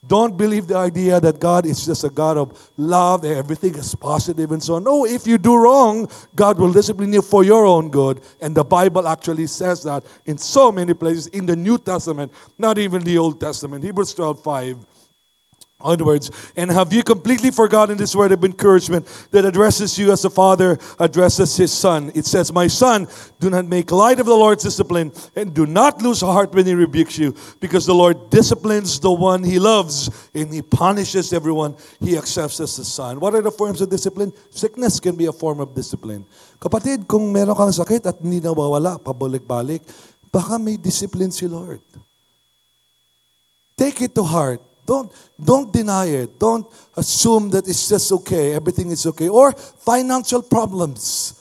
Don't 0.06 0.38
believe 0.38 0.68
the 0.68 0.78
idea 0.78 1.20
that 1.20 1.40
God 1.40 1.66
is 1.66 1.86
just 1.86 2.04
a 2.04 2.10
God 2.10 2.38
of 2.38 2.72
love, 2.78 3.26
everything 3.26 3.76
is 3.76 3.96
positive 3.96 4.52
and 4.52 4.62
so 4.62 4.76
on. 4.76 4.84
No, 4.84 5.06
if 5.06 5.26
you 5.26 5.38
do 5.38 5.56
wrong, 5.56 6.08
God 6.36 6.60
will 6.60 6.72
discipline 6.72 7.12
you 7.12 7.22
for 7.22 7.44
your 7.44 7.66
own 7.66 7.90
good. 7.90 8.22
And 8.40 8.56
the 8.56 8.64
Bible 8.64 9.08
actually 9.08 9.48
says 9.48 9.84
that 9.84 10.06
in 10.26 10.38
so 10.38 10.72
many 10.72 10.94
places 10.94 11.28
in 11.28 11.46
the 11.46 11.56
New 11.56 11.78
Testament, 11.78 12.32
not 12.58 12.78
even 12.78 13.04
the 13.04 13.18
Old 13.18 13.42
Testament. 13.42 13.84
Hebrews 13.84 14.14
12 14.14 14.44
5 14.44 14.86
onwards. 15.88 16.30
And 16.60 16.70
have 16.70 16.92
you 16.92 17.02
completely 17.02 17.52
forgotten 17.52 17.96
this 17.96 18.16
word 18.16 18.36
of 18.36 18.44
encouragement 18.44 19.08
that 19.32 19.46
addresses 19.46 19.98
you 19.98 20.12
as 20.12 20.26
a 20.26 20.30
father 20.30 20.78
addresses 21.00 21.56
his 21.56 21.72
son? 21.72 22.12
It 22.14 22.26
says, 22.28 22.52
My 22.52 22.68
son, 22.68 23.08
do 23.40 23.50
not 23.50 23.66
make 23.66 23.92
light 23.92 24.20
of 24.20 24.28
the 24.28 24.36
Lord's 24.36 24.64
discipline 24.64 25.16
and 25.36 25.54
do 25.54 25.66
not 25.66 26.02
lose 26.02 26.20
heart 26.20 26.54
when 26.54 26.66
he 26.66 26.76
rebukes 26.76 27.18
you, 27.18 27.34
because 27.60 27.86
the 27.86 27.96
Lord 27.96 28.30
disciplines 28.30 29.00
the 29.00 29.12
one 29.12 29.44
he 29.44 29.58
loves 29.58 30.12
and 30.36 30.54
he 30.54 30.62
punishes 30.62 31.32
everyone 31.32 31.76
he 32.02 32.18
accepts 32.18 32.60
as 32.60 32.78
a 32.80 32.86
son. 32.86 33.20
What 33.20 33.34
are 33.34 33.42
the 33.42 33.52
forms 33.52 33.80
of 33.80 33.90
discipline? 33.90 34.34
Sickness 34.52 35.00
can 35.00 35.16
be 35.16 35.26
a 35.26 35.34
form 35.34 35.60
of 35.60 35.74
discipline. 35.74 36.26
Kapatid, 36.60 37.08
kung 37.08 37.32
meron 37.32 37.56
kang 37.56 37.72
sakit 37.72 38.04
at 38.04 38.20
hindi 38.20 38.42
nawawala, 38.42 39.00
pabalik-balik, 39.00 39.86
baka 40.34 40.58
may 40.60 40.76
discipline 40.76 41.32
si 41.32 41.48
Lord. 41.48 41.80
Take 43.78 44.02
it 44.02 44.18
to 44.18 44.26
heart. 44.26 44.67
Don't, 44.88 45.12
don't 45.38 45.72
deny 45.72 46.06
it. 46.06 46.40
Don't 46.40 46.66
assume 46.96 47.50
that 47.50 47.68
it's 47.68 47.90
just 47.90 48.12
okay, 48.12 48.54
everything 48.54 48.90
is 48.90 49.06
okay. 49.06 49.28
Or 49.28 49.52
financial 49.52 50.42
problems. 50.42 51.37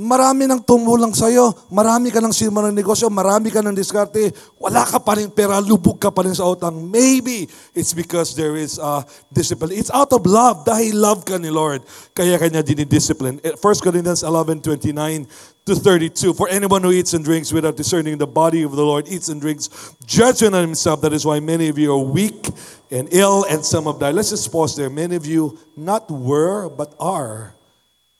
Marami 0.00 0.48
nang 0.48 0.64
tumulang 0.64 1.12
sa'yo, 1.12 1.52
marami 1.68 2.08
ka 2.08 2.24
nang 2.24 2.32
simula 2.32 2.72
ng 2.72 2.80
negosyo, 2.80 3.12
marami 3.12 3.52
ka 3.52 3.60
nang 3.60 3.76
diskarte, 3.76 4.32
wala 4.56 4.80
ka 4.88 4.96
pa 4.96 5.20
rin 5.20 5.28
pera, 5.28 5.60
lubog 5.60 6.00
ka 6.00 6.08
pa 6.08 6.24
rin 6.24 6.32
sa 6.32 6.48
utang. 6.48 6.72
Maybe 6.72 7.44
it's 7.76 7.92
because 7.92 8.32
there 8.32 8.56
is 8.56 8.80
uh, 8.80 9.04
discipline. 9.28 9.76
It's 9.76 9.92
out 9.92 10.08
of 10.16 10.24
love, 10.24 10.64
dahil 10.64 10.96
love 10.96 11.28
ka 11.28 11.36
ni 11.36 11.52
Lord. 11.52 11.84
Kaya 12.16 12.40
kanya 12.40 12.64
dinidiscipline. 12.64 13.44
1 13.44 13.60
Corinthians 13.60 14.24
11, 14.24 14.64
29 14.64 15.28
to 15.68 15.76
32. 15.76 16.32
For 16.32 16.48
anyone 16.48 16.80
who 16.80 16.96
eats 16.96 17.12
and 17.12 17.20
drinks 17.20 17.52
without 17.52 17.76
discerning 17.76 18.16
the 18.16 18.26
body 18.26 18.64
of 18.64 18.72
the 18.72 18.82
Lord 18.82 19.04
eats 19.04 19.28
and 19.28 19.36
drinks 19.36 19.68
judgment 20.08 20.56
on 20.56 20.64
himself. 20.64 21.04
That 21.04 21.12
is 21.12 21.28
why 21.28 21.44
many 21.44 21.68
of 21.68 21.76
you 21.76 21.92
are 21.92 22.00
weak 22.00 22.48
and 22.90 23.04
ill 23.12 23.44
and 23.44 23.60
some 23.60 23.84
have 23.84 24.00
died. 24.00 24.16
Let's 24.16 24.30
just 24.30 24.50
pause 24.50 24.76
there. 24.80 24.88
Many 24.88 25.16
of 25.16 25.26
you 25.26 25.60
not 25.76 26.10
were, 26.10 26.72
but 26.72 26.96
are. 26.96 27.52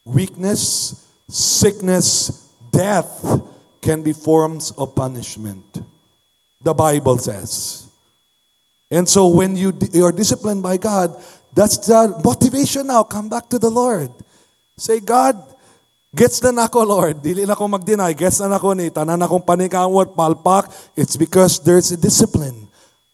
Weakness, 0.04 1.08
sickness, 1.30 2.52
death 2.70 3.40
can 3.80 4.02
be 4.02 4.12
forms 4.12 4.72
of 4.72 4.94
punishment. 4.94 5.82
The 6.60 6.74
Bible 6.74 7.18
says. 7.18 7.88
And 8.90 9.08
so 9.08 9.28
when 9.28 9.56
you, 9.56 9.72
you 9.92 10.04
are 10.04 10.12
disciplined 10.12 10.62
by 10.62 10.76
God, 10.76 11.16
that's 11.54 11.78
the 11.78 12.20
motivation 12.24 12.88
now. 12.88 13.04
Come 13.04 13.28
back 13.28 13.48
to 13.50 13.58
the 13.58 13.70
Lord. 13.70 14.10
Say, 14.76 15.00
God, 15.00 15.36
Gets 16.10 16.42
na 16.42 16.50
nako, 16.50 16.82
Lord. 16.82 17.22
Dili 17.22 17.46
na 17.46 17.54
ko 17.54 17.70
mag-deny. 17.70 18.10
Gets 18.18 18.42
na 18.42 18.58
nako 18.58 18.74
ni. 18.74 18.90
Tanan 18.90 19.22
akong 19.22 19.46
panikamot, 19.46 20.18
palpak. 20.18 20.66
It's 20.98 21.14
because 21.14 21.62
there's 21.62 21.94
a 21.94 21.98
discipline. 21.98 22.66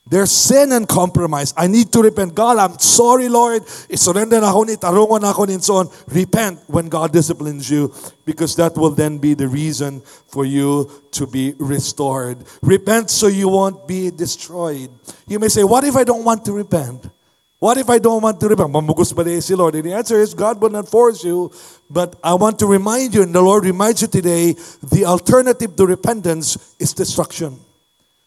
There's 0.09 0.30
sin 0.30 0.70
and 0.70 0.86
compromise. 0.86 1.52
I 1.57 1.66
need 1.66 1.90
to 1.90 2.00
repent. 2.00 2.32
God, 2.32 2.59
I'm 2.59 2.78
sorry, 2.78 3.28
Lord. 3.28 3.66
Isurrender 3.90 4.38
na 4.38 4.54
ako 4.54 4.62
ni, 4.62 4.76
tarungon 4.78 5.20
na 5.20 5.34
ako 5.34 5.50
ni, 5.50 5.59
so 5.59 5.82
on. 5.82 5.90
Repent 6.07 6.62
when 6.70 6.86
God 6.86 7.12
disciplines 7.12 7.68
you 7.68 7.92
because 8.24 8.54
that 8.54 8.78
will 8.78 8.94
then 8.94 9.18
be 9.18 9.34
the 9.34 9.48
reason 9.48 10.00
for 10.30 10.44
you 10.44 10.86
to 11.11 11.26
be 11.26 11.54
restored. 11.59 12.38
Repent 12.62 13.11
so 13.11 13.26
you 13.26 13.48
won't 13.48 13.88
be 13.88 14.14
destroyed. 14.14 14.94
You 15.26 15.40
may 15.40 15.48
say, 15.48 15.64
what 15.64 15.82
if 15.82 15.96
I 15.96 16.04
don't 16.04 16.22
want 16.22 16.44
to 16.44 16.52
repent? 16.52 17.11
What 17.59 17.76
if 17.76 17.90
I 17.90 17.98
don't 17.98 18.22
want 18.22 18.38
to 18.38 18.46
repent? 18.46 18.70
Mamugos 18.70 19.11
ba 19.11 19.26
si 19.42 19.57
Lord? 19.57 19.74
And 19.74 19.90
the 19.90 19.94
answer 19.94 20.20
is 20.22 20.34
God 20.34 20.62
will 20.62 20.70
not 20.70 20.86
force 20.86 21.24
you. 21.24 21.50
But 21.90 22.14
I 22.22 22.34
want 22.34 22.61
to 22.61 22.66
remind 22.66 23.14
you, 23.14 23.22
and 23.22 23.34
the 23.34 23.42
Lord 23.42 23.64
reminds 23.64 24.02
you 24.02 24.09
today, 24.09 24.54
the 24.86 25.04
alternative 25.04 25.74
to 25.74 25.86
repentance 25.86 26.76
is 26.78 26.92
destruction. 26.92 27.65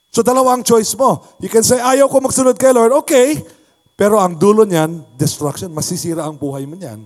So 0.10 0.26
dalawang 0.26 0.66
choice 0.66 0.98
mo. 0.98 1.22
You 1.38 1.50
can 1.50 1.62
say, 1.62 1.78
ayaw 1.78 2.10
ko 2.10 2.18
magsunod 2.22 2.58
kay 2.58 2.74
Lord. 2.74 2.94
Okay. 3.06 3.38
Pero 3.94 4.18
ang 4.18 4.40
dulo 4.40 4.64
niyan, 4.66 5.06
destruction. 5.20 5.70
Masisira 5.76 6.26
ang 6.26 6.40
buhay 6.40 6.66
mo 6.66 6.80
niyan. 6.80 7.06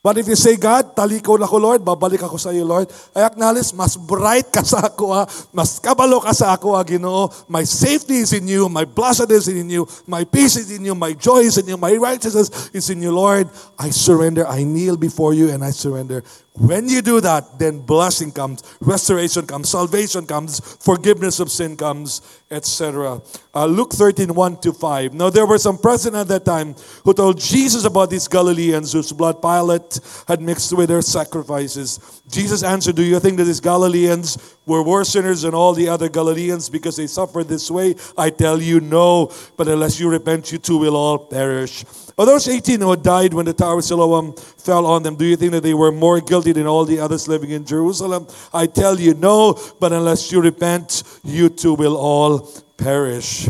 But 0.00 0.16
if 0.16 0.32
you 0.32 0.36
say, 0.36 0.56
God, 0.56 0.96
taliko 0.96 1.36
na 1.36 1.44
ko, 1.44 1.60
Lord, 1.60 1.84
babalik 1.84 2.24
ako 2.24 2.40
sa 2.40 2.56
iyo, 2.56 2.64
Lord, 2.64 2.88
I 3.12 3.20
acknowledge, 3.20 3.76
mas 3.76 4.00
bright 4.00 4.48
ka 4.48 4.64
sa 4.64 4.88
ako, 4.88 5.12
ha? 5.12 5.28
mas 5.52 5.76
kabalo 5.76 6.16
ka 6.24 6.32
sa 6.32 6.56
ako, 6.56 6.72
ha, 6.72 6.80
Ginoo. 6.80 7.28
My 7.52 7.68
safety 7.68 8.24
is 8.24 8.32
in 8.32 8.48
you, 8.48 8.72
my 8.72 8.88
blessedness 8.88 9.44
is 9.44 9.60
in 9.60 9.68
you, 9.68 9.84
my 10.08 10.24
peace 10.24 10.56
is 10.56 10.72
in 10.72 10.88
you, 10.88 10.96
my 10.96 11.12
joy 11.12 11.44
is 11.44 11.60
in 11.60 11.68
you, 11.68 11.76
my 11.76 11.92
righteousness 12.00 12.72
is 12.72 12.88
in 12.88 13.04
you, 13.04 13.12
Lord. 13.12 13.52
I 13.76 13.92
surrender, 13.92 14.48
I 14.48 14.64
kneel 14.64 14.96
before 14.96 15.36
you, 15.36 15.52
and 15.52 15.60
I 15.60 15.68
surrender. 15.68 16.24
When 16.60 16.90
you 16.90 17.00
do 17.00 17.22
that, 17.22 17.58
then 17.58 17.80
blessing 17.80 18.32
comes, 18.32 18.62
restoration 18.82 19.46
comes, 19.46 19.70
salvation 19.70 20.26
comes, 20.26 20.60
forgiveness 20.84 21.40
of 21.40 21.50
sin 21.50 21.74
comes, 21.74 22.20
etc. 22.50 23.22
Uh, 23.54 23.64
Luke 23.64 23.94
13, 23.94 24.34
1 24.34 24.60
to 24.60 24.74
5. 24.74 25.14
Now 25.14 25.30
there 25.30 25.46
were 25.46 25.56
some 25.56 25.78
present 25.78 26.14
at 26.14 26.28
that 26.28 26.44
time 26.44 26.74
who 27.02 27.14
told 27.14 27.40
Jesus 27.40 27.86
about 27.86 28.10
these 28.10 28.28
Galileans 28.28 28.92
whose 28.92 29.10
blood 29.10 29.40
Pilate 29.40 30.00
had 30.28 30.42
mixed 30.42 30.76
with 30.76 30.90
their 30.90 31.00
sacrifices. 31.00 32.20
Jesus 32.28 32.62
answered, 32.62 32.94
Do 32.94 33.04
you 33.04 33.18
think 33.20 33.38
that 33.38 33.44
these 33.44 33.60
Galileans 33.60 34.36
were 34.66 34.82
worse 34.82 35.08
sinners 35.08 35.42
than 35.42 35.54
all 35.54 35.72
the 35.72 35.88
other 35.88 36.10
Galileans 36.10 36.68
because 36.68 36.98
they 36.98 37.06
suffered 37.06 37.48
this 37.48 37.70
way? 37.70 37.94
I 38.18 38.28
tell 38.28 38.60
you, 38.60 38.80
no. 38.80 39.32
But 39.56 39.68
unless 39.68 39.98
you 39.98 40.10
repent, 40.10 40.52
you 40.52 40.58
too 40.58 40.76
will 40.76 40.94
all 40.94 41.18
perish. 41.18 41.86
Those 42.26 42.48
18 42.48 42.80
who 42.80 42.96
died 42.96 43.32
when 43.32 43.46
the 43.46 43.52
Tower 43.52 43.78
of 43.78 43.84
Siloam 43.84 44.34
fell 44.34 44.86
on 44.86 45.02
them, 45.02 45.16
do 45.16 45.24
you 45.24 45.36
think 45.36 45.52
that 45.52 45.62
they 45.62 45.74
were 45.74 45.92
more 45.92 46.20
guilty 46.20 46.52
than 46.52 46.66
all 46.66 46.84
the 46.84 47.00
others 47.00 47.28
living 47.28 47.50
in 47.50 47.64
Jerusalem? 47.64 48.26
I 48.52 48.66
tell 48.66 48.98
you, 48.98 49.14
no. 49.14 49.58
But 49.78 49.92
unless 49.92 50.30
you 50.32 50.40
repent, 50.40 51.02
you 51.24 51.48
too 51.48 51.74
will 51.74 51.96
all 51.96 52.50
perish. 52.76 53.48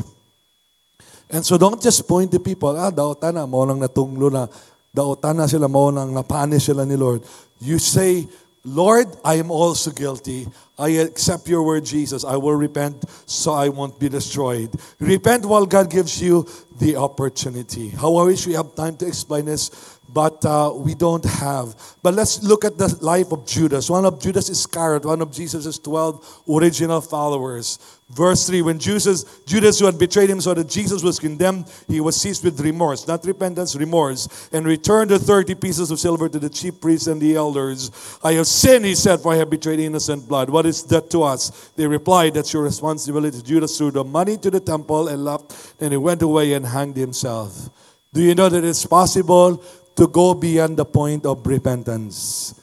And 1.31 1.47
so 1.47 1.57
don't 1.57 1.81
just 1.81 2.07
point 2.07 2.33
to 2.33 2.41
people, 2.41 2.77
ah, 2.77 2.91
mo 2.91 3.65
nang 3.65 3.79
natunglo 3.79 4.33
na, 4.33 4.47
daotan 4.95 5.49
sila, 5.49 5.69
mo 5.69 5.91
nang 5.91 6.11
napanish 6.13 6.67
sila 6.67 6.85
ni 6.85 6.97
Lord. 6.97 7.23
You 7.61 7.79
say, 7.79 8.27
Lord, 8.65 9.07
I 9.25 9.37
am 9.37 9.51
also 9.51 9.91
guilty. 9.91 10.47
I 10.79 10.91
accept 11.01 11.49
your 11.49 11.63
word, 11.63 11.85
Jesus. 11.85 12.25
I 12.25 12.37
will 12.37 12.55
repent 12.55 13.05
so 13.25 13.53
I 13.53 13.71
won't 13.71 13.99
be 13.99 14.09
destroyed. 14.11 14.75
Repent 14.99 15.47
while 15.47 15.65
God 15.65 15.91
gives 15.91 16.21
you 16.21 16.47
the 16.79 16.97
opportunity. 16.97 17.89
How 17.89 18.17
I 18.17 18.25
wish 18.25 18.47
we 18.47 18.53
have 18.55 18.75
time 18.75 18.99
to 18.99 19.07
explain 19.07 19.47
this, 19.47 19.99
but 20.09 20.45
uh, 20.45 20.73
we 20.75 20.95
don't 20.95 21.25
have. 21.25 21.75
But 22.03 22.15
let's 22.15 22.43
look 22.43 22.65
at 22.65 22.77
the 22.77 22.95
life 23.01 23.33
of 23.33 23.47
Judas. 23.47 23.89
One 23.89 24.05
of 24.05 24.21
Judas 24.21 24.51
Iscariot, 24.51 25.05
one 25.07 25.23
of 25.23 25.33
Jesus' 25.33 25.79
12 25.79 26.43
original 26.49 27.01
followers. 27.01 27.79
Verse 28.11 28.49
3 28.49 28.63
When 28.63 28.79
Judas, 28.79 29.25
Judas, 29.47 29.79
who 29.79 29.87
had 29.87 29.99
betrayed 29.99 30.31
him, 30.31 30.41
saw 30.41 30.55
that 30.55 30.69
Jesus 30.69 31.03
was 31.03 31.19
condemned, 31.19 31.71
he 31.87 32.01
was 32.01 32.21
seized 32.21 32.43
with 32.45 32.61
remorse, 32.61 33.07
not 33.07 33.25
repentance, 33.25 33.77
remorse, 33.77 34.49
and 34.53 34.67
returned 34.67 35.11
the 35.11 35.19
30 35.19 35.55
pieces 35.55 35.91
of 35.91 36.01
silver 36.01 36.29
to 36.29 36.39
the 36.39 36.51
chief 36.51 36.81
priests 36.81 37.07
and 37.07 37.21
the 37.21 37.37
elders. 37.37 37.91
I 38.23 38.33
have 38.35 38.49
sinned, 38.49 38.85
he 38.85 38.97
said, 38.97 39.21
for 39.21 39.33
I 39.33 39.37
have 39.37 39.51
betrayed 39.51 39.79
innocent 39.79 40.27
blood. 40.27 40.51
What 40.51 40.67
is 40.67 40.83
that 40.85 41.09
to 41.11 41.23
us? 41.23 41.71
They 41.77 41.87
replied, 41.87 42.35
That's 42.35 42.53
your 42.53 42.65
responsibility. 42.65 43.43
Judas 43.43 43.79
threw 43.79 43.93
the 43.93 44.05
money 44.05 44.37
to 44.39 44.51
the 44.51 44.61
temple 44.61 45.09
and 45.09 45.25
left, 45.25 45.75
and 45.81 45.93
he 45.93 45.97
went 45.97 46.23
away 46.23 46.55
and 46.55 46.67
hanged 46.67 46.97
himself. 46.97 47.71
Do 48.13 48.21
you 48.21 48.35
know 48.35 48.49
that 48.49 48.65
it's 48.65 48.85
possible 48.87 49.63
to 49.95 50.09
go 50.09 50.35
beyond 50.35 50.77
the 50.77 50.85
point 50.85 51.25
of 51.27 51.47
repentance? 51.47 52.55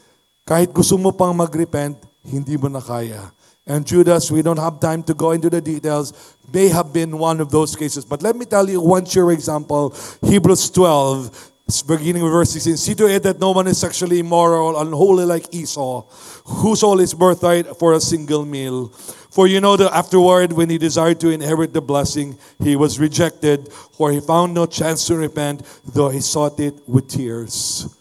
Kahit 0.43 0.75
gusto 0.75 0.99
mo 0.99 1.11
pang 1.15 1.35
mag-repent, 1.35 2.03
hindi 2.27 2.59
mo 2.59 2.67
na 2.67 2.83
kaya. 2.83 3.31
And 3.67 3.85
Judas, 3.85 4.31
we 4.31 4.41
don't 4.41 4.57
have 4.57 4.79
time 4.79 5.03
to 5.03 5.13
go 5.13 5.31
into 5.31 5.49
the 5.49 5.59
details, 5.59 6.35
may 6.53 6.69
have 6.69 6.93
been 6.93 7.17
one 7.17 7.41
of 7.41 7.51
those 7.51 7.75
cases. 7.75 8.05
But 8.05 8.21
let 8.21 8.35
me 8.35 8.45
tell 8.45 8.69
you 8.69 8.79
one 8.79 9.05
sure 9.05 9.31
example 9.31 9.93
Hebrews 10.25 10.69
12, 10.71 11.51
beginning 11.85 12.23
with 12.23 12.31
verse 12.31 12.51
16. 12.51 12.77
See 12.77 12.95
to 12.95 13.07
it 13.07 13.23
that 13.23 13.39
no 13.39 13.51
one 13.51 13.67
is 13.67 13.77
sexually 13.77 14.19
immoral, 14.19 14.79
unholy 14.79 15.25
like 15.25 15.53
Esau, 15.53 16.03
whose 16.45 16.79
soul 16.79 17.01
is 17.01 17.13
birthright 17.13 17.67
for 17.77 17.93
a 17.93 17.99
single 17.99 18.45
meal. 18.45 18.87
For 18.87 19.47
you 19.47 19.59
know 19.59 19.75
that 19.75 19.93
afterward, 19.93 20.53
when 20.53 20.69
he 20.69 20.77
desired 20.77 21.19
to 21.19 21.29
inherit 21.29 21.73
the 21.73 21.81
blessing, 21.81 22.37
he 22.63 22.77
was 22.77 22.99
rejected, 22.99 23.71
for 23.71 24.11
he 24.11 24.21
found 24.21 24.53
no 24.53 24.65
chance 24.65 25.05
to 25.07 25.17
repent, 25.17 25.61
though 25.85 26.09
he 26.09 26.21
sought 26.21 26.57
it 26.61 26.87
with 26.87 27.09
tears. 27.09 27.93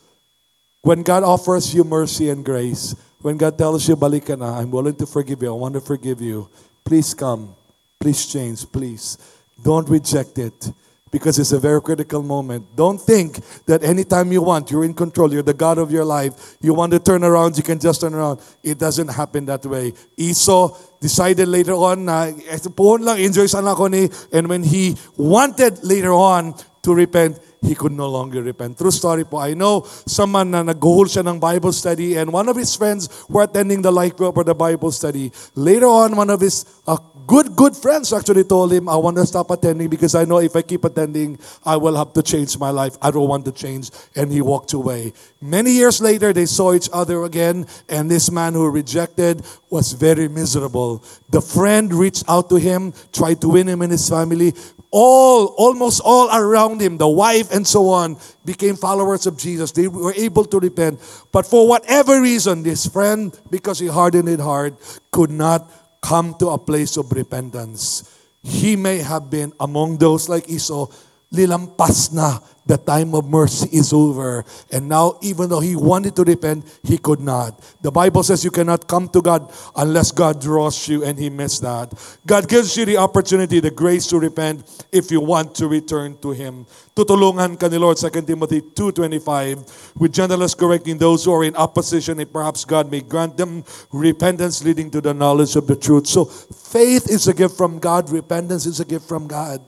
When 0.82 1.02
God 1.02 1.24
offers 1.24 1.74
you 1.74 1.82
mercy 1.82 2.30
and 2.30 2.44
grace, 2.44 2.94
when 3.26 3.36
God 3.36 3.58
tells 3.58 3.88
you, 3.88 3.96
balik 3.96 4.38
na, 4.38 4.54
I'm 4.54 4.70
willing 4.70 4.94
to 5.02 5.04
forgive 5.04 5.42
you, 5.42 5.50
I 5.50 5.58
want 5.58 5.74
to 5.74 5.80
forgive 5.80 6.20
you, 6.20 6.48
please 6.84 7.12
come, 7.12 7.56
please 7.98 8.24
change, 8.24 8.70
please. 8.70 9.18
Don't 9.60 9.88
reject 9.88 10.38
it 10.38 10.70
because 11.10 11.36
it's 11.40 11.50
a 11.50 11.58
very 11.58 11.82
critical 11.82 12.22
moment. 12.22 12.76
Don't 12.76 12.98
think 12.98 13.42
that 13.66 13.82
anytime 13.82 14.30
you 14.30 14.42
want, 14.42 14.70
you're 14.70 14.84
in 14.84 14.94
control, 14.94 15.32
you're 15.32 15.42
the 15.42 15.58
God 15.58 15.78
of 15.78 15.90
your 15.90 16.04
life, 16.04 16.56
you 16.60 16.72
want 16.72 16.92
to 16.92 17.00
turn 17.00 17.24
around, 17.24 17.56
you 17.56 17.64
can 17.64 17.80
just 17.80 18.00
turn 18.00 18.14
around. 18.14 18.38
It 18.62 18.78
doesn't 18.78 19.08
happen 19.08 19.46
that 19.46 19.66
way. 19.66 19.92
Esau 20.16 20.78
decided 21.00 21.48
later 21.48 21.74
on 21.74 22.06
lang, 22.06 23.18
enjoy 23.18 23.46
sana 23.46 23.72
ako 23.72 23.88
ni, 23.88 24.08
and 24.32 24.46
when 24.46 24.62
he 24.62 24.94
wanted 25.16 25.82
later 25.82 26.12
on 26.12 26.54
to 26.82 26.94
repent, 26.94 27.40
he 27.62 27.74
could 27.74 27.92
no 27.92 28.08
longer 28.08 28.42
repent. 28.42 28.78
True 28.78 28.90
story 28.90 29.24
po. 29.24 29.38
I 29.38 29.54
know 29.54 29.82
someone 30.06 30.50
na 30.50 30.62
nag-hold 30.62 31.08
siya 31.08 31.26
ng 31.26 31.40
Bible 31.40 31.72
study 31.72 32.16
and 32.16 32.32
one 32.32 32.48
of 32.48 32.56
his 32.56 32.74
friends 32.74 33.08
were 33.28 33.42
attending 33.42 33.82
the 33.82 33.92
life 33.92 34.16
group 34.16 34.36
or 34.36 34.44
the 34.44 34.54
Bible 34.54 34.90
study. 34.90 35.32
Later 35.54 35.86
on, 35.86 36.16
one 36.16 36.30
of 36.30 36.40
his 36.40 36.64
uh, 36.86 36.96
good, 37.26 37.56
good 37.56 37.76
friends 37.76 38.12
actually 38.12 38.44
told 38.44 38.72
him, 38.72 38.88
I 38.88 38.96
want 38.96 39.16
to 39.16 39.26
stop 39.26 39.50
attending 39.50 39.88
because 39.88 40.14
I 40.14 40.24
know 40.24 40.38
if 40.38 40.54
I 40.54 40.62
keep 40.62 40.84
attending, 40.84 41.38
I 41.64 41.76
will 41.76 41.96
have 41.96 42.12
to 42.14 42.22
change 42.22 42.58
my 42.58 42.70
life. 42.70 42.96
I 43.02 43.10
don't 43.10 43.28
want 43.28 43.44
to 43.46 43.52
change. 43.52 43.90
And 44.14 44.30
he 44.30 44.40
walked 44.40 44.72
away. 44.72 45.12
Many 45.40 45.72
years 45.72 46.00
later, 46.00 46.32
they 46.32 46.46
saw 46.46 46.72
each 46.72 46.88
other 46.92 47.24
again, 47.24 47.66
and 47.88 48.10
this 48.10 48.30
man 48.30 48.54
who 48.54 48.70
rejected 48.70 49.42
was 49.70 49.92
very 49.92 50.28
miserable. 50.28 51.04
The 51.30 51.40
friend 51.40 51.92
reached 51.92 52.24
out 52.28 52.48
to 52.50 52.56
him, 52.56 52.94
tried 53.12 53.40
to 53.42 53.48
win 53.48 53.68
him 53.68 53.82
and 53.82 53.90
his 53.90 54.08
family. 54.08 54.54
All, 54.90 55.52
almost 55.58 56.00
all 56.04 56.30
around 56.30 56.80
him, 56.80 56.96
the 56.96 57.08
wife 57.08 57.45
and 57.52 57.66
so 57.66 57.88
on, 57.88 58.16
became 58.44 58.76
followers 58.76 59.26
of 59.26 59.36
Jesus. 59.36 59.72
They 59.72 59.88
were 59.88 60.14
able 60.14 60.44
to 60.46 60.58
repent. 60.58 61.00
But 61.32 61.46
for 61.46 61.68
whatever 61.68 62.20
reason, 62.20 62.62
this 62.62 62.86
friend, 62.86 63.36
because 63.50 63.78
he 63.78 63.86
hardened 63.86 64.28
his 64.28 64.40
heart, 64.40 64.74
could 65.10 65.30
not 65.30 65.70
come 66.00 66.34
to 66.38 66.50
a 66.50 66.58
place 66.58 66.96
of 66.96 67.10
repentance. 67.12 68.04
He 68.42 68.76
may 68.76 68.98
have 68.98 69.30
been 69.30 69.52
among 69.58 69.98
those 69.98 70.28
like 70.28 70.48
Esau, 70.48 70.86
lilampas 71.32 72.12
na. 72.12 72.38
The 72.66 72.76
time 72.76 73.14
of 73.14 73.30
mercy 73.30 73.68
is 73.70 73.92
over. 73.92 74.44
And 74.72 74.88
now, 74.88 75.18
even 75.22 75.48
though 75.48 75.60
he 75.60 75.76
wanted 75.76 76.16
to 76.16 76.24
repent, 76.24 76.66
he 76.82 76.98
could 76.98 77.20
not. 77.20 77.62
The 77.80 77.92
Bible 77.92 78.22
says 78.22 78.44
you 78.44 78.50
cannot 78.50 78.88
come 78.88 79.08
to 79.10 79.22
God 79.22 79.52
unless 79.76 80.10
God 80.10 80.40
draws 80.40 80.88
you, 80.88 81.04
and 81.04 81.18
he 81.18 81.30
missed 81.30 81.62
that. 81.62 81.94
God 82.26 82.48
gives 82.48 82.76
you 82.76 82.84
the 82.84 82.96
opportunity, 82.96 83.60
the 83.60 83.70
grace 83.70 84.06
to 84.08 84.18
repent 84.18 84.66
if 84.90 85.10
you 85.10 85.20
want 85.20 85.54
to 85.56 85.68
return 85.68 86.18
to 86.18 86.32
him. 86.32 86.66
Tutulungan 86.94 87.58
ka 87.58 87.68
ni 87.68 87.78
Lord, 87.78 87.98
2 87.98 88.10
Timothy 88.22 88.60
2.25, 88.60 89.96
with 89.96 90.12
gentleness 90.12 90.54
correcting 90.54 90.98
those 90.98 91.24
who 91.24 91.32
are 91.32 91.44
in 91.44 91.54
opposition, 91.54 92.18
and 92.18 92.32
perhaps 92.32 92.64
God 92.64 92.90
may 92.90 93.00
grant 93.00 93.36
them 93.36 93.62
repentance 93.92 94.64
leading 94.64 94.90
to 94.90 95.00
the 95.00 95.14
knowledge 95.14 95.54
of 95.54 95.66
the 95.66 95.76
truth. 95.76 96.06
So 96.08 96.24
faith 96.24 97.08
is 97.08 97.28
a 97.28 97.34
gift 97.34 97.56
from 97.56 97.78
God, 97.78 98.10
repentance 98.10 98.66
is 98.66 98.80
a 98.80 98.84
gift 98.84 99.06
from 99.06 99.28
God. 99.28 99.62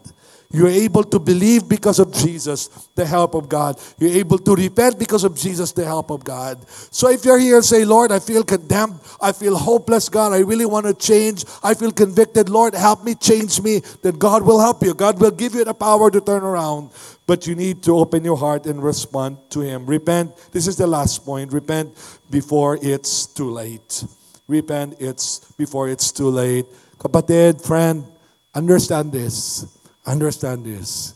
You're 0.51 0.68
able 0.68 1.05
to 1.05 1.18
believe 1.18 1.68
because 1.68 1.99
of 1.99 2.11
Jesus, 2.12 2.68
the 2.94 3.05
help 3.05 3.34
of 3.34 3.51
God. 3.51 3.78
You're 3.99 4.16
able 4.16 4.38
to 4.38 4.55
repent 4.55 4.99
because 4.99 5.22
of 5.22 5.36
Jesus, 5.36 5.72
the 5.72 5.84
help 5.84 6.11
of 6.11 6.24
God. 6.24 6.66
So 6.90 7.11
if 7.11 7.26
you're 7.26 7.38
here 7.38 7.57
and 7.57 7.64
say, 7.64 7.84
Lord, 7.84 8.11
I 8.12 8.18
feel 8.18 8.42
condemned, 8.42 8.99
I 9.20 9.32
feel 9.32 9.59
hopeless, 9.59 10.09
God, 10.09 10.32
I 10.32 10.38
really 10.38 10.64
want 10.64 10.86
to 10.86 10.94
change, 10.94 11.44
I 11.62 11.74
feel 11.74 11.92
convicted, 11.92 12.49
Lord, 12.49 12.74
help 12.74 13.05
me, 13.05 13.14
change 13.14 13.61
me, 13.61 13.82
then 14.01 14.16
God 14.16 14.42
will 14.42 14.59
help 14.59 14.82
you. 14.82 14.94
God 14.94 15.20
will 15.20 15.32
give 15.32 15.55
you 15.55 15.64
the 15.64 15.74
power 15.74 16.11
to 16.11 16.20
turn 16.20 16.42
around. 16.42 16.90
But 17.26 17.46
you 17.46 17.55
need 17.55 17.82
to 17.82 17.99
open 17.99 18.24
your 18.24 18.38
heart 18.38 18.64
and 18.64 18.82
respond 18.82 19.36
to 19.51 19.61
Him. 19.61 19.84
Repent. 19.84 20.34
This 20.51 20.66
is 20.66 20.76
the 20.76 20.86
last 20.86 21.26
point. 21.26 21.53
Repent 21.53 21.92
before 22.30 22.78
it's 22.80 23.26
too 23.26 23.51
late. 23.51 24.03
Repent 24.46 24.96
it's 24.99 25.40
before 25.59 25.90
it's 25.90 26.11
too 26.11 26.30
late. 26.30 26.64
Kapatid, 26.96 27.62
friend, 27.62 28.07
understand 28.55 29.12
this. 29.12 29.77
Understand 30.09 30.64
this. 30.64 31.12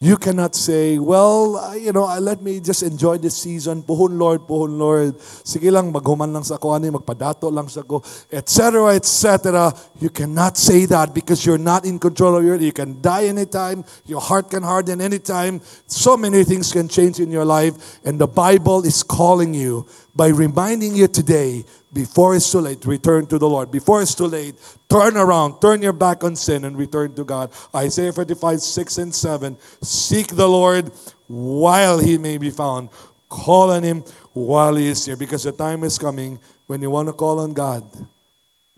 You 0.00 0.16
cannot 0.16 0.54
say, 0.54 0.96
well, 0.96 1.74
you 1.74 1.90
know, 1.90 2.06
let 2.20 2.40
me 2.40 2.60
just 2.60 2.84
enjoy 2.84 3.18
this 3.18 3.34
season. 3.34 3.82
Puhon 3.82 4.16
Lord, 4.16 4.46
puhon 4.46 4.78
Lord. 4.78 5.18
Sige 5.18 5.72
lang, 5.74 5.90
maghuman 5.90 6.30
lang 6.30 6.44
sa 6.44 6.54
ako, 6.54 6.70
ani, 6.70 6.86
magpadato 6.86 7.50
lang 7.50 7.66
sa 7.66 7.80
ako, 7.82 8.04
etc., 8.30 8.94
etc. 8.94 9.74
You 9.98 10.10
cannot 10.10 10.54
say 10.54 10.86
that 10.86 11.10
because 11.10 11.42
you're 11.42 11.58
not 11.58 11.82
in 11.84 11.98
control 11.98 12.38
of 12.38 12.44
your, 12.44 12.54
you 12.62 12.70
can 12.70 13.02
die 13.02 13.26
anytime, 13.26 13.82
your 14.06 14.20
heart 14.20 14.54
can 14.54 14.62
harden 14.62 15.00
anytime. 15.00 15.58
So 15.90 16.14
many 16.14 16.44
things 16.44 16.70
can 16.70 16.86
change 16.86 17.18
in 17.18 17.32
your 17.32 17.44
life. 17.48 17.98
And 18.06 18.20
the 18.20 18.30
Bible 18.30 18.86
is 18.86 19.02
calling 19.02 19.50
you 19.50 19.82
by 20.18 20.34
reminding 20.34 20.96
you 20.96 21.06
today, 21.06 21.64
before 21.92 22.34
it's 22.34 22.50
too 22.50 22.58
late, 22.58 22.84
return 22.84 23.24
to 23.26 23.38
the 23.38 23.48
Lord. 23.48 23.70
Before 23.70 24.02
it's 24.02 24.16
too 24.16 24.26
late, 24.26 24.56
turn 24.90 25.16
around, 25.16 25.60
turn 25.62 25.80
your 25.80 25.94
back 25.94 26.24
on 26.24 26.34
sin 26.34 26.64
and 26.64 26.76
return 26.76 27.14
to 27.14 27.22
God. 27.22 27.52
Isaiah 27.72 28.12
45, 28.12 28.58
6 28.58 28.98
and 28.98 29.14
7. 29.14 29.56
Seek 29.80 30.34
the 30.34 30.48
Lord 30.48 30.90
while 31.28 32.00
he 32.00 32.18
may 32.18 32.36
be 32.36 32.50
found. 32.50 32.90
Call 33.28 33.70
on 33.70 33.84
him 33.84 34.02
while 34.32 34.74
he 34.74 34.88
is 34.88 35.06
here 35.06 35.16
because 35.16 35.44
the 35.44 35.52
time 35.52 35.84
is 35.84 35.96
coming 35.98 36.40
when 36.66 36.82
you 36.82 36.90
want 36.90 37.06
to 37.06 37.12
call 37.12 37.38
on 37.38 37.54
God, 37.54 37.86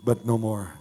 but 0.03 0.23
no 0.23 0.37
more. 0.37 0.77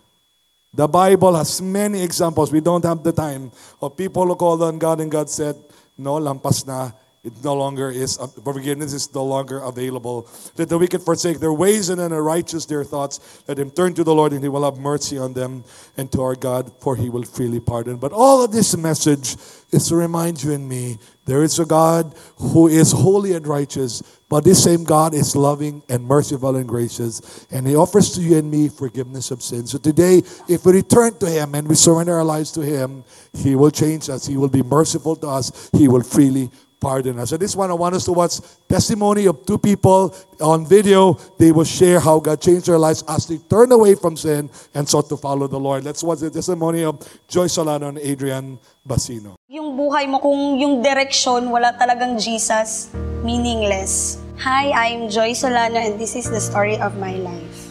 The 0.74 0.86
Bible 0.86 1.36
has 1.36 1.62
many 1.62 2.02
examples. 2.02 2.52
We 2.52 2.60
don't 2.60 2.84
have 2.84 3.02
the 3.02 3.12
time 3.12 3.50
of 3.80 3.96
people 3.96 4.26
who 4.26 4.36
called 4.36 4.62
on 4.62 4.78
God 4.78 5.00
and 5.00 5.10
God 5.10 5.30
said, 5.30 5.56
No, 5.96 6.20
lampas 6.20 6.66
na. 6.66 6.92
It 7.22 7.44
no 7.44 7.54
longer 7.54 7.90
is, 7.90 8.18
uh, 8.18 8.28
forgiveness 8.28 8.94
is 8.94 9.14
no 9.14 9.22
longer 9.22 9.58
available. 9.58 10.26
Let 10.56 10.70
the 10.70 10.78
wicked 10.78 11.02
forsake 11.02 11.38
their 11.38 11.52
ways 11.52 11.90
and 11.90 12.00
the 12.00 12.22
righteous 12.22 12.64
their 12.64 12.82
thoughts. 12.82 13.42
Let 13.46 13.58
them 13.58 13.70
turn 13.70 13.92
to 13.94 14.04
the 14.04 14.14
Lord 14.14 14.32
and 14.32 14.42
he 14.42 14.48
will 14.48 14.64
have 14.64 14.80
mercy 14.80 15.18
on 15.18 15.34
them 15.34 15.64
and 15.98 16.10
to 16.12 16.22
our 16.22 16.34
God, 16.34 16.72
for 16.80 16.96
he 16.96 17.10
will 17.10 17.24
freely 17.24 17.60
pardon. 17.60 17.98
But 17.98 18.12
all 18.12 18.42
of 18.42 18.52
this 18.52 18.74
message 18.74 19.36
is 19.70 19.86
to 19.88 19.96
remind 19.96 20.42
you 20.42 20.52
and 20.52 20.66
me 20.66 20.96
there 21.26 21.42
is 21.42 21.58
a 21.58 21.66
God 21.66 22.14
who 22.38 22.68
is 22.68 22.90
holy 22.90 23.34
and 23.34 23.46
righteous, 23.46 24.02
but 24.30 24.42
this 24.42 24.64
same 24.64 24.84
God 24.84 25.12
is 25.12 25.36
loving 25.36 25.82
and 25.90 26.02
merciful 26.02 26.56
and 26.56 26.66
gracious, 26.66 27.46
and 27.50 27.66
He 27.66 27.76
offers 27.76 28.12
to 28.14 28.22
you 28.22 28.38
and 28.38 28.50
me 28.50 28.68
forgiveness 28.68 29.30
of 29.30 29.42
sins. 29.42 29.72
So 29.72 29.78
today, 29.78 30.22
if 30.48 30.64
we 30.64 30.72
return 30.72 31.18
to 31.18 31.26
Him 31.26 31.54
and 31.54 31.68
we 31.68 31.74
surrender 31.74 32.16
our 32.16 32.24
lives 32.24 32.50
to 32.52 32.62
Him, 32.62 33.04
He 33.34 33.54
will 33.54 33.70
change 33.70 34.08
us. 34.08 34.26
He 34.26 34.38
will 34.38 34.48
be 34.48 34.62
merciful 34.62 35.14
to 35.16 35.28
us. 35.28 35.70
He 35.72 35.86
will 35.86 36.02
freely 36.02 36.50
pardon 36.80 37.20
us. 37.20 37.30
So 37.30 37.36
this 37.36 37.54
one, 37.54 37.70
I 37.70 37.74
want 37.76 37.94
us 37.94 38.08
to 38.08 38.12
watch 38.12 38.40
testimony 38.66 39.26
of 39.28 39.44
two 39.44 39.58
people 39.58 40.16
on 40.40 40.66
video. 40.66 41.14
They 41.38 41.52
will 41.52 41.68
share 41.68 42.00
how 42.00 42.18
God 42.18 42.40
changed 42.40 42.66
their 42.66 42.80
lives 42.80 43.04
as 43.06 43.28
they 43.28 43.36
turned 43.36 43.72
away 43.72 43.94
from 43.94 44.16
sin 44.16 44.48
and 44.74 44.88
sought 44.88 45.08
to 45.10 45.16
follow 45.16 45.46
the 45.46 45.60
Lord. 45.60 45.84
Let's 45.84 46.02
watch 46.02 46.20
the 46.20 46.30
testimony 46.30 46.82
of 46.82 46.98
Joy 47.28 47.46
Solano 47.46 47.88
and 47.88 47.98
Adrian 47.98 48.58
Basino. 48.88 49.36
Yung 49.52 49.76
buhay 49.76 50.08
mo, 50.08 50.18
kung 50.18 50.58
yung 50.58 50.82
direction, 50.82 51.52
wala 51.52 51.76
talagang 51.76 52.16
Jesus, 52.16 52.88
meaningless. 53.22 54.18
Hi, 54.40 54.72
I'm 54.72 55.12
Joy 55.12 55.36
Solano 55.36 55.76
and 55.76 56.00
this 56.00 56.16
is 56.16 56.32
the 56.32 56.40
story 56.40 56.80
of 56.80 56.96
my 56.96 57.12
life. 57.20 57.68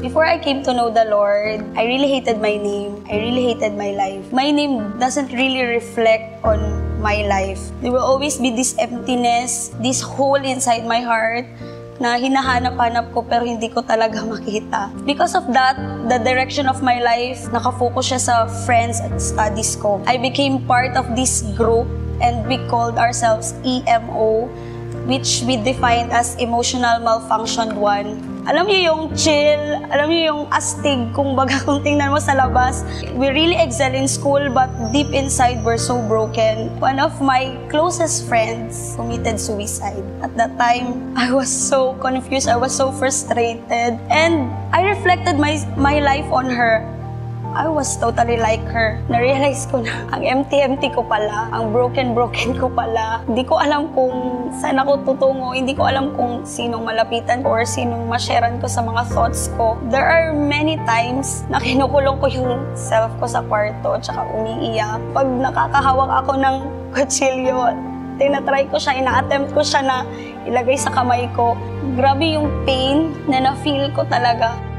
Before 0.00 0.24
I 0.24 0.36
came 0.36 0.62
to 0.64 0.72
know 0.72 0.92
the 0.92 1.04
Lord, 1.08 1.60
I 1.76 1.84
really 1.84 2.08
hated 2.08 2.40
my 2.40 2.56
name. 2.56 3.04
I 3.08 3.16
really 3.20 3.44
hated 3.44 3.76
my 3.76 3.92
life. 3.92 4.32
My 4.32 4.50
name 4.50 4.98
doesn't 4.98 5.32
really 5.32 5.64
reflect 5.64 6.44
on 6.44 6.89
my 7.00 7.24
life. 7.24 7.58
There 7.80 7.90
will 7.90 8.04
always 8.04 8.36
be 8.36 8.52
this 8.52 8.76
emptiness, 8.78 9.72
this 9.80 10.00
hole 10.00 10.40
inside 10.40 10.84
my 10.86 11.00
heart 11.00 11.48
na 12.00 12.16
hinahanap-hanap 12.16 13.12
ko 13.12 13.20
pero 13.24 13.44
hindi 13.44 13.68
ko 13.68 13.84
talaga 13.84 14.24
makita. 14.32 14.88
Because 15.04 15.36
of 15.36 15.44
that, 15.52 15.76
the 16.08 16.16
direction 16.20 16.68
of 16.68 16.80
my 16.80 17.00
life, 17.00 17.44
nakafocus 17.52 18.12
siya 18.12 18.20
sa 18.20 18.34
friends 18.64 19.00
at 19.04 19.16
studies 19.20 19.76
ko. 19.76 20.00
I 20.08 20.16
became 20.16 20.64
part 20.64 20.96
of 20.96 21.12
this 21.12 21.44
group 21.56 21.88
and 22.24 22.44
we 22.48 22.56
called 22.68 22.96
ourselves 22.96 23.52
EMO, 23.64 24.48
which 25.08 25.44
we 25.44 25.56
defined 25.60 26.12
as 26.12 26.36
Emotional 26.40 27.00
Malfunction 27.00 27.76
1. 27.76 28.29
Alam 28.50 28.66
niyo 28.66 28.90
yung 28.90 29.02
chill, 29.14 29.78
alam 29.94 30.10
niyo 30.10 30.34
yung 30.34 30.42
astig, 30.50 31.14
kung 31.14 31.38
baga 31.38 31.62
kung 31.62 31.86
tingnan 31.86 32.10
mo 32.10 32.18
sa 32.18 32.34
labas. 32.34 32.82
We 33.14 33.30
really 33.30 33.54
excel 33.54 33.94
in 33.94 34.10
school 34.10 34.42
but 34.50 34.66
deep 34.90 35.14
inside 35.14 35.62
we're 35.62 35.78
so 35.78 36.02
broken. 36.10 36.74
One 36.82 36.98
of 36.98 37.14
my 37.22 37.54
closest 37.70 38.26
friends 38.26 38.98
committed 38.98 39.38
suicide. 39.38 40.02
At 40.18 40.34
that 40.34 40.58
time, 40.58 41.14
I 41.14 41.30
was 41.30 41.46
so 41.46 41.94
confused, 42.02 42.50
I 42.50 42.58
was 42.58 42.74
so 42.74 42.90
frustrated. 42.90 44.02
And 44.10 44.50
I 44.74 44.82
reflected 44.82 45.38
my, 45.38 45.62
my 45.78 46.02
life 46.02 46.26
on 46.34 46.50
her. 46.50 46.82
I 47.50 47.66
was 47.66 47.98
totally 47.98 48.38
like 48.38 48.62
her. 48.70 49.02
Na-realize 49.10 49.66
ko 49.66 49.82
na 49.82 50.06
ang 50.14 50.22
empty-empty 50.22 50.94
ko 50.94 51.02
pala, 51.02 51.50
ang 51.50 51.74
broken-broken 51.74 52.54
ko 52.62 52.70
pala. 52.70 53.26
Hindi 53.26 53.42
ko 53.42 53.58
alam 53.58 53.90
kung 53.90 54.46
saan 54.54 54.78
ako 54.78 55.02
tutungo, 55.02 55.50
hindi 55.50 55.74
ko 55.74 55.90
alam 55.90 56.14
kung 56.14 56.46
sinong 56.46 56.86
malapitan 56.86 57.42
ko 57.42 57.58
or 57.58 57.66
sinong 57.66 58.06
masharean 58.06 58.62
ko 58.62 58.70
sa 58.70 58.86
mga 58.86 59.02
thoughts 59.10 59.50
ko. 59.58 59.74
There 59.90 60.06
are 60.06 60.30
many 60.30 60.78
times 60.86 61.42
na 61.50 61.58
kinukulong 61.58 62.22
ko 62.22 62.30
yung 62.30 62.62
self 62.78 63.10
ko 63.18 63.26
sa 63.26 63.42
kwarto 63.42 63.98
tsaka 63.98 64.30
umiiyak. 64.30 65.02
Pag 65.10 65.26
nakakahawak 65.26 66.10
ako 66.22 66.32
ng 66.38 66.56
kutsilyo, 66.94 67.74
tinatry 68.22 68.70
ko 68.70 68.78
siya, 68.78 69.02
ina-attempt 69.02 69.50
ko 69.50 69.66
siya 69.66 69.82
na 69.82 69.96
ilagay 70.46 70.78
sa 70.78 70.94
kamay 70.94 71.26
ko. 71.34 71.58
Grabe 71.98 72.30
yung 72.30 72.46
pain 72.62 73.10
na 73.26 73.42
na-feel 73.42 73.90
ko 73.90 74.06
talaga. 74.06 74.70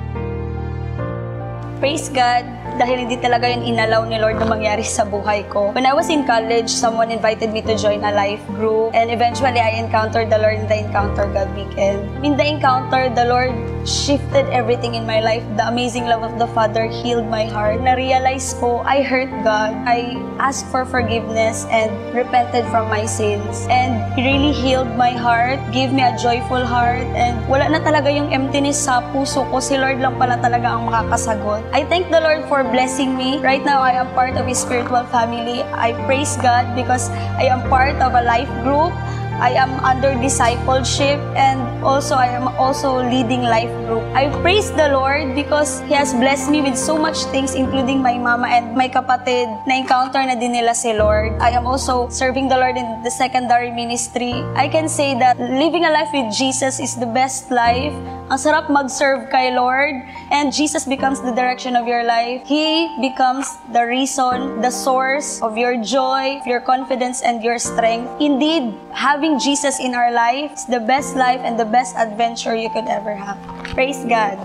praise 1.81 2.13
God 2.13 2.60
dahil 2.77 3.07
hindi 3.07 3.17
talaga 3.17 3.49
yun 3.49 3.63
inalaw 3.63 4.05
ni 4.07 4.21
Lord 4.21 4.39
na 4.39 4.47
mangyari 4.47 4.85
sa 4.85 5.03
buhay 5.07 5.47
ko. 5.51 5.71
When 5.73 5.87
I 5.87 5.93
was 5.95 6.11
in 6.11 6.27
college, 6.27 6.69
someone 6.69 7.11
invited 7.11 7.51
me 7.51 7.63
to 7.65 7.75
join 7.75 8.03
a 8.03 8.11
life 8.11 8.43
group 8.55 8.93
and 8.93 9.11
eventually 9.11 9.59
I 9.59 9.79
encountered 9.79 10.29
the 10.31 10.39
Lord 10.39 10.59
in 10.61 10.67
the 10.67 10.77
Encounter 10.77 11.27
God 11.31 11.49
weekend. 11.55 12.03
In 12.25 12.37
the 12.37 12.45
encounter, 12.45 13.09
the 13.11 13.25
Lord 13.25 13.53
shifted 13.87 14.45
everything 14.53 14.95
in 14.95 15.05
my 15.05 15.19
life. 15.21 15.43
The 15.57 15.67
amazing 15.67 16.05
love 16.05 16.23
of 16.23 16.37
the 16.37 16.47
Father 16.53 16.85
healed 16.85 17.25
my 17.27 17.45
heart. 17.45 17.81
Na-realize 17.81 18.53
ko, 18.61 18.81
I 18.85 19.01
hurt 19.01 19.31
God. 19.43 19.73
I 19.89 20.17
asked 20.37 20.69
for 20.69 20.85
forgiveness 20.85 21.65
and 21.69 21.89
repented 22.13 22.65
from 22.69 22.89
my 22.89 23.05
sins. 23.05 23.65
And 23.69 24.05
He 24.13 24.25
really 24.25 24.53
healed 24.53 24.89
my 24.97 25.11
heart, 25.11 25.59
gave 25.71 25.93
me 25.93 26.01
a 26.03 26.13
joyful 26.17 26.61
heart, 26.61 27.05
and 27.17 27.41
wala 27.49 27.69
na 27.69 27.79
talaga 27.81 28.13
yung 28.13 28.29
emptiness 28.33 28.77
sa 28.77 29.01
puso 29.13 29.45
ko. 29.49 29.59
Si 29.59 29.77
Lord 29.77 29.97
lang 30.01 30.17
pala 30.17 30.37
talaga 30.37 30.77
ang 30.77 30.85
makakasagot. 30.89 31.65
I 31.73 31.85
thank 31.85 32.09
the 32.13 32.21
Lord 32.21 32.45
for 32.45 32.60
blessing 32.63 33.17
me. 33.17 33.39
Right 33.39 33.63
now, 33.63 33.81
I 33.81 33.91
am 33.91 34.13
part 34.13 34.37
of 34.37 34.45
His 34.45 34.59
spiritual 34.59 35.03
family. 35.09 35.63
I 35.73 35.93
praise 36.05 36.37
God 36.37 36.75
because 36.75 37.09
I 37.37 37.49
am 37.49 37.67
part 37.69 37.95
of 38.01 38.13
a 38.13 38.23
life 38.23 38.49
group. 38.63 38.93
I 39.41 39.57
am 39.57 39.73
under 39.81 40.13
discipleship 40.21 41.17
and 41.33 41.57
also 41.81 42.13
I 42.13 42.29
am 42.29 42.45
also 42.61 43.01
leading 43.01 43.41
life 43.41 43.73
group. 43.89 44.05
I 44.13 44.29
praise 44.45 44.69
the 44.69 44.93
Lord 44.93 45.33
because 45.33 45.81
He 45.89 45.97
has 45.97 46.13
blessed 46.13 46.53
me 46.53 46.61
with 46.61 46.77
so 46.77 46.93
much 46.93 47.17
things 47.33 47.57
including 47.57 48.05
my 48.05 48.21
mama 48.21 48.45
and 48.53 48.77
my 48.77 48.85
kapatid 48.85 49.49
na 49.65 49.81
encounter 49.81 50.21
na 50.21 50.37
din 50.37 50.53
nila 50.53 50.77
si 50.77 50.93
Lord. 50.93 51.33
I 51.41 51.57
am 51.57 51.65
also 51.65 52.05
serving 52.13 52.53
the 52.53 52.57
Lord 52.61 52.77
in 52.77 53.01
the 53.01 53.09
secondary 53.09 53.73
ministry. 53.73 54.45
I 54.53 54.69
can 54.69 54.85
say 54.85 55.17
that 55.17 55.41
living 55.41 55.89
a 55.89 55.91
life 55.91 56.13
with 56.13 56.29
Jesus 56.29 56.77
is 56.77 56.93
the 57.01 57.09
best 57.09 57.49
life. 57.49 57.97
Ang 58.31 58.39
sarap 58.39 58.71
mag-serve 58.71 59.27
kay 59.27 59.51
Lord 59.51 60.07
and 60.31 60.55
Jesus 60.55 60.87
becomes 60.87 61.19
the 61.19 61.35
direction 61.35 61.75
of 61.75 61.83
your 61.83 62.07
life. 62.07 62.47
He 62.47 62.87
becomes 63.03 63.43
the 63.75 63.83
reason, 63.83 64.63
the 64.63 64.71
source 64.71 65.43
of 65.43 65.59
your 65.59 65.75
joy, 65.83 66.39
your 66.47 66.63
confidence, 66.63 67.19
and 67.27 67.43
your 67.43 67.59
strength. 67.59 68.07
Indeed, 68.23 68.71
having 68.95 69.35
Jesus 69.35 69.83
in 69.83 69.91
our 69.91 70.15
life 70.15 70.55
is 70.55 70.63
the 70.63 70.79
best 70.79 71.19
life 71.19 71.43
and 71.43 71.59
the 71.59 71.67
best 71.67 71.99
adventure 71.99 72.55
you 72.55 72.71
could 72.71 72.87
ever 72.87 73.11
have. 73.11 73.35
Praise 73.75 73.99
God. 74.07 74.39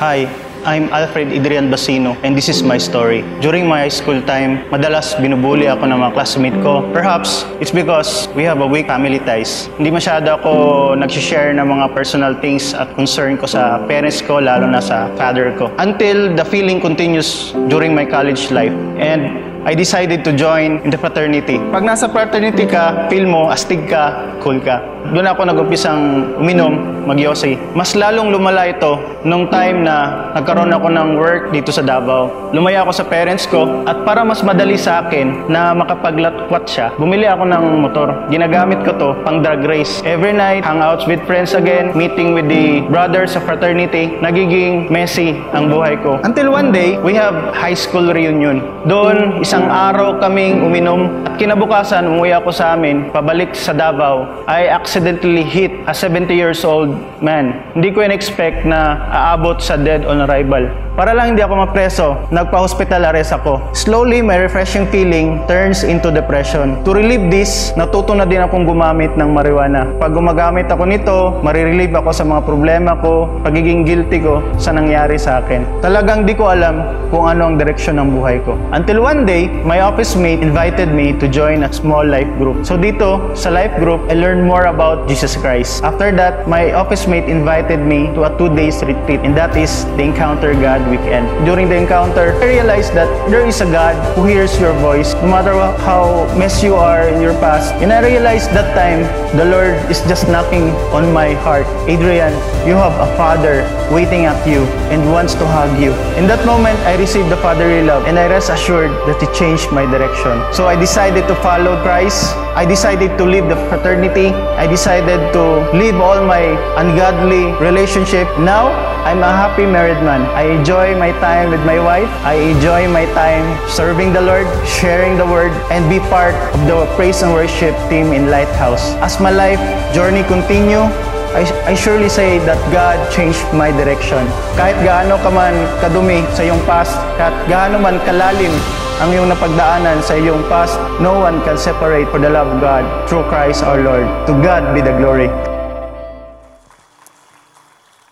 Hi, 0.00 0.24
I'm 0.64 0.88
Alfred 0.88 1.28
Adrian 1.28 1.68
Basino 1.68 2.16
and 2.24 2.32
this 2.32 2.48
is 2.48 2.64
my 2.64 2.80
story. 2.80 3.20
During 3.44 3.68
my 3.68 3.84
high 3.84 3.92
school 3.92 4.16
time, 4.24 4.64
madalas 4.72 5.12
binubuli 5.20 5.68
ako 5.68 5.84
ng 5.84 6.00
mga 6.00 6.12
classmate 6.16 6.56
ko. 6.64 6.80
Perhaps 6.88 7.44
it's 7.60 7.68
because 7.68 8.32
we 8.32 8.48
have 8.48 8.64
a 8.64 8.66
weak 8.66 8.88
family 8.88 9.20
ties. 9.20 9.68
Hindi 9.76 9.92
masyado 9.92 10.40
ako 10.40 10.96
nag-share 10.96 11.52
ng 11.52 11.68
mga 11.68 11.92
personal 11.92 12.32
things 12.40 12.72
at 12.72 12.88
concern 12.96 13.36
ko 13.36 13.44
sa 13.44 13.84
parents 13.84 14.24
ko, 14.24 14.40
lalo 14.40 14.64
na 14.64 14.80
sa 14.80 15.12
father 15.20 15.52
ko. 15.60 15.68
Until 15.76 16.32
the 16.32 16.48
feeling 16.48 16.80
continues 16.80 17.52
during 17.68 17.92
my 17.92 18.08
college 18.08 18.48
life. 18.48 18.72
And 18.96 19.53
I 19.64 19.72
decided 19.72 20.28
to 20.28 20.36
join 20.36 20.84
in 20.84 20.92
the 20.92 21.00
fraternity. 21.00 21.56
Pag 21.72 21.88
nasa 21.88 22.04
fraternity 22.04 22.68
ka, 22.68 23.08
feel 23.08 23.24
mo, 23.24 23.48
astig 23.48 23.88
ka, 23.88 24.36
cool 24.44 24.60
ka. 24.60 24.84
Doon 25.08 25.24
ako 25.24 25.40
nag-umpisang 25.44 26.00
uminom, 26.40 27.04
magyosi. 27.04 27.60
Mas 27.76 27.92
lalong 27.92 28.32
lumala 28.32 28.72
ito 28.72 28.96
nung 29.24 29.48
time 29.52 29.84
na 29.84 30.28
nagkaroon 30.32 30.72
ako 30.72 30.88
ng 30.88 31.08
work 31.20 31.42
dito 31.52 31.68
sa 31.72 31.84
Davao. 31.84 32.52
Lumaya 32.56 32.84
ako 32.84 32.92
sa 32.92 33.04
parents 33.04 33.44
ko 33.44 33.84
at 33.84 34.00
para 34.08 34.24
mas 34.24 34.40
madali 34.40 34.80
sa 34.80 35.04
akin 35.04 35.48
na 35.48 35.76
makapaglatwat 35.76 36.64
siya, 36.64 36.92
bumili 36.96 37.28
ako 37.28 37.44
ng 37.44 37.64
motor. 37.84 38.08
Ginagamit 38.32 38.80
ko 38.84 38.96
to 38.96 39.08
pang 39.28 39.44
drag 39.44 39.64
race. 39.68 40.00
Every 40.08 40.32
night, 40.32 40.64
hangouts 40.64 41.04
with 41.04 41.20
friends 41.28 41.52
again, 41.52 41.92
meeting 41.92 42.32
with 42.32 42.48
the 42.48 42.84
brothers 42.88 43.36
sa 43.36 43.44
fraternity, 43.44 44.12
nagiging 44.24 44.88
messy 44.88 45.36
ang 45.52 45.68
buhay 45.68 46.00
ko. 46.00 46.16
Until 46.24 46.48
one 46.52 46.72
day, 46.72 46.96
we 47.04 47.12
have 47.12 47.36
high 47.52 47.76
school 47.76 48.08
reunion. 48.12 48.64
Doon, 48.88 49.44
isang 49.54 49.70
araw 49.70 50.18
kaming 50.18 50.66
uminom 50.66 51.22
at 51.22 51.38
kinabukasan, 51.38 52.10
umuwi 52.10 52.34
ako 52.34 52.50
sa 52.50 52.74
amin, 52.74 53.06
pabalik 53.14 53.54
sa 53.54 53.70
Davao. 53.70 54.26
I 54.50 54.66
accidentally 54.66 55.46
hit 55.46 55.70
a 55.86 55.94
70 55.94 56.34
years 56.34 56.66
old 56.66 56.90
man. 57.22 57.62
Hindi 57.70 57.94
ko 57.94 58.02
in-expect 58.02 58.66
na 58.66 58.98
aabot 59.14 59.62
sa 59.62 59.78
dead 59.78 60.10
on 60.10 60.26
arrival. 60.26 60.66
Para 60.94 61.10
lang 61.10 61.34
hindi 61.34 61.42
ako 61.42 61.54
mapreso, 61.58 62.14
nagpa-hospital 62.30 63.10
arrest 63.10 63.34
ako. 63.34 63.58
Slowly, 63.74 64.22
my 64.22 64.38
refreshing 64.38 64.86
feeling 64.94 65.42
turns 65.50 65.82
into 65.82 66.14
depression. 66.14 66.78
To 66.86 66.94
relieve 66.94 67.34
this, 67.34 67.74
natuto 67.74 68.14
na 68.14 68.22
din 68.22 68.38
akong 68.38 68.62
gumamit 68.62 69.10
ng 69.18 69.26
marijuana. 69.34 69.90
Pag 69.98 70.14
gumagamit 70.14 70.70
ako 70.70 70.86
nito, 70.86 71.16
marirelieve 71.42 71.98
ako 71.98 72.14
sa 72.14 72.22
mga 72.22 72.46
problema 72.46 72.94
ko, 73.02 73.26
pagiging 73.42 73.82
guilty 73.82 74.22
ko 74.22 74.38
sa 74.54 74.70
nangyari 74.70 75.18
sa 75.18 75.42
akin. 75.42 75.66
Talagang 75.82 76.30
di 76.30 76.38
ko 76.38 76.54
alam 76.54 76.86
kung 77.10 77.26
ano 77.26 77.50
ang 77.50 77.58
direksyon 77.58 77.98
ng 77.98 78.14
buhay 78.14 78.38
ko. 78.46 78.54
Until 78.70 79.02
one 79.02 79.26
day, 79.26 79.43
my 79.64 79.80
office 79.80 80.16
mate 80.16 80.40
invited 80.40 80.88
me 80.88 81.12
to 81.18 81.28
join 81.28 81.64
a 81.64 81.72
small 81.72 82.06
life 82.06 82.28
group. 82.38 82.64
So 82.64 82.76
dito, 82.76 83.36
sa 83.36 83.50
life 83.50 83.74
group, 83.80 84.00
I 84.08 84.14
learned 84.14 84.44
more 84.46 84.66
about 84.70 85.08
Jesus 85.08 85.36
Christ. 85.36 85.82
After 85.82 86.12
that, 86.16 86.48
my 86.48 86.72
office 86.72 87.06
mate 87.06 87.24
invited 87.24 87.80
me 87.80 88.12
to 88.14 88.24
a 88.24 88.30
two 88.38 88.48
days 88.54 88.82
retreat 88.82 89.20
and 89.20 89.36
that 89.36 89.56
is 89.56 89.84
the 89.96 90.04
Encounter 90.04 90.54
God 90.54 90.84
weekend. 90.88 91.26
During 91.44 91.68
the 91.68 91.76
encounter, 91.76 92.36
I 92.38 92.60
realized 92.60 92.94
that 92.94 93.08
there 93.28 93.46
is 93.46 93.60
a 93.60 93.68
God 93.68 93.96
who 94.14 94.26
hears 94.26 94.54
your 94.60 94.72
voice 94.78 95.14
no 95.20 95.28
matter 95.28 95.54
how 95.82 96.28
mess 96.36 96.62
you 96.62 96.74
are 96.74 97.08
in 97.08 97.20
your 97.20 97.34
past. 97.40 97.74
And 97.82 97.92
I 97.92 98.00
realized 98.04 98.50
that 98.52 98.72
time, 98.78 99.02
the 99.36 99.44
Lord 99.44 99.74
is 99.90 100.00
just 100.06 100.28
knocking 100.28 100.70
on 100.94 101.12
my 101.12 101.34
heart. 101.42 101.66
Adrian, 101.88 102.32
you 102.62 102.78
have 102.78 102.94
a 103.00 103.08
father 103.16 103.66
waiting 103.90 104.24
at 104.24 104.38
you 104.46 104.62
and 104.94 105.02
wants 105.10 105.34
to 105.34 105.46
hug 105.46 105.74
you. 105.80 105.92
In 106.14 106.26
that 106.28 106.46
moment, 106.46 106.78
I 106.86 106.96
received 106.96 107.30
the 107.30 107.36
fatherly 107.38 107.82
love 107.82 108.06
and 108.06 108.18
I 108.18 108.28
rest 108.28 108.50
assured 108.50 108.90
that 109.08 109.18
changed 109.34 109.70
my 109.72 109.84
direction. 109.84 110.38
So 110.54 110.66
I 110.66 110.76
decided 110.78 111.26
to 111.28 111.34
follow 111.36 111.76
Christ. 111.82 112.34
I 112.54 112.64
decided 112.64 113.18
to 113.18 113.24
leave 113.24 113.48
the 113.48 113.56
fraternity. 113.68 114.28
I 114.56 114.66
decided 114.66 115.32
to 115.34 115.44
leave 115.76 115.96
all 115.96 116.24
my 116.24 116.54
ungodly 116.78 117.52
relationship. 117.58 118.26
Now, 118.38 118.70
I'm 119.04 119.20
a 119.22 119.28
happy 119.28 119.66
married 119.66 120.00
man. 120.00 120.22
I 120.32 120.48
enjoy 120.48 120.96
my 120.96 121.12
time 121.20 121.50
with 121.50 121.60
my 121.66 121.78
wife. 121.78 122.08
I 122.24 122.34
enjoy 122.34 122.88
my 122.88 123.04
time 123.12 123.44
serving 123.68 124.12
the 124.14 124.22
Lord, 124.22 124.46
sharing 124.66 125.18
the 125.18 125.26
word, 125.26 125.52
and 125.70 125.90
be 125.90 125.98
part 126.08 126.34
of 126.54 126.66
the 126.66 126.86
praise 126.96 127.20
and 127.22 127.34
worship 127.34 127.76
team 127.90 128.12
in 128.12 128.30
Lighthouse. 128.30 128.94
As 129.04 129.20
my 129.20 129.30
life 129.30 129.60
journey 129.92 130.22
continue, 130.24 130.88
I, 131.34 131.42
I 131.66 131.74
surely 131.74 132.08
say 132.08 132.38
that 132.46 132.58
God 132.70 132.94
changed 133.10 133.42
my 133.50 133.74
direction. 133.74 134.22
Kahit 134.54 134.78
gaano 134.86 135.18
ka 135.18 135.34
man 135.34 135.66
kadumi 135.82 136.22
sa 136.30 136.46
iyong 136.46 136.62
past, 136.62 136.94
kahit 137.18 137.34
gaano 137.50 137.82
man 137.82 137.98
kalalim 138.06 138.54
ang 139.02 139.10
iyong 139.10 139.26
napagdaanan 139.26 139.98
sa 139.98 140.14
iyong 140.14 140.46
past, 140.46 140.78
no 141.02 141.18
one 141.18 141.42
can 141.42 141.58
separate 141.58 142.06
for 142.14 142.22
the 142.22 142.30
love 142.30 142.46
of 142.46 142.62
God 142.62 142.86
through 143.10 143.26
Christ 143.26 143.66
our 143.66 143.82
Lord. 143.82 144.06
To 144.30 144.32
God 144.46 144.78
be 144.78 144.80
the 144.80 144.94
glory. 144.94 145.26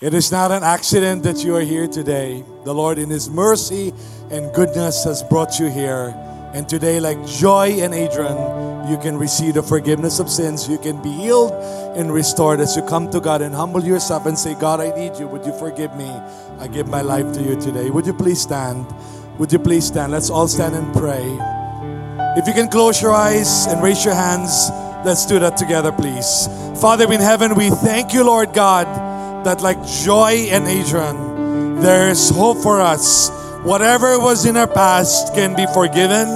It 0.02 0.18
is 0.18 0.34
not 0.34 0.50
an 0.50 0.66
accident 0.66 1.22
that 1.22 1.46
you 1.46 1.54
are 1.54 1.62
here 1.62 1.86
today. 1.86 2.42
The 2.66 2.74
Lord, 2.74 2.98
in 2.98 3.06
His 3.06 3.30
mercy 3.30 3.94
and 4.34 4.50
goodness, 4.50 5.06
has 5.06 5.22
brought 5.22 5.62
you 5.62 5.70
here. 5.70 6.10
And 6.54 6.68
today, 6.68 7.00
like 7.00 7.24
Joy 7.26 7.80
and 7.80 7.94
Adrian, 7.94 8.90
you 8.90 8.98
can 8.98 9.16
receive 9.16 9.54
the 9.54 9.62
forgiveness 9.62 10.18
of 10.20 10.28
sins. 10.28 10.68
You 10.68 10.76
can 10.76 11.02
be 11.02 11.10
healed 11.10 11.52
and 11.96 12.12
restored 12.12 12.60
as 12.60 12.76
you 12.76 12.82
come 12.82 13.10
to 13.10 13.20
God 13.20 13.40
and 13.40 13.54
humble 13.54 13.82
yourself 13.82 14.26
and 14.26 14.38
say, 14.38 14.54
God, 14.54 14.80
I 14.80 14.94
need 14.94 15.18
you. 15.18 15.26
Would 15.28 15.46
you 15.46 15.52
forgive 15.58 15.96
me? 15.96 16.10
I 16.58 16.68
give 16.68 16.88
my 16.88 17.00
life 17.00 17.32
to 17.34 17.42
you 17.42 17.58
today. 17.58 17.88
Would 17.88 18.06
you 18.06 18.12
please 18.12 18.40
stand? 18.42 18.86
Would 19.38 19.50
you 19.50 19.58
please 19.58 19.86
stand? 19.86 20.12
Let's 20.12 20.28
all 20.28 20.46
stand 20.46 20.74
and 20.74 20.92
pray. 20.92 21.24
If 22.36 22.46
you 22.46 22.52
can 22.52 22.68
close 22.68 23.00
your 23.00 23.12
eyes 23.12 23.66
and 23.66 23.82
raise 23.82 24.04
your 24.04 24.14
hands, 24.14 24.70
let's 25.06 25.24
do 25.24 25.38
that 25.38 25.56
together, 25.56 25.90
please. 25.90 26.48
Father 26.80 27.10
in 27.10 27.20
heaven, 27.20 27.54
we 27.54 27.70
thank 27.70 28.12
you, 28.12 28.24
Lord 28.24 28.52
God, 28.52 28.86
that 29.46 29.62
like 29.62 29.82
Joy 29.86 30.48
and 30.50 30.66
Adrian, 30.68 31.80
there's 31.80 32.28
hope 32.28 32.58
for 32.58 32.80
us. 32.80 33.30
Whatever 33.64 34.18
was 34.18 34.44
in 34.44 34.56
our 34.56 34.66
past 34.66 35.34
can 35.34 35.54
be 35.54 35.66
forgiven. 35.72 36.26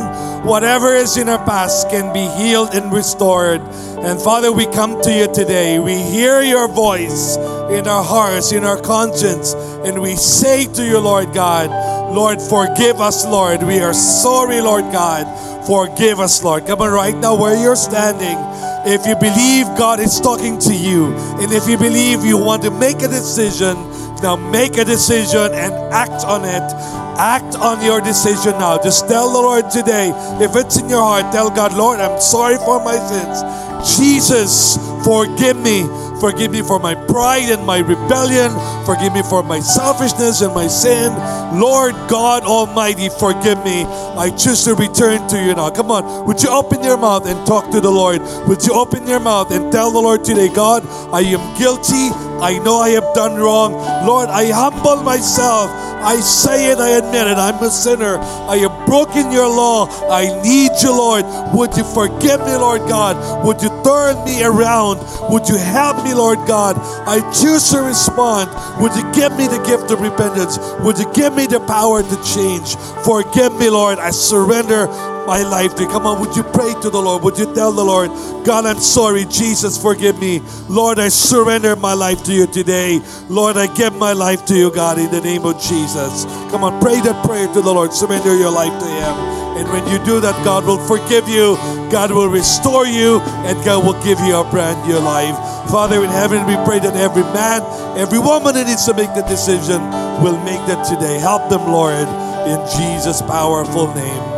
Whatever 0.47 0.95
is 0.95 1.17
in 1.17 1.29
our 1.29 1.45
past 1.45 1.91
can 1.91 2.13
be 2.13 2.25
healed 2.41 2.73
and 2.73 2.93
restored. 2.93 3.61
And 3.61 4.23
Father, 4.23 4.53
we 4.53 4.67
come 4.67 5.03
to 5.03 5.13
you 5.13 5.27
today. 5.35 5.81
We 5.81 5.97
hear 5.97 6.41
your 6.43 6.69
voice 6.69 7.37
in 7.69 7.89
our 7.89 8.05
hearts, 8.05 8.53
in 8.53 8.63
our 8.63 8.81
conscience, 8.81 9.55
and 9.85 10.01
we 10.01 10.15
say 10.15 10.67
to 10.75 10.85
you, 10.85 11.01
Lord 11.01 11.35
God, 11.35 11.69
Lord, 12.15 12.41
forgive 12.41 13.01
us, 13.01 13.27
Lord. 13.27 13.61
We 13.65 13.81
are 13.81 13.93
sorry, 13.93 14.61
Lord 14.61 14.85
God. 14.93 15.27
Forgive 15.67 16.21
us, 16.21 16.45
Lord. 16.45 16.65
Come 16.65 16.81
on, 16.81 16.93
right 16.93 17.17
now, 17.17 17.35
where 17.35 17.61
you're 17.61 17.75
standing. 17.75 18.39
If 18.87 19.05
you 19.05 19.17
believe 19.17 19.67
God 19.77 19.99
is 19.99 20.21
talking 20.21 20.61
to 20.61 20.73
you, 20.73 21.13
and 21.43 21.53
if 21.53 21.69
you 21.69 21.77
believe 21.77 22.25
you 22.25 22.39
want 22.39 22.63
to 22.63 22.71
make 22.71 23.03
a 23.03 23.09
decision, 23.09 23.75
now 24.23 24.37
make 24.37 24.77
a 24.79 24.85
decision 24.85 25.51
and 25.53 25.75
act 25.93 26.25
on 26.25 26.45
it. 26.45 27.06
Act 27.19 27.57
on 27.57 27.83
your 27.83 28.01
decision 28.01 28.53
now. 28.59 28.77
Just 28.83 29.09
tell 29.09 29.33
the 29.33 29.39
Lord 29.39 29.71
today, 29.71 30.13
if 30.41 30.55
it's 30.55 30.79
in 30.79 30.89
your 30.89 31.01
heart, 31.01 31.33
tell 31.33 31.49
God, 31.49 31.73
Lord, 31.73 31.99
I'm 31.99 32.21
sorry 32.21 32.57
for 32.59 32.79
my 32.85 32.97
sins. 32.97 33.41
Jesus, 33.87 34.77
forgive 35.05 35.57
me. 35.57 35.87
Forgive 36.21 36.51
me 36.51 36.63
for 36.63 36.79
my 36.79 36.95
pride 36.95 37.51
and 37.51 37.65
my 37.67 37.79
rebellion. 37.79 38.51
Forgive 38.87 39.13
me 39.13 39.23
for 39.23 39.43
my 39.43 39.61
selfishness 39.61 40.41
and 40.41 40.55
my 40.55 40.67
sin. 40.67 41.13
Lord 41.61 41.95
God 42.09 42.43
Almighty, 42.43 43.11
forgive 43.11 43.63
me. 43.65 43.85
I 44.17 44.31
choose 44.31 44.65
to 44.65 44.75
return 44.75 45.29
to 45.29 45.37
you 45.37 45.55
now. 45.55 45.71
Come 45.71 45.91
on, 45.91 46.27
would 46.27 46.43
you 46.43 46.49
open 46.49 46.83
your 46.83 46.97
mouth 46.97 47.27
and 47.27 47.47
talk 47.47 47.71
to 47.71 47.81
the 47.81 47.91
Lord? 47.91 48.23
Would 48.49 48.65
you 48.65 48.73
open 48.73 49.07
your 49.07 49.21
mouth 49.21 49.51
and 49.53 49.71
tell 49.71 49.91
the 49.91 50.01
Lord 50.01 50.25
today, 50.25 50.49
God, 50.49 50.87
I 51.13 51.21
am 51.21 51.59
guilty. 51.59 52.11
I 52.41 52.59
know 52.65 52.79
I 52.79 52.91
have 52.91 53.15
done 53.15 53.39
wrong. 53.39 53.73
Lord, 54.07 54.29
I 54.29 54.51
humble 54.51 55.03
myself. 55.03 55.71
I 56.07 56.21
say 56.21 56.71
it, 56.71 56.79
I 56.79 56.99
admit 56.99 57.27
it. 57.27 57.37
I'm 57.37 57.63
a 57.63 57.71
sinner. 57.71 58.19
I 58.49 58.59
have 58.59 58.76
broken 58.87 59.31
your 59.31 59.49
law. 59.49 59.87
I 60.09 60.27
need 60.43 60.73
you, 60.83 60.91
Lord. 60.91 61.25
Would 61.55 61.77
you 61.77 61.85
forgive 61.85 62.41
me, 62.41 62.57
Lord 62.57 62.83
God? 62.89 63.45
Would 63.45 63.63
you 63.63 63.69
turn 63.85 64.25
me 64.25 64.43
around? 64.43 64.99
Would 65.31 65.49
you 65.49 65.57
help 65.59 66.05
me, 66.05 66.15
Lord 66.15 66.39
God? 66.47 66.77
I 67.07 67.21
choose 67.33 67.71
to 67.71 67.83
respond. 67.83 68.51
Would 68.81 68.95
you 68.95 69.05
give 69.13 69.37
me 69.37 69.47
the 69.47 69.63
gift 69.67 69.91
of 69.91 70.01
repentance? 70.01 70.59
Would 70.81 70.99
you 70.99 71.13
give 71.13 71.35
me 71.35 71.47
the 71.47 71.61
power 71.61 72.03
to 72.03 72.17
change? 72.25 72.77
Forgive 73.05 73.59
me, 73.59 73.69
Lord. 73.69 73.99
I 73.99 74.11
surrender 74.11 74.87
my 75.27 75.43
life 75.43 75.75
to. 75.77 75.87
Come 75.87 76.07
on, 76.07 76.21
would 76.21 76.37
you 76.37 76.43
pray 76.43 76.73
to 76.83 76.91
the 76.91 77.01
Lord? 77.01 77.23
Would 77.23 77.39
you 77.39 77.53
tell 77.55 77.73
the 77.73 77.85
Lord, 77.85 78.11
God, 78.45 78.65
I'm 78.65 78.79
sorry. 78.79 79.25
Jesus, 79.25 79.81
forgive 79.81 80.19
me. 80.21 80.41
Lord, 80.69 80.99
I 80.99 81.09
surrender 81.09 81.77
my 81.77 81.95
life 81.95 82.23
to 82.25 82.33
you 82.33 82.47
today. 82.47 83.01
Lord, 83.29 83.57
I 83.57 83.67
give 83.75 83.95
my 83.97 84.13
life 84.13 84.45
to 84.47 84.55
you, 84.55 84.73
God, 84.73 84.99
in 84.99 85.11
the 85.11 85.21
name 85.21 85.45
of 85.45 85.61
Jesus. 85.61 86.25
Come 86.51 86.65
on, 86.65 86.81
pray 86.81 87.01
that 87.01 87.27
prayer 87.27 87.47
to 87.53 87.61
the 87.61 87.73
Lord. 87.73 87.93
Surrender 87.93 88.37
your 88.37 88.51
life 88.51 88.79
to 88.79 88.87
Him. 88.87 89.47
And 89.57 89.69
when 89.71 89.89
you 89.91 90.05
do 90.05 90.21
that, 90.21 90.37
God 90.45 90.67
will 90.67 90.79
forgive 90.87 91.29
you, 91.29 91.57
God 91.91 92.11
will 92.13 92.29
restore 92.29 92.87
you, 92.87 93.21
and 93.49 93.57
God 93.65 93.87
will 93.87 93.97
give 94.05 94.21
you 94.21 94.37
a 94.37 94.45
brand 94.51 94.87
new 94.87 94.99
life. 94.99 95.35
Father 95.71 96.05
in 96.05 96.11
heaven, 96.11 96.47
we 96.47 96.55
pray 96.67 96.79
that 96.79 96.95
every 96.95 97.25
man, 97.33 97.63
every 97.97 98.19
woman 98.19 98.55
that 98.55 98.67
needs 98.67 98.85
to 98.85 98.93
make 98.93 99.13
the 99.15 99.23
decision 99.23 99.81
will 100.23 100.37
make 100.45 100.61
that 100.69 100.85
today. 100.85 101.19
Help 101.19 101.49
them, 101.49 101.73
Lord, 101.73 102.07
in 102.47 102.61
Jesus' 102.77 103.23
powerful 103.23 103.93
name. 103.95 104.36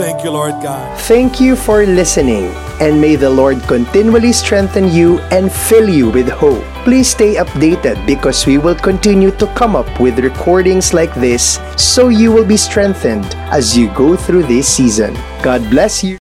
Thank 0.00 0.24
you, 0.24 0.30
Lord 0.30 0.56
God. 0.64 0.98
Thank 1.04 1.44
you 1.44 1.54
for 1.54 1.84
listening, 1.84 2.48
and 2.80 2.98
may 2.98 3.16
the 3.16 3.28
Lord 3.28 3.60
continually 3.68 4.32
strengthen 4.32 4.88
you 4.88 5.20
and 5.28 5.52
fill 5.52 5.90
you 5.90 6.08
with 6.08 6.26
hope. 6.26 6.64
Please 6.88 7.12
stay 7.12 7.36
updated 7.36 8.00
because 8.06 8.46
we 8.46 8.56
will 8.56 8.74
continue 8.74 9.30
to 9.36 9.46
come 9.52 9.76
up 9.76 10.00
with 10.00 10.18
recordings 10.24 10.94
like 10.96 11.12
this 11.20 11.60
so 11.76 12.08
you 12.08 12.32
will 12.32 12.48
be 12.48 12.56
strengthened 12.56 13.28
as 13.52 13.76
you 13.76 13.92
go 13.92 14.16
through 14.16 14.44
this 14.44 14.64
season. 14.66 15.12
God 15.44 15.68
bless 15.68 16.02
you. 16.02 16.16